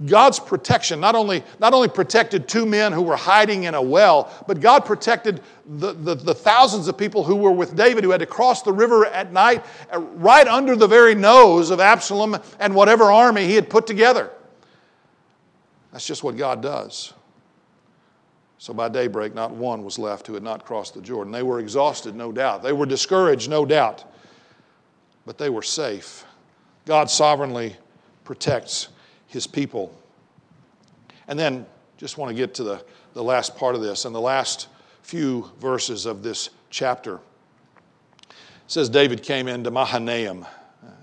God's 0.05 0.39
protection 0.39 1.01
not 1.01 1.13
only, 1.13 1.43
not 1.59 1.73
only 1.73 1.89
protected 1.89 2.47
two 2.47 2.65
men 2.65 2.93
who 2.93 3.01
were 3.01 3.17
hiding 3.17 3.63
in 3.63 3.75
a 3.75 3.81
well, 3.81 4.31
but 4.47 4.61
God 4.61 4.85
protected 4.85 5.41
the, 5.65 5.91
the, 5.91 6.15
the, 6.15 6.33
thousands 6.33 6.87
of 6.87 6.97
people 6.97 7.21
who 7.21 7.35
were 7.35 7.51
with 7.51 7.75
David 7.75 8.05
who 8.05 8.11
had 8.11 8.21
to 8.21 8.25
cross 8.25 8.61
the 8.61 8.71
river 8.71 9.07
at 9.07 9.33
night 9.33 9.65
uh, 9.93 9.99
right 9.99 10.47
under 10.47 10.77
the 10.77 10.87
very 10.87 11.15
nose 11.15 11.69
of 11.69 11.81
Absalom 11.81 12.37
and 12.61 12.73
whatever 12.73 13.11
army 13.11 13.45
he 13.45 13.55
had 13.55 13.69
put 13.69 13.85
together. 13.85 14.31
That's 15.91 16.05
just 16.05 16.23
what 16.23 16.37
God 16.37 16.61
does. 16.61 17.13
So 18.57 18.73
by 18.73 18.89
daybreak, 18.89 19.33
not 19.33 19.51
one 19.51 19.83
was 19.85 19.97
left 19.97 20.27
who 20.27 20.33
had 20.33 20.43
not 20.43 20.65
crossed 20.65 20.93
the 20.93 21.01
Jordan. 21.01 21.31
They 21.31 21.43
were 21.43 21.59
exhausted, 21.59 22.13
no 22.13 22.31
doubt. 22.31 22.61
They 22.61 22.73
were 22.73 22.85
discouraged, 22.85 23.49
no 23.49 23.65
doubt. 23.65 24.03
But 25.25 25.37
they 25.37 25.49
were 25.49 25.61
safe. 25.61 26.25
God 26.85 27.09
sovereignly 27.09 27.75
protects 28.25 28.89
his 29.27 29.47
people. 29.47 29.95
And 31.27 31.39
then, 31.39 31.65
just 31.97 32.17
want 32.17 32.29
to 32.29 32.35
get 32.35 32.53
to 32.55 32.63
the, 32.63 32.83
the 33.13 33.23
last 33.23 33.55
part 33.55 33.75
of 33.75 33.81
this 33.81 34.05
and 34.05 34.13
the 34.13 34.21
last 34.21 34.67
few 35.03 35.49
verses 35.59 36.05
of 36.05 36.21
this 36.21 36.49
chapter. 36.69 37.15
It 37.15 38.35
says 38.67 38.89
David 38.89 39.23
came 39.23 39.47
into 39.47 39.71
Mahanaim, 39.71 40.45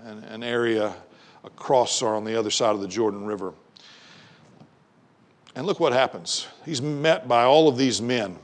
an, 0.03 0.23
an 0.25 0.43
area 0.43 0.95
across 1.43 2.01
or 2.01 2.15
on 2.15 2.23
the 2.23 2.37
other 2.37 2.51
side 2.51 2.75
of 2.75 2.81
the 2.81 2.87
Jordan 2.87 3.25
River. 3.25 3.53
And 5.57 5.65
look 5.65 5.79
what 5.79 5.91
happens. 5.91 6.45
He's 6.65 6.83
met 6.83 7.27
by 7.27 7.41
all 7.41 7.67
of 7.67 7.77
these 7.77 7.99
men. 7.99 8.37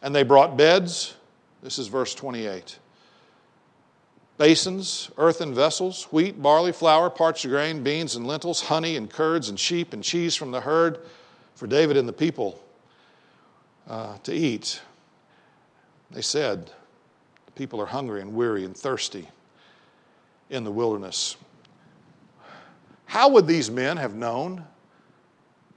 And 0.00 0.14
they 0.14 0.22
brought 0.22 0.56
beds. 0.56 1.16
This 1.60 1.76
is 1.76 1.88
verse 1.88 2.14
28. 2.14 2.78
Basins, 4.38 5.10
earthen 5.18 5.52
vessels, 5.52 6.04
wheat, 6.12 6.40
barley, 6.40 6.70
flour, 6.70 7.10
parched 7.10 7.48
grain, 7.48 7.82
beans 7.82 8.14
and 8.14 8.28
lentils, 8.28 8.60
honey 8.60 8.96
and 8.96 9.10
curds 9.10 9.48
and 9.48 9.58
sheep 9.58 9.92
and 9.92 10.04
cheese 10.04 10.36
from 10.36 10.52
the 10.52 10.60
herd 10.60 11.00
for 11.56 11.66
David 11.66 11.96
and 11.96 12.08
the 12.08 12.12
people 12.12 12.62
uh, 13.88 14.18
to 14.18 14.32
eat. 14.32 14.80
They 16.12 16.22
said, 16.22 16.70
The 17.46 17.52
people 17.56 17.80
are 17.80 17.86
hungry 17.86 18.20
and 18.20 18.34
weary 18.34 18.64
and 18.64 18.76
thirsty 18.76 19.26
in 20.48 20.62
the 20.62 20.70
wilderness. 20.70 21.36
How 23.06 23.30
would 23.30 23.48
these 23.48 23.68
men 23.68 23.96
have 23.96 24.14
known 24.14 24.64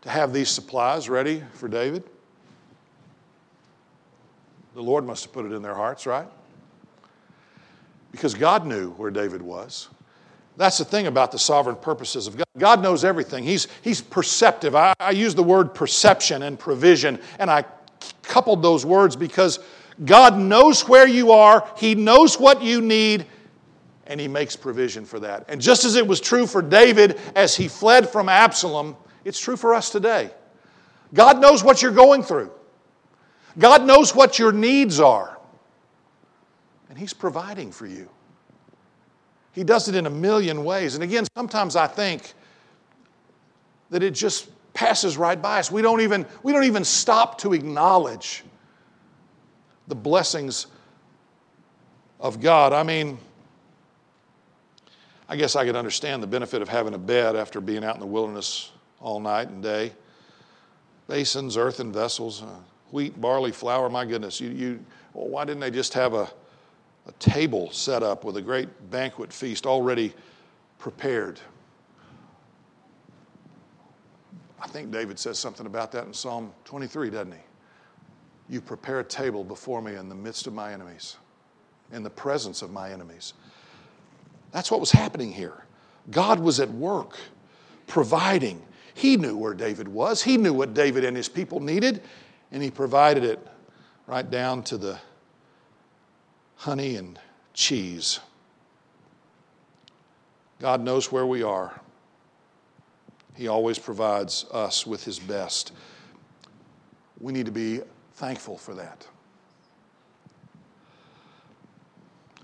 to 0.06 0.12
have 0.12 0.32
these 0.32 0.50
supplies 0.50 1.10
ready 1.10 1.44
for 1.54 1.68
David? 1.68 2.04
The 4.76 4.82
Lord 4.82 5.06
must 5.06 5.26
have 5.26 5.34
put 5.34 5.46
it 5.46 5.52
in 5.52 5.62
their 5.62 5.74
hearts, 5.74 6.06
right? 6.06 6.28
Because 8.12 8.36
God 8.36 8.68
knew 8.68 8.92
where 8.92 9.10
David 9.10 9.42
was. 9.42 9.90
That's 10.58 10.78
the 10.78 10.86
thing 10.86 11.08
about 11.08 11.32
the 11.32 11.40
sovereign 11.40 11.76
purposes 11.76 12.28
of 12.28 12.38
God. 12.38 12.46
God 12.58 12.84
knows 12.84 13.04
everything. 13.04 13.44
He's, 13.44 13.68
he's 13.82 14.00
perceptive. 14.00 14.76
I, 14.76 14.94
I 15.00 15.12
use 15.12 15.34
the 15.34 15.44
word 15.44 15.74
perception 15.74 16.44
and 16.44 16.58
provision, 16.58 17.20
and 17.40 17.50
I 17.50 17.66
coupled 18.22 18.62
those 18.62 18.86
words 18.86 19.16
because 19.16 19.60
God 20.06 20.38
knows 20.38 20.88
where 20.88 21.08
you 21.08 21.32
are, 21.32 21.68
He 21.78 21.96
knows 21.96 22.40
what 22.40 22.62
you 22.62 22.80
need, 22.80 23.26
and 24.06 24.20
He 24.20 24.28
makes 24.28 24.56
provision 24.56 25.04
for 25.04 25.20
that. 25.22 25.46
And 25.48 25.60
just 25.60 25.84
as 25.84 25.96
it 25.96 26.06
was 26.06 26.22
true 26.22 26.46
for 26.46 26.62
David 26.62 27.20
as 27.36 27.56
he 27.56 27.68
fled 27.68 28.08
from 28.08 28.30
Absalom, 28.30 28.96
it's 29.26 29.40
true 29.40 29.58
for 29.58 29.74
us 29.74 29.90
today. 29.90 30.32
God 31.14 31.42
knows 31.42 31.64
what 31.64 31.82
you're 31.82 31.92
going 31.92 32.24
through, 32.24 32.52
God 33.60 33.84
knows 33.86 34.16
what 34.16 34.40
your 34.40 34.54
needs 34.54 35.00
are, 35.00 35.38
and 36.90 36.98
He's 36.98 37.14
providing 37.14 37.72
for 37.72 37.86
you. 37.86 38.10
He 39.52 39.64
does 39.64 39.88
it 39.88 39.96
in 39.96 40.06
a 40.06 40.10
million 40.10 40.66
ways. 40.66 40.96
And 40.96 41.04
again, 41.04 41.26
sometimes 41.34 41.78
I 41.78 41.88
think 41.88 42.34
that 43.90 44.04
it 44.04 44.12
just 44.12 44.50
passes 44.74 45.16
right 45.16 45.42
by 45.42 45.60
us. 45.60 45.72
We 45.72 45.82
don't 45.82 46.02
even, 46.02 46.26
we 46.44 46.52
don't 46.52 46.66
even 46.66 46.84
stop 46.84 47.38
to 47.40 47.54
acknowledge 47.54 48.44
the 49.88 49.96
blessings 49.96 50.68
of 52.20 52.42
God. 52.42 52.74
I 52.74 52.84
mean, 52.84 53.18
I 55.30 55.38
guess 55.38 55.56
I 55.56 55.66
could 55.66 55.78
understand 55.78 56.22
the 56.22 56.28
benefit 56.28 56.62
of 56.62 56.68
having 56.68 56.94
a 56.94 56.98
bed 56.98 57.38
after 57.38 57.62
being 57.62 57.86
out 57.86 57.96
in 57.96 58.02
the 58.02 58.06
wilderness 58.06 58.72
all 59.00 59.20
night 59.20 59.50
and 59.50 59.62
day. 59.62 59.92
basins, 61.08 61.58
earthen 61.58 61.92
vessels, 61.92 62.42
uh, 62.42 62.48
wheat, 62.92 63.20
barley, 63.20 63.52
flour. 63.52 63.90
My 63.90 64.06
goodness, 64.06 64.42
you, 64.42 64.50
you, 64.50 64.86
well, 65.14 65.28
why 65.28 65.46
didn't 65.46 65.60
they 65.60 65.72
just 65.72 65.94
have 65.94 66.14
a, 66.14 66.30
a 67.08 67.12
table 67.20 67.72
set 67.72 68.02
up 68.04 68.24
with 68.24 68.38
a 68.38 68.42
great 68.42 68.70
banquet 68.90 69.32
feast 69.32 69.66
already 69.66 70.14
prepared? 70.80 71.40
I 74.60 74.68
think 74.68 74.92
David 74.92 75.20
says 75.20 75.38
something 75.38 75.68
about 75.68 75.92
that 75.92 76.06
in 76.08 76.14
Psalm 76.14 76.52
23, 76.66 77.12
doesn't 77.12 77.34
he? 77.34 77.40
You 78.50 78.62
prepare 78.62 79.00
a 79.00 79.04
table 79.04 79.44
before 79.44 79.82
me 79.82 79.96
in 79.96 80.10
the 80.10 80.16
midst 80.16 80.48
of 80.48 80.54
my 80.54 80.74
enemies, 80.74 81.18
in 81.92 82.04
the 82.04 82.10
presence 82.10 82.62
of 82.62 82.72
my 82.72 82.92
enemies. 82.92 83.34
That's 84.52 84.72
what 84.72 84.80
was 84.80 84.92
happening 84.92 85.32
here. 85.32 85.66
God 86.12 86.40
was 86.40 86.60
at 86.60 86.70
work 86.72 87.18
providing. 87.88 88.62
He 88.96 89.16
knew 89.18 89.38
where 89.38 89.54
David 89.54 89.88
was, 89.88 90.24
he 90.24 90.38
knew 90.38 90.54
what 90.54 90.74
David 90.74 91.04
and 91.04 91.16
his 91.16 91.30
people 91.30 91.60
needed, 91.60 92.02
and 92.52 92.64
he 92.64 92.72
provided 92.72 93.24
it 93.24 93.46
right 94.08 94.28
down 94.28 94.64
to 94.64 94.78
the 94.78 94.98
honey 96.56 96.96
and 96.96 97.20
cheese. 97.54 98.20
God 100.60 100.82
knows 100.82 101.12
where 101.12 101.26
we 101.26 101.44
are. 101.44 101.80
He 103.36 103.48
always 103.48 103.78
provides 103.78 104.46
us 104.52 104.88
with 104.88 105.04
His 105.04 105.20
best. 105.20 105.74
We 107.20 107.34
need 107.34 107.46
to 107.46 107.52
be 107.52 107.82
thankful 108.14 108.58
for 108.58 108.74
that. 108.76 109.06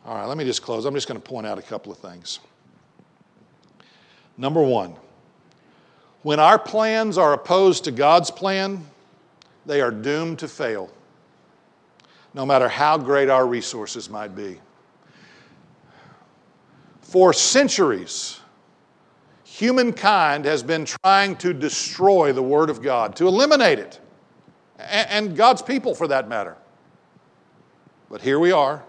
All 0.06 0.16
right, 0.16 0.26
let 0.26 0.38
me 0.38 0.44
just 0.44 0.62
close. 0.62 0.86
I'm 0.86 0.94
just 0.94 1.08
going 1.08 1.22
to 1.22 1.26
point 1.28 1.48
out 1.48 1.58
a 1.58 1.62
couple 1.62 1.92
of 1.92 1.98
things. 2.00 2.40
Number 4.38 4.62
one, 4.62 4.96
when 6.24 6.40
our 6.40 6.60
plans 6.60 7.18
are 7.18 7.34
opposed 7.34 7.84
to 7.86 7.92
God's 7.92 8.30
plan, 8.30 8.86
they 9.66 9.82
are 9.82 9.92
doomed 9.92 10.40
to 10.40 10.48
fail, 10.48 10.92
no 12.34 12.46
matter 12.46 12.68
how 12.68 12.98
great 12.98 13.30
our 13.30 13.46
resources 13.46 14.10
might 14.10 14.36
be. 14.36 14.60
For 17.02 17.34
centuries, 17.34 18.40
humankind 19.44 20.46
has 20.46 20.64
been 20.64 20.86
trying 20.86 21.36
to 21.38 21.54
destroy 21.54 22.32
the 22.34 22.44
Word 22.44 22.70
of 22.70 22.82
God, 22.82 23.16
to 23.18 23.28
eliminate 23.28 23.80
it, 23.80 24.00
and 24.80 25.36
God's 25.36 25.62
people 25.62 25.94
for 25.94 26.08
that 26.08 26.30
matter. 26.30 26.56
But 28.10 28.22
here 28.22 28.40
we 28.40 28.52
are, 28.52 28.84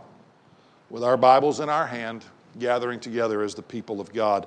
with 0.90 1.02
our 1.02 1.16
Bibles 1.16 1.60
in 1.60 1.68
our 1.68 1.86
hand, 1.86 2.24
gathering 2.58 3.00
together 3.00 3.42
as 3.42 3.54
the 3.54 3.62
people 3.62 4.00
of 4.00 4.12
God. 4.12 4.46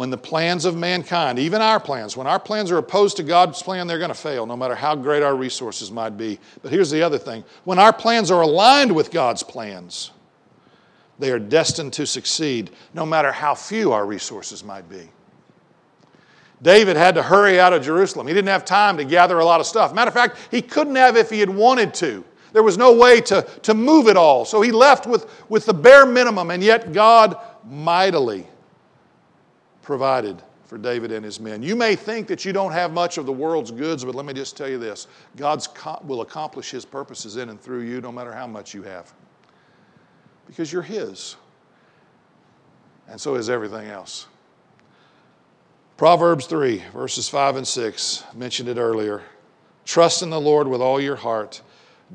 When 0.00 0.08
the 0.08 0.16
plans 0.16 0.64
of 0.64 0.78
mankind, 0.78 1.38
even 1.38 1.60
our 1.60 1.78
plans, 1.78 2.16
when 2.16 2.26
our 2.26 2.40
plans 2.40 2.70
are 2.70 2.78
opposed 2.78 3.18
to 3.18 3.22
God's 3.22 3.62
plan, 3.62 3.86
they're 3.86 3.98
going 3.98 4.08
to 4.08 4.14
fail, 4.14 4.46
no 4.46 4.56
matter 4.56 4.74
how 4.74 4.94
great 4.94 5.22
our 5.22 5.36
resources 5.36 5.90
might 5.90 6.16
be. 6.16 6.38
But 6.62 6.72
here's 6.72 6.90
the 6.90 7.02
other 7.02 7.18
thing 7.18 7.44
when 7.64 7.78
our 7.78 7.92
plans 7.92 8.30
are 8.30 8.40
aligned 8.40 8.96
with 8.96 9.10
God's 9.10 9.42
plans, 9.42 10.12
they 11.18 11.30
are 11.30 11.38
destined 11.38 11.92
to 11.92 12.06
succeed, 12.06 12.70
no 12.94 13.04
matter 13.04 13.30
how 13.30 13.54
few 13.54 13.92
our 13.92 14.06
resources 14.06 14.64
might 14.64 14.88
be. 14.88 15.06
David 16.62 16.96
had 16.96 17.14
to 17.16 17.22
hurry 17.22 17.60
out 17.60 17.74
of 17.74 17.82
Jerusalem. 17.82 18.26
He 18.26 18.32
didn't 18.32 18.48
have 18.48 18.64
time 18.64 18.96
to 18.96 19.04
gather 19.04 19.38
a 19.38 19.44
lot 19.44 19.60
of 19.60 19.66
stuff. 19.66 19.92
Matter 19.92 20.08
of 20.08 20.14
fact, 20.14 20.38
he 20.50 20.62
couldn't 20.62 20.96
have 20.96 21.18
if 21.18 21.28
he 21.28 21.40
had 21.40 21.50
wanted 21.50 21.92
to. 21.96 22.24
There 22.54 22.62
was 22.62 22.78
no 22.78 22.94
way 22.94 23.20
to, 23.20 23.42
to 23.64 23.74
move 23.74 24.08
it 24.08 24.16
all. 24.16 24.46
So 24.46 24.62
he 24.62 24.72
left 24.72 25.06
with, 25.06 25.30
with 25.50 25.66
the 25.66 25.74
bare 25.74 26.06
minimum, 26.06 26.50
and 26.50 26.62
yet 26.62 26.94
God 26.94 27.36
mightily 27.66 28.46
provided 29.90 30.40
for 30.64 30.78
David 30.78 31.10
and 31.10 31.24
his 31.24 31.40
men. 31.40 31.62
You 31.64 31.74
may 31.74 31.96
think 31.96 32.28
that 32.28 32.44
you 32.44 32.52
don't 32.52 32.70
have 32.70 32.92
much 32.92 33.18
of 33.18 33.26
the 33.26 33.32
world's 33.32 33.72
goods, 33.72 34.04
but 34.04 34.14
let 34.14 34.24
me 34.24 34.32
just 34.32 34.56
tell 34.56 34.68
you 34.68 34.78
this 34.78 35.08
God 35.36 35.66
will 36.04 36.20
accomplish 36.20 36.70
his 36.70 36.84
purposes 36.84 37.36
in 37.36 37.48
and 37.48 37.60
through 37.60 37.80
you 37.80 38.00
no 38.00 38.12
matter 38.12 38.32
how 38.32 38.46
much 38.46 38.72
you 38.72 38.82
have 38.82 39.12
because 40.50 40.72
you're 40.72 40.82
His. 40.82 41.36
And 43.08 43.20
so 43.20 43.36
is 43.36 43.48
everything 43.48 43.86
else. 43.86 44.26
Proverbs 45.96 46.46
3, 46.46 46.82
verses 46.92 47.28
5 47.28 47.56
and 47.56 47.66
6, 47.66 48.24
mentioned 48.34 48.68
it 48.68 48.76
earlier. 48.76 49.22
Trust 49.84 50.22
in 50.22 50.30
the 50.30 50.40
Lord 50.40 50.66
with 50.66 50.80
all 50.80 51.00
your 51.00 51.14
heart. 51.14 51.62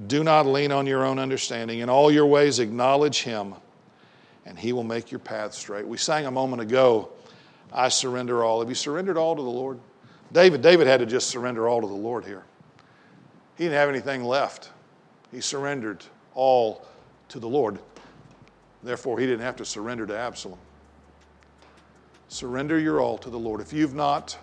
Do 0.07 0.23
not 0.23 0.45
lean 0.45 0.73
on 0.73 0.85
your 0.85 1.05
own 1.05 1.17
understanding. 1.17 1.79
In 1.79 1.89
all 1.89 2.11
your 2.11 2.25
ways, 2.25 2.59
acknowledge 2.59 3.21
Him, 3.21 3.55
and 4.45 4.59
He 4.59 4.73
will 4.73 4.83
make 4.83 5.11
your 5.11 5.19
path 5.19 5.53
straight. 5.53 5.87
We 5.87 5.97
sang 5.97 6.25
a 6.25 6.31
moment 6.31 6.61
ago, 6.61 7.09
I 7.75 7.89
surrender 7.89 8.43
all. 8.43 8.61
Have 8.61 8.69
you 8.69 8.75
surrendered 8.75 9.17
all 9.17 9.35
to 9.35 9.41
the 9.41 9.49
Lord? 9.49 9.79
David, 10.31 10.61
David 10.61 10.87
had 10.87 11.01
to 11.01 11.05
just 11.05 11.29
surrender 11.29 11.67
all 11.67 11.81
to 11.81 11.87
the 11.87 11.93
Lord 11.93 12.23
here. 12.25 12.43
He 13.57 13.65
didn't 13.65 13.77
have 13.77 13.89
anything 13.89 14.23
left. 14.23 14.71
He 15.31 15.41
surrendered 15.41 16.03
all 16.33 16.85
to 17.29 17.39
the 17.39 17.47
Lord. 17.47 17.77
Therefore, 18.81 19.19
he 19.19 19.25
didn't 19.25 19.41
have 19.41 19.57
to 19.57 19.65
surrender 19.65 20.07
to 20.07 20.17
Absalom. 20.17 20.57
Surrender 22.29 22.79
your 22.79 23.01
all 23.01 23.17
to 23.17 23.29
the 23.29 23.37
Lord. 23.37 23.59
If 23.59 23.73
you've 23.73 23.93
not 23.93 24.37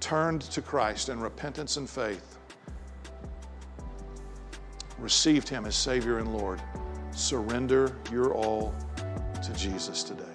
turned 0.00 0.42
to 0.42 0.60
Christ 0.60 1.08
in 1.08 1.20
repentance 1.20 1.76
and 1.76 1.88
faith, 1.88 2.38
received 4.98 5.48
him 5.48 5.66
as 5.66 5.76
Savior 5.76 6.18
and 6.18 6.36
Lord, 6.36 6.60
surrender 7.12 7.96
your 8.10 8.34
all 8.34 8.74
to 9.44 9.52
Jesus 9.52 10.02
today. 10.02 10.27